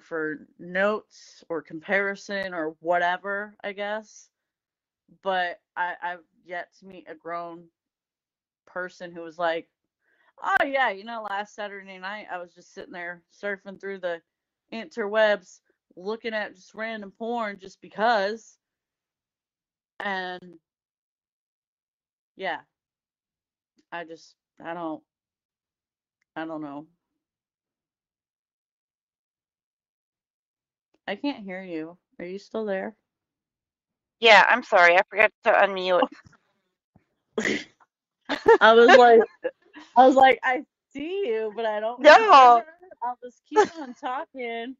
[0.00, 4.28] for notes or comparison or whatever, I guess.
[5.22, 7.68] But I, I've yet to meet a grown
[8.66, 9.68] person who was like,
[10.42, 14.22] "Oh yeah, you know, last Saturday night I was just sitting there surfing through the
[14.72, 15.60] interwebs,
[15.96, 18.58] looking at just random porn just because."
[20.00, 20.58] And
[22.36, 22.60] yeah,
[23.92, 25.02] I just I don't
[26.36, 26.86] I don't know.
[31.06, 31.98] I can't hear you.
[32.18, 32.96] Are you still there?
[34.20, 34.96] Yeah, I'm sorry.
[34.96, 36.04] I forgot to unmute.
[38.60, 39.24] I was like
[39.96, 42.10] I was like, I see you, but I don't No.
[42.10, 42.64] her.
[43.04, 44.76] I'll just keep on talking.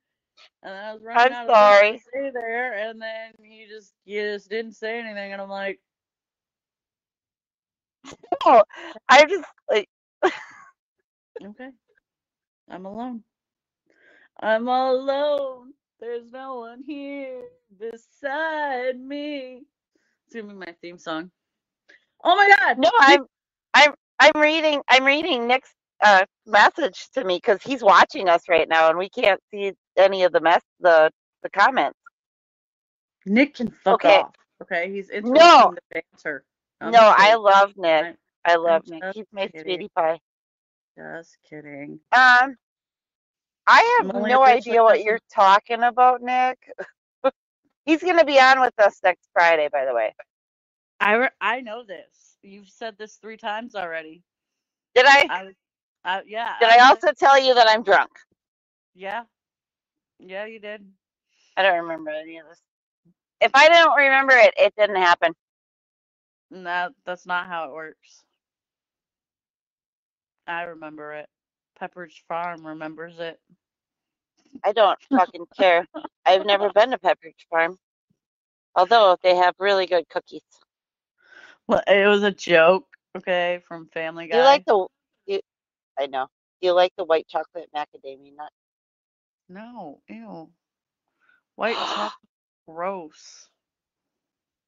[0.64, 1.58] And I was running I'm out of sorry.
[1.58, 5.50] things to say there, and then you just you just didn't say anything, and I'm
[5.50, 5.80] like,
[8.46, 8.64] No,
[9.08, 9.88] I just like
[11.44, 11.70] okay,
[12.70, 13.24] I'm alone.
[14.40, 15.74] I'm all alone.
[16.00, 17.42] There's no one here
[17.78, 19.62] beside me.
[20.26, 21.30] It's gonna be my theme song.
[22.24, 22.78] Oh my god!
[22.78, 23.26] No, I'm
[23.74, 25.72] I'm I'm reading I'm reading Nick's
[26.02, 30.24] uh message to me because he's watching us right now and we can't see any
[30.24, 31.10] of the mess the
[31.42, 31.98] the comments.
[33.26, 34.18] Nick can fuck Okay.
[34.22, 34.34] off.
[34.62, 35.74] Okay, he's interrupting No.
[35.74, 36.44] the banter.
[36.80, 38.16] I'm no, I love Nick.
[38.44, 39.04] I love Nick.
[39.14, 40.18] He's my sweetie pie.
[40.96, 42.00] just kidding.
[42.12, 42.56] Um,
[43.66, 46.58] I have no idea what you're talking about, Nick.
[47.86, 50.14] He's gonna be on with us next Friday, by the way.
[51.00, 52.38] I re- I know this.
[52.42, 54.22] You've said this three times already.
[54.94, 55.30] Did I?
[56.04, 56.54] I yeah.
[56.60, 58.10] Did I I also tell you that I'm drunk?
[58.94, 59.24] Yeah.
[60.20, 60.86] Yeah, you did.
[61.56, 62.60] I don't remember any of this.
[63.40, 65.34] If I don't remember it, it didn't happen.
[66.50, 68.24] No, that's not how it works.
[70.46, 71.28] I remember it.
[71.80, 73.40] Pepperidge Farm remembers it.
[74.64, 75.86] I don't fucking care.
[76.26, 77.76] I've never been to Pepperidge Farm.
[78.74, 80.42] Although they have really good cookies.
[81.66, 82.86] Well, it was a joke,
[83.16, 84.32] okay, from Family Guy.
[84.32, 84.86] Do you like the
[85.26, 85.40] you,
[85.98, 86.26] I know.
[86.60, 88.50] Do you like the white chocolate macadamia nut?
[89.48, 90.50] No, ew.
[91.56, 92.12] White chocolate,
[92.68, 93.48] gross.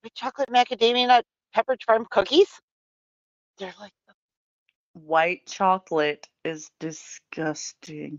[0.02, 1.24] White chocolate macadamia nut
[1.55, 2.60] Pepperidge Farm cookies?
[3.59, 3.93] They're like
[4.94, 8.19] White chocolate is disgusting.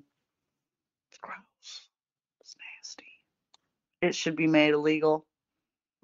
[1.10, 1.90] It's gross.
[2.41, 3.06] It's nasty.
[4.02, 5.26] It should be made illegal.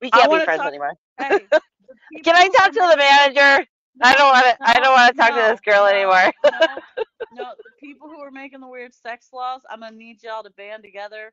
[0.00, 0.92] we can't be friends talk- anymore.
[1.20, 1.46] Hey,
[2.24, 3.66] Can I talk to the manager?
[4.02, 4.56] I don't want to.
[4.60, 6.32] I don't want to talk to this girl no, anymore.
[6.44, 10.42] no, no, the people who are making the weird sex laws, I'm gonna need y'all
[10.42, 11.32] to band together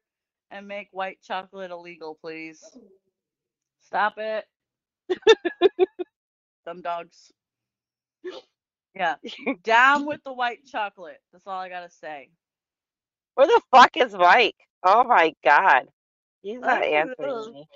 [0.51, 2.61] and make white chocolate illegal, please.
[3.81, 4.45] Stop it.
[6.65, 7.31] Dumb dogs.
[8.95, 9.15] Yeah.
[9.63, 11.19] Down with the white chocolate.
[11.31, 12.29] That's all I gotta say.
[13.35, 14.55] Where the fuck is Mike?
[14.83, 15.87] Oh my god,
[16.41, 17.67] he's not answering me.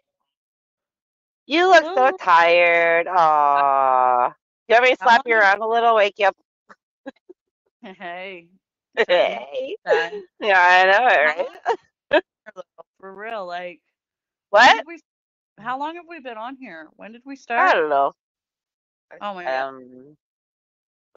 [1.47, 3.07] You look so tired.
[3.07, 4.29] Aw.
[4.29, 4.33] Do
[4.73, 6.35] you want me to slap you around a little, wake you up?
[7.83, 8.47] Hey.
[9.07, 9.75] Hey.
[10.41, 11.51] Yeah, I know it,
[12.11, 12.23] right?
[12.99, 13.81] For real, like
[14.49, 14.85] What?
[14.87, 14.99] we
[15.59, 16.87] how long have we been on here?
[16.95, 17.69] When did we start?
[17.69, 18.13] I don't know.
[19.21, 19.67] Oh my god.
[19.67, 20.17] Um,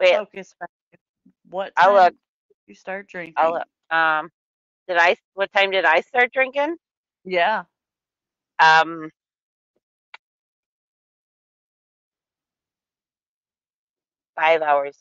[0.00, 0.70] wait, Focus back.
[1.50, 2.12] What I'll time look.
[2.12, 2.18] did
[2.66, 3.34] you start drinking?
[3.36, 3.66] I'll look.
[3.90, 4.30] Um,
[4.88, 5.16] did I?
[5.34, 6.76] What time did I start drinking?
[7.24, 7.64] Yeah.
[8.58, 9.10] Um,
[14.36, 14.96] five hours.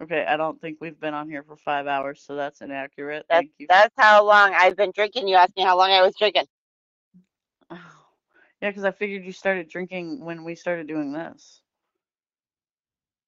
[0.00, 3.26] Okay, I don't think we've been on here for five hours, so that's inaccurate.
[3.28, 3.66] That's Thank you.
[3.68, 5.26] that's how long I've been drinking.
[5.26, 6.46] You asked me how long I was drinking.
[7.70, 7.78] Oh.
[8.60, 11.62] Yeah, because I figured you started drinking when we started doing this.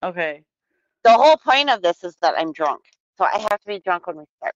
[0.02, 0.42] Okay.
[1.04, 2.82] The whole point of this is that I'm drunk,
[3.16, 4.54] so I have to be drunk when we start.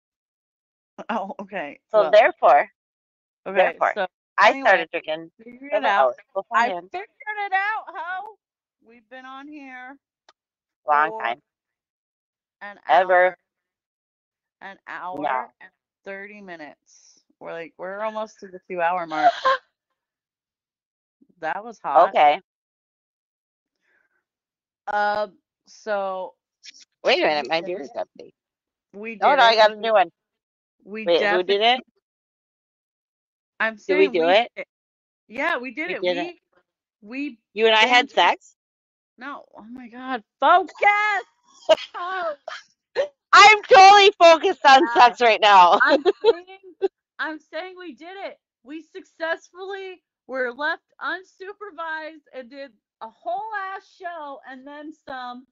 [1.10, 1.80] Oh, okay.
[1.90, 2.68] So well, therefore,
[3.46, 3.56] okay.
[3.56, 4.06] therefore, So
[4.38, 6.14] I anyway, started drinking figured it out.
[6.54, 7.08] I figured
[7.46, 7.84] it out.
[7.94, 8.24] How
[8.86, 9.96] we've been on here
[10.86, 11.40] Long time.
[12.62, 13.24] an Ever.
[13.24, 13.36] hour,
[14.60, 15.70] an hour and
[16.04, 17.20] thirty minutes.
[17.40, 19.32] We're like we're almost to the two hour mark.
[21.40, 22.08] That was hot.
[22.08, 22.40] Okay.
[24.88, 25.38] Um.
[25.66, 26.34] So
[27.04, 28.34] Wait a minute, my did beer's empty.
[28.94, 29.22] we did.
[29.22, 29.56] Oh no, I it.
[29.56, 30.10] got a new one.
[30.84, 31.44] We Wait, who definitely.
[31.44, 31.80] did it?
[33.60, 34.50] I'm Did saying we do it?
[34.56, 34.66] did
[35.28, 36.02] Yeah, we did We it.
[36.02, 36.36] did we it.
[37.02, 38.56] we You and I had Band- sex?
[39.18, 39.44] no.
[39.56, 40.22] Oh my God.
[40.40, 40.74] Focus.
[41.94, 42.34] Oh,
[43.32, 44.88] I'm totally focused on Yeah.
[44.88, 45.80] sex right now.
[45.80, 46.74] I'm saying.
[47.18, 48.38] I'm saying we did it.
[48.64, 53.42] We successfully were left unsupervised and did a whole
[53.74, 55.46] ass show and then some.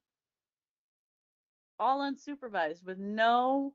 [1.78, 3.74] All unsupervised with no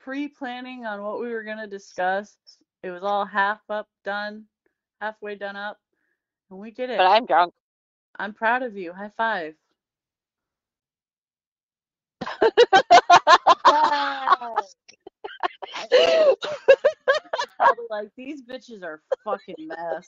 [0.00, 2.36] pre-planning on what we were gonna discuss.
[2.82, 4.44] It was all half up done,
[5.00, 5.78] halfway done up,
[6.50, 6.98] and we did it.
[6.98, 7.52] But I'm drunk.
[8.18, 8.92] I'm proud of you.
[8.92, 9.54] High five.
[17.58, 20.06] Probably like these bitches are fucking mess.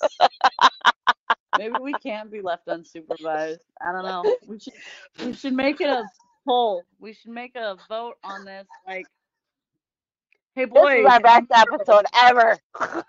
[1.58, 3.58] Maybe we can't be left unsupervised.
[3.80, 4.22] I don't know.
[4.46, 4.74] We should
[5.24, 6.04] we should make it a
[6.46, 6.82] poll.
[6.98, 8.66] We should make a vote on this.
[8.86, 9.06] Like,
[10.54, 12.58] hey boys, This is our best episode ever.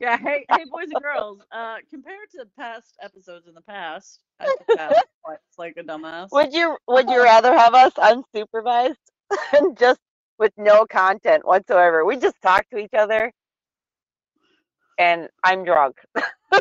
[0.00, 1.40] yeah, hey hey boys and girls.
[1.52, 4.58] Uh, compared to past episodes in the past, I think
[5.34, 6.28] it's like a dumbass.
[6.32, 8.96] Would you would you rather have us unsupervised
[9.52, 10.00] and just
[10.38, 12.04] with no content whatsoever?
[12.04, 13.32] We just talk to each other
[14.98, 15.96] and I'm drunk.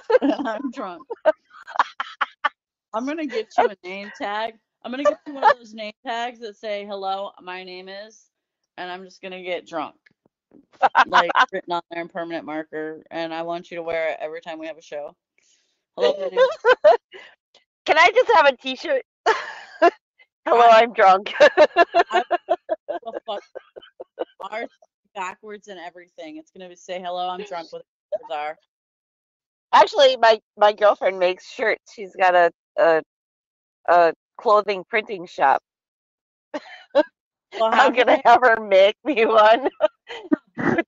[0.22, 1.04] I'm drunk.
[2.94, 4.56] I'm gonna get you a name tag.
[4.84, 8.30] I'm gonna get you one of those name tags that say "Hello, my name is,"
[8.78, 9.96] and I'm just gonna get drunk.
[11.08, 14.42] like written on there in permanent marker, and I want you to wear it every
[14.42, 15.16] time we have a show.
[15.98, 16.98] Hello, my name is-
[17.86, 19.04] Can I just have a T-shirt?
[20.46, 21.34] Hello, I'm drunk.
[21.40, 23.42] the fuck
[24.52, 24.70] ours
[25.16, 26.38] backwards and everything.
[26.38, 27.84] It's gonna say hello, I'm drunk with
[28.32, 28.58] are.
[29.74, 31.94] Actually, my my girlfriend makes shirts.
[31.94, 33.02] She's got a a,
[33.90, 35.62] a clothing printing shop.
[37.58, 39.70] Well, I'm gonna have her make me one.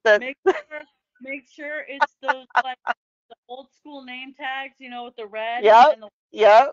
[0.03, 0.81] The make sure
[1.21, 2.77] make sure it's those like
[3.29, 5.93] the old school name tags, you know, with the red Yep.
[5.93, 6.71] and the, yep,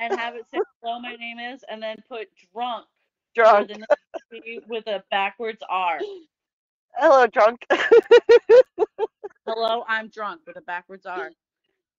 [0.00, 2.86] and have it say hello my name is and then put drunk
[3.34, 3.68] drunk.
[3.68, 3.88] the next
[4.32, 6.00] T with a backwards R.
[6.96, 7.64] Hello, drunk.
[9.46, 11.32] Hello, I'm drunk with a backwards R.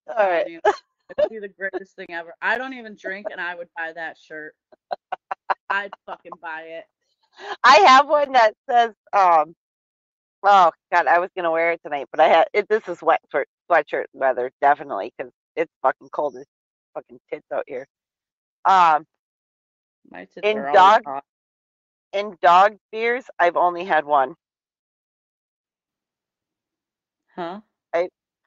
[0.08, 0.48] All right.
[0.48, 2.34] It'd be the greatest thing ever.
[2.42, 4.56] I don't even drink and I would buy that shirt.
[5.70, 6.86] I'd fucking buy it.
[7.64, 9.56] I have one that says, um,
[10.44, 12.68] oh God, I was gonna wear it tonight, but I had it.
[12.70, 16.46] This is wet for sweatshirt weather, definitely, because it's fucking cold as
[16.94, 17.88] fucking tits out here.
[18.66, 19.06] Um,
[20.12, 21.24] My tits In are dog- hot.
[22.14, 24.36] in dog beers, I've only had one.
[27.36, 27.62] Huh?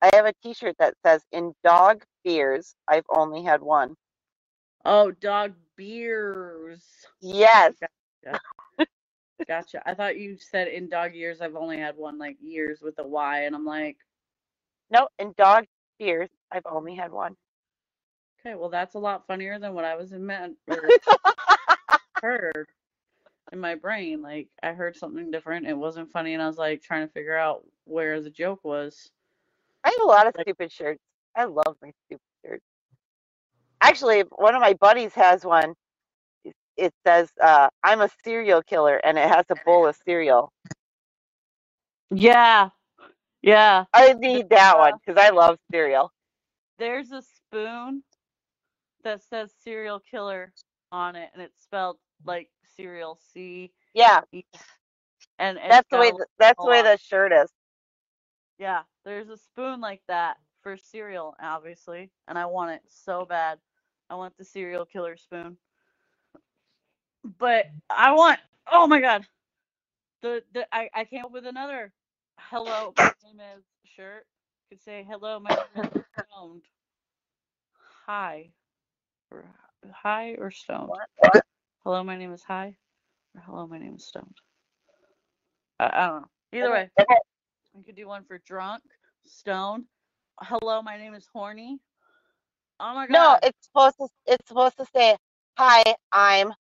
[0.03, 3.97] I have a T-shirt that says, "In dog beers, I've only had one."
[4.85, 6.85] Oh, dog beers.
[7.21, 7.75] Yes,
[9.49, 9.83] Gotcha.
[9.87, 13.07] I thought you said in dog years I've only had one like years with a
[13.07, 13.99] Y, and I'm like,
[14.91, 15.67] no, in dog
[15.99, 17.37] beers, I've only had one.
[18.41, 20.57] okay, well that's a lot funnier than what I was meant
[22.23, 22.69] heard
[23.53, 24.23] in my brain.
[24.23, 25.67] Like I heard something different.
[25.67, 29.11] It wasn't funny, and I was like trying to figure out where the joke was.
[29.87, 31.01] I have a lot of stupid shirts.
[31.37, 32.65] I love my stupid shirts.
[33.83, 35.75] Actually, one of my buddies has one.
[36.77, 40.53] It- says, uh, "I'm a serial killer," and it has a bowl of cereal.
[42.11, 42.71] Yeah,
[43.43, 43.85] yeah.
[43.95, 46.13] I need that one because I love cereal.
[46.79, 48.05] There's a spoon
[49.05, 50.55] that says serial killer
[50.93, 53.73] on it, and it's spelled like cereal C.
[53.95, 54.45] Yeah, E,
[55.39, 56.09] And that's the way.
[56.09, 57.51] a th- That's the way the shirt is.
[58.59, 63.61] Yeah, there's a spoon like that for cereal, obviously, and I want it so bad.
[64.11, 65.59] I want the serial killer spoon.
[67.39, 69.27] But I want oh my god.
[70.23, 71.93] The the I, I came up with another
[72.39, 73.65] hello my name is
[73.97, 74.27] shirt.
[74.71, 76.65] Could say hello my name is stoned.
[78.07, 78.51] Hi.
[79.33, 79.45] Or
[79.93, 80.89] hi or stoned.
[80.89, 81.45] What?
[81.85, 82.77] Hello my name is hi.
[83.37, 84.37] Or hello my name is stoned.
[85.81, 86.29] I, I don't know.
[86.61, 86.91] Either way.
[87.77, 88.83] We could do one for drunk,
[89.27, 89.85] stone.
[90.41, 91.79] Hello, my name is horny.
[92.81, 93.13] Oh my god.
[93.13, 94.09] No, it's supposed to.
[94.27, 95.17] It's supposed to say,
[95.59, 96.55] "Hi, I'm,"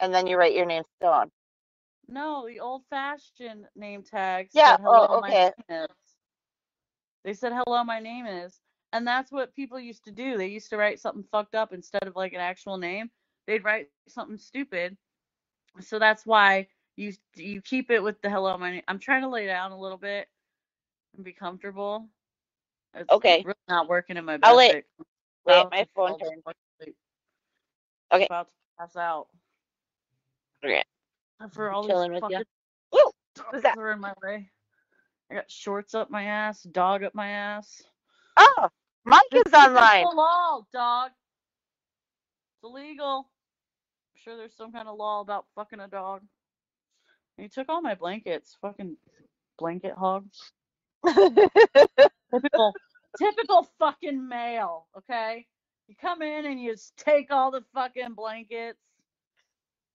[0.00, 1.30] and then you write your name Stone.
[2.08, 5.86] No, the old fashioned name tags Yeah, hello, oh, my okay.
[7.24, 8.58] They said hello, my name is.
[8.92, 10.36] And that's what people used to do.
[10.36, 13.10] They used to write something fucked up instead of like an actual name.
[13.46, 14.96] They'd write something stupid.
[15.80, 18.82] So that's why you you keep it with the hello, my name.
[18.88, 20.28] I'm trying to lay down a little bit
[21.14, 22.08] and be comfortable.
[22.94, 23.42] It's Okay.
[23.44, 24.86] really not working in my I'll lay- basic.
[25.44, 26.18] Wait, my phone.
[28.12, 28.26] Okay.
[28.26, 29.28] About to pass out.
[30.64, 30.82] Okay.
[31.52, 32.42] For all Chilling these fucking
[32.92, 33.10] Woo!
[33.52, 33.76] Who's that?
[33.76, 34.50] are in my way.
[35.30, 37.82] I got shorts up my ass, dog up my ass.
[38.36, 38.68] Oh,
[39.04, 40.04] Mike is online.
[40.04, 41.10] the law, dog.
[42.54, 43.28] It's illegal.
[44.14, 46.22] I'm sure there's some kind of law about fucking a dog.
[47.38, 48.56] He took all my blankets.
[48.62, 48.96] Fucking
[49.58, 50.52] blanket hogs.
[52.34, 52.76] Typical,
[53.16, 54.86] typical fucking male.
[54.98, 55.46] Okay,
[55.88, 58.80] you come in and you just take all the fucking blankets.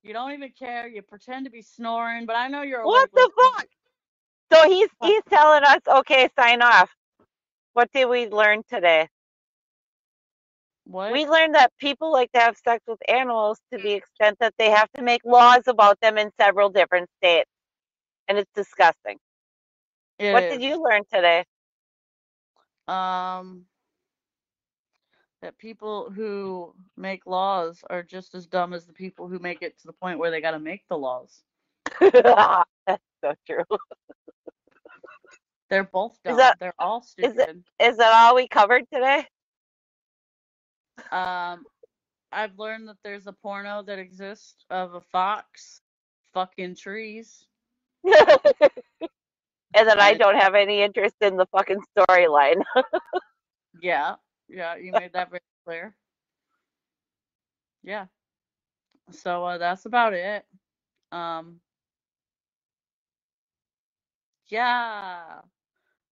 [0.03, 0.87] You don't even care.
[0.87, 3.67] You pretend to be snoring, but I know you're what the fuck?
[4.53, 6.91] So he's he's telling us, okay, sign off.
[7.73, 9.09] What did we learn today?
[10.85, 11.11] What?
[11.11, 14.69] We learned that people like to have sex with animals to the extent that they
[14.71, 17.49] have to make laws about them in several different states.
[18.27, 19.17] And it's disgusting.
[20.19, 20.51] It what is.
[20.53, 21.45] did you learn today?
[22.87, 23.65] um
[25.41, 29.77] that people who make laws are just as dumb as the people who make it
[29.79, 31.41] to the point where they got to make the laws.
[31.99, 33.63] That's so true.
[35.69, 36.37] They're both dumb.
[36.37, 37.63] That- They're all stupid.
[37.79, 39.25] Is that all we covered today?
[41.11, 41.65] Um
[42.31, 45.81] I've learned that there's a porno that exists of a fox
[46.33, 47.45] fucking trees.
[48.03, 52.61] and then I I- don't have any interest in the fucking storyline.
[53.81, 54.15] Yeah.
[54.49, 55.95] Yeah, you made that very clear.
[57.83, 58.07] Yeah.
[59.11, 60.45] So uh, that's about it.
[61.11, 61.61] Um
[64.47, 65.41] Yeah,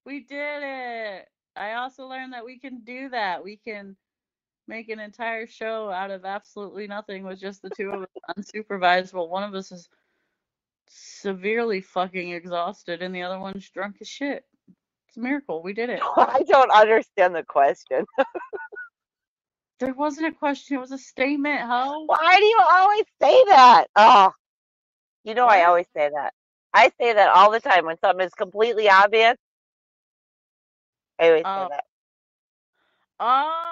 [0.05, 1.29] we did it.
[1.55, 3.43] I also learned that we can do that.
[3.43, 3.97] We can
[4.69, 8.09] make an entire show out of absolutely nothing with just the two of us
[8.39, 9.13] unsupervised.
[9.13, 9.89] Well, one of us is
[10.89, 14.45] severely fucking exhausted and the other one's drunk as shit.
[15.09, 15.63] It's a miracle.
[15.63, 16.01] We did it.
[16.17, 18.05] I don't understand the question.
[19.79, 21.99] There wasn't a question, it was a statement, huh?
[22.07, 23.85] Why do you always say that?
[23.95, 24.31] Oh,
[25.25, 26.33] you know I always say that.
[26.73, 29.37] I say that all the time when something is completely obvious.
[31.19, 31.85] I always say Oh, that.
[33.19, 33.68] oh,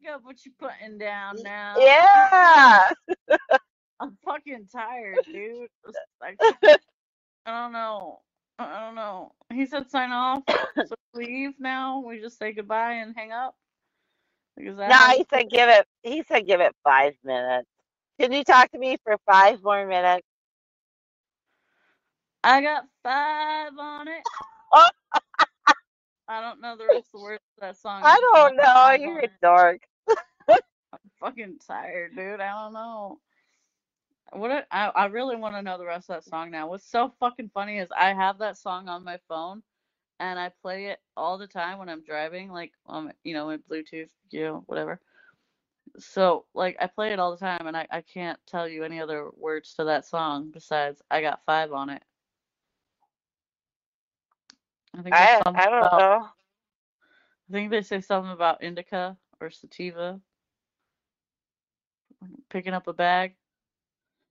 [0.00, 1.86] pick up what you're putting down now.
[1.86, 2.90] Yeah.
[4.00, 5.68] I'm fucking tired, dude.
[7.46, 8.20] I don't know.
[8.58, 9.32] I don't know.
[9.52, 10.44] He said sign off.
[10.84, 12.00] So leave now.
[12.00, 13.56] We just say goodbye and hang up.
[14.56, 15.86] That No, how he said give it.
[16.02, 17.68] He said give it five minutes.
[18.20, 20.26] Can you talk to me for five more minutes?
[22.44, 24.24] I got five on it.
[24.72, 24.88] Oh,
[26.28, 28.06] I don't know the rest of the words of that song.
[28.06, 28.92] I I just know don't know.
[28.92, 29.80] You're a dork.
[30.92, 32.40] I'm fucking tired, dude.
[32.40, 33.20] I don't know.
[34.32, 36.68] What a- I I really want to know the rest of that song now.
[36.68, 39.62] What's so fucking funny is I have that song on my phone
[40.20, 43.68] and I play it all the time when I'm driving, like um you know, with
[43.68, 45.00] Bluetooth, you know, whatever.
[45.98, 49.00] So like I play it all the time and I, I can't tell you any
[49.00, 52.04] other words to that song besides I got five on it.
[54.98, 56.28] I think I I don't about know.
[57.48, 60.20] I think they say something about indica or sativa
[62.50, 63.34] picking up a bag.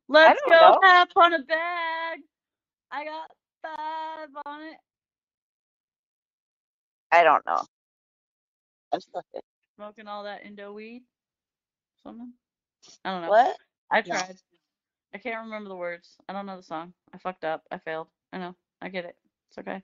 [0.08, 0.80] Let's go know.
[0.84, 2.20] have fun a bag.
[2.92, 3.32] I got
[3.64, 4.78] five on it.
[7.12, 7.64] I don't know.
[8.94, 9.00] I'm
[9.34, 9.42] here.
[9.78, 11.04] Smoking all that Indo weed.
[12.04, 12.34] Something.
[13.06, 13.30] I don't know.
[13.30, 13.58] What?
[13.92, 14.16] I No.
[14.16, 14.38] tried.
[15.14, 16.18] I can't remember the words.
[16.28, 16.94] I don't know the song.
[17.14, 17.64] I fucked up.
[17.72, 18.08] I failed.
[18.34, 18.56] I know.
[18.82, 19.16] I get it.
[19.50, 19.82] It's okay.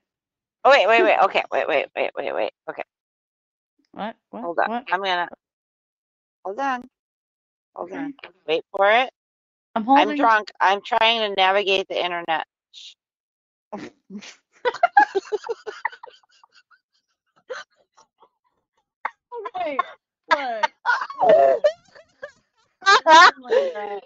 [0.66, 1.18] Oh wait, wait, wait.
[1.26, 2.52] Okay, wait, wait, wait, wait, wait.
[2.70, 2.84] Okay,
[3.94, 4.16] What?
[4.32, 4.42] What?
[4.44, 4.68] hold on.
[4.68, 4.86] What?
[4.92, 5.30] I'm gonna
[6.46, 6.84] hold on.
[7.78, 7.96] Hold Okay.
[7.96, 8.16] on.
[8.48, 9.12] Wait for it.
[9.76, 10.10] I'm holding.
[10.10, 10.52] I'm drunk.
[10.62, 12.46] I'm trying to navigate the internet.
[12.74, 12.94] Shh.
[19.58, 19.86] okay.
[20.30, 20.68] Look.
[21.22, 21.66] Look.
[23.50, 24.02] Linda.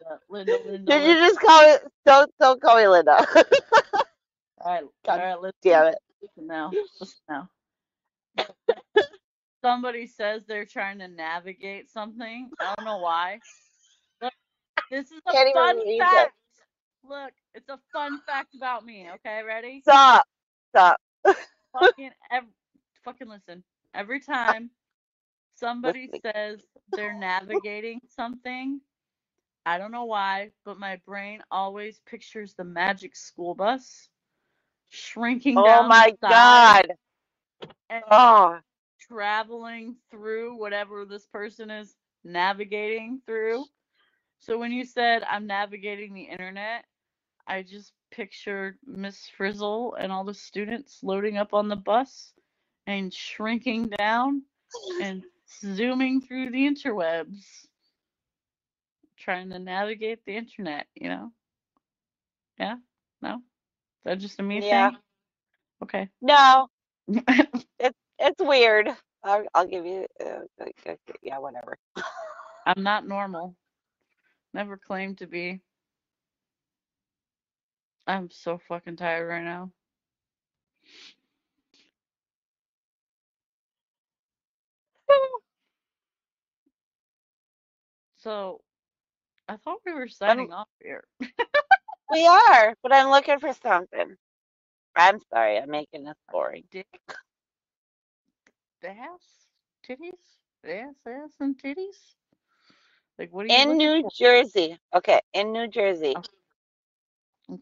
[0.00, 0.20] Linda.
[0.30, 0.58] Linda.
[0.64, 0.92] Linda.
[0.92, 1.82] Did you just call it?
[2.06, 3.26] Don't don't call me Linda.
[4.60, 4.84] All right.
[4.84, 5.40] All God right.
[5.40, 5.54] Listen.
[5.62, 5.98] damn it.
[6.22, 6.76] Listen now.
[7.00, 7.48] Listen now.
[9.62, 12.50] Somebody says they're trying to navigate something.
[12.60, 13.40] I don't know why.
[14.90, 16.00] This is a Can't fun read it.
[16.00, 16.32] fact.
[17.08, 19.08] Look, it's a fun fact about me.
[19.14, 19.80] Okay, ready?
[19.82, 20.26] Stop.
[20.70, 20.96] Stop.
[21.72, 22.44] fucking ev-
[23.04, 23.64] fucking listen.
[23.94, 24.70] Every time
[25.54, 26.60] somebody says
[26.94, 28.80] they're navigating something,
[29.64, 34.08] I don't know why, but my brain always pictures the magic school bus
[34.90, 36.86] shrinking Oh down Oh my God.
[37.90, 38.58] and Oh.
[39.12, 41.94] Traveling through whatever this person is
[42.24, 43.64] navigating through.
[44.40, 46.84] So when you said I'm navigating the internet,
[47.46, 52.32] I just pictured Miss Frizzle and all the students loading up on the bus
[52.86, 54.42] and shrinking down
[55.00, 55.22] and
[55.74, 57.66] zooming through the interwebs,
[59.18, 61.32] trying to navigate the internet, you know?
[62.58, 62.76] Yeah?
[63.20, 63.36] No?
[63.36, 63.42] Is
[64.04, 64.90] that just a me Yeah.
[64.90, 64.98] thing?
[65.82, 66.08] Okay.
[66.22, 66.68] No.
[67.80, 68.90] It's it's weird.
[69.24, 70.06] I'll I'll give you.
[70.24, 71.78] Uh, like, uh, yeah, whatever.
[72.66, 73.56] I'm not normal.
[74.54, 75.60] Never claimed to be.
[78.06, 79.70] I'm so fucking tired right now.
[88.18, 88.60] So
[89.48, 91.04] I thought we were I'm, signing off here.
[92.10, 94.16] we are, but I'm looking for something.
[94.96, 95.58] I'm sorry.
[95.58, 96.64] I'm making this boring.
[96.70, 96.86] Dick,
[98.84, 99.48] ass,
[99.88, 102.16] titties, ass, ass, and titties.
[103.18, 104.12] Like, what are you In New for?
[104.18, 106.22] Jersey, okay, in New Jersey, Oh,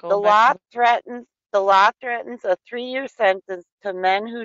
[0.08, 4.44] the law to threatens the law threatens a three-year sentence to men who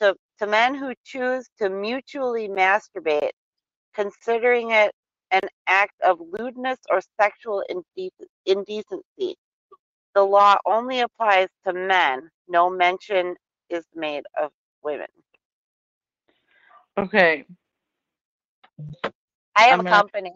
[0.00, 3.32] to, to men who choose to mutually masturbate,
[3.94, 4.92] considering it
[5.32, 8.10] an act of lewdness or sexual indec-
[8.46, 9.36] indecency.
[10.14, 12.30] The law only applies to men.
[12.48, 13.36] No mention
[13.70, 14.52] is made of
[14.84, 15.08] women.
[16.98, 17.44] Okay,
[19.56, 20.32] I have I'm a gonna company.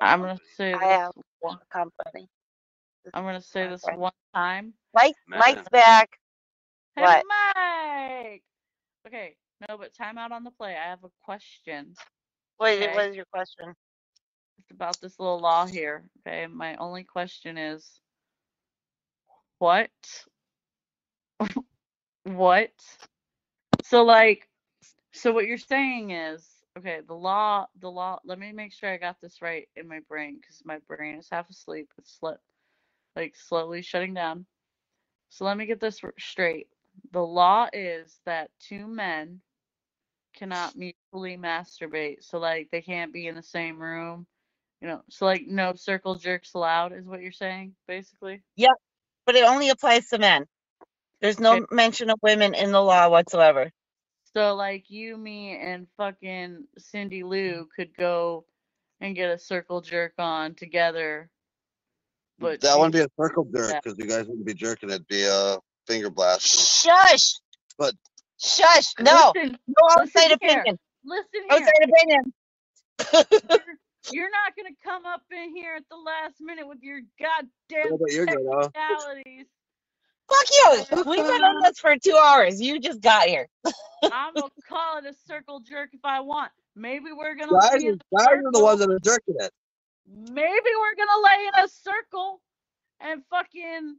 [0.00, 1.58] I'm gonna say I this have one.
[1.62, 2.28] a company.
[3.04, 3.98] This I'm gonna is say my this friend.
[3.98, 4.74] one time.
[4.94, 5.44] Mike, Man.
[5.46, 6.18] Mike's back.
[6.96, 7.26] Hey, What?
[7.54, 8.42] Mike.
[9.06, 9.36] Okay,
[9.68, 10.76] no, but time out on the play.
[10.76, 11.94] I have a question.
[12.58, 13.74] What is, Okay, what is your question?
[14.60, 16.04] it's about this little law here.
[16.26, 18.00] Okay, my only question is,
[19.58, 19.90] What?
[22.24, 22.70] what?
[23.84, 24.45] So like
[25.16, 26.46] so what you're saying is
[26.78, 30.00] okay, the law the law let me make sure I got this right in my
[30.08, 31.90] brain cuz my brain is half asleep.
[31.98, 32.38] It's sli-
[33.16, 34.46] like slowly shutting down.
[35.30, 36.68] So let me get this straight.
[37.12, 39.42] The law is that two men
[40.36, 42.24] cannot mutually masturbate.
[42.24, 44.26] So like they can't be in the same room.
[44.82, 48.42] You know, so like no circle jerks allowed is what you're saying, basically.
[48.56, 48.72] Yep.
[49.26, 50.46] But it only applies to men.
[51.22, 51.66] There's no Okay.
[51.72, 53.70] mention of women in the law whatsoever.
[54.36, 58.44] So like you, me, and fucking Cindy Lou could go
[59.00, 61.30] and get a circle jerk on together.
[62.38, 63.80] But that she- wouldn't be a circle jerk Yeah.
[63.82, 64.90] because you guys wouldn't be jerking.
[64.90, 65.56] It'd be a
[65.86, 66.42] finger blast.
[66.82, 67.40] Shush.
[67.78, 67.94] But-
[68.38, 68.92] Shush.
[69.00, 69.32] No.
[69.34, 70.50] listen, No outside listen here.
[70.60, 70.78] opinion.
[71.02, 71.52] listen here.
[71.52, 72.34] Outside opinion.
[73.40, 73.60] You're,
[74.12, 78.12] you're not gonna come up in here at the last minute with your goddamn but
[78.12, 78.68] you're good, huh?
[78.68, 79.46] technicalities.
[80.28, 81.04] Fuck you.
[81.10, 82.60] We've been on this for two hours.
[82.60, 83.46] You just got here.
[84.04, 86.50] I'm gonna call it a circle jerk if I want.
[86.74, 88.88] Maybe we're gonna Guys, lay in are- a guys are the ones circle.
[88.88, 89.50] that are jerking it.
[90.08, 92.40] Maybe we're gonna lay in a circle
[93.00, 93.96] and fucking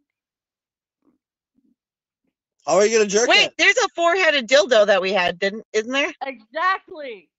[2.66, 3.54] How are you gonna jerk Wait, it?
[3.58, 6.12] there's a four-headed dildo that we had, didn't isn't there?
[6.26, 7.30] exactly.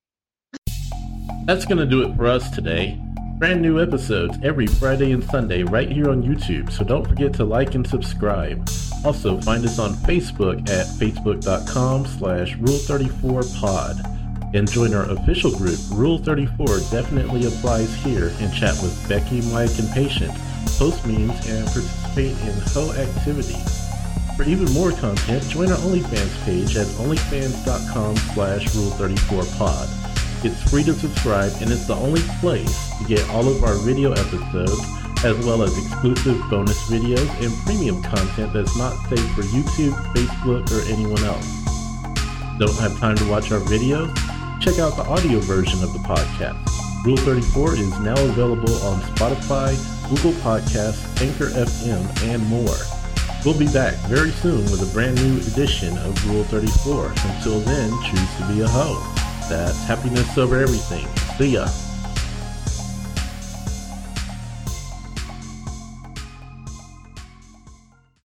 [1.45, 3.01] That's going to do it for us today.
[3.39, 7.45] Brand new episodes every Friday and Sunday right here on YouTube, so don't forget to
[7.45, 8.69] like and subscribe.
[9.05, 14.55] Also, find us on Facebook at facebook.com slash rule34pod.
[14.57, 19.79] And join our official group, Rule 34 definitely applies here, and chat with Becky, Mike,
[19.79, 20.37] and Patient,
[20.77, 23.89] post memes, and participate in ho activities.
[24.37, 30.08] For even more content, join our OnlyFans page at onlyfans.com slash rule34pod.
[30.45, 34.13] It's free to subscribe and it's the only place to get all of our video
[34.13, 34.81] episodes
[35.25, 40.71] as well as exclusive bonus videos and premium content that's not safe for YouTube, Facebook,
[40.71, 41.45] or anyone else.
[42.59, 44.15] Don't have time to watch our videos?
[44.61, 46.65] Check out the audio version of the podcast.
[47.05, 49.75] Rule 34 is now available on Spotify,
[50.09, 52.77] Google Podcasts, Anchor FM, and more.
[53.45, 57.13] We'll be back very soon with a brand new edition of Rule 34.
[57.25, 59.18] Until then, choose to be a hoe.
[59.49, 61.07] That's happiness over everything.
[61.39, 61.67] See ya.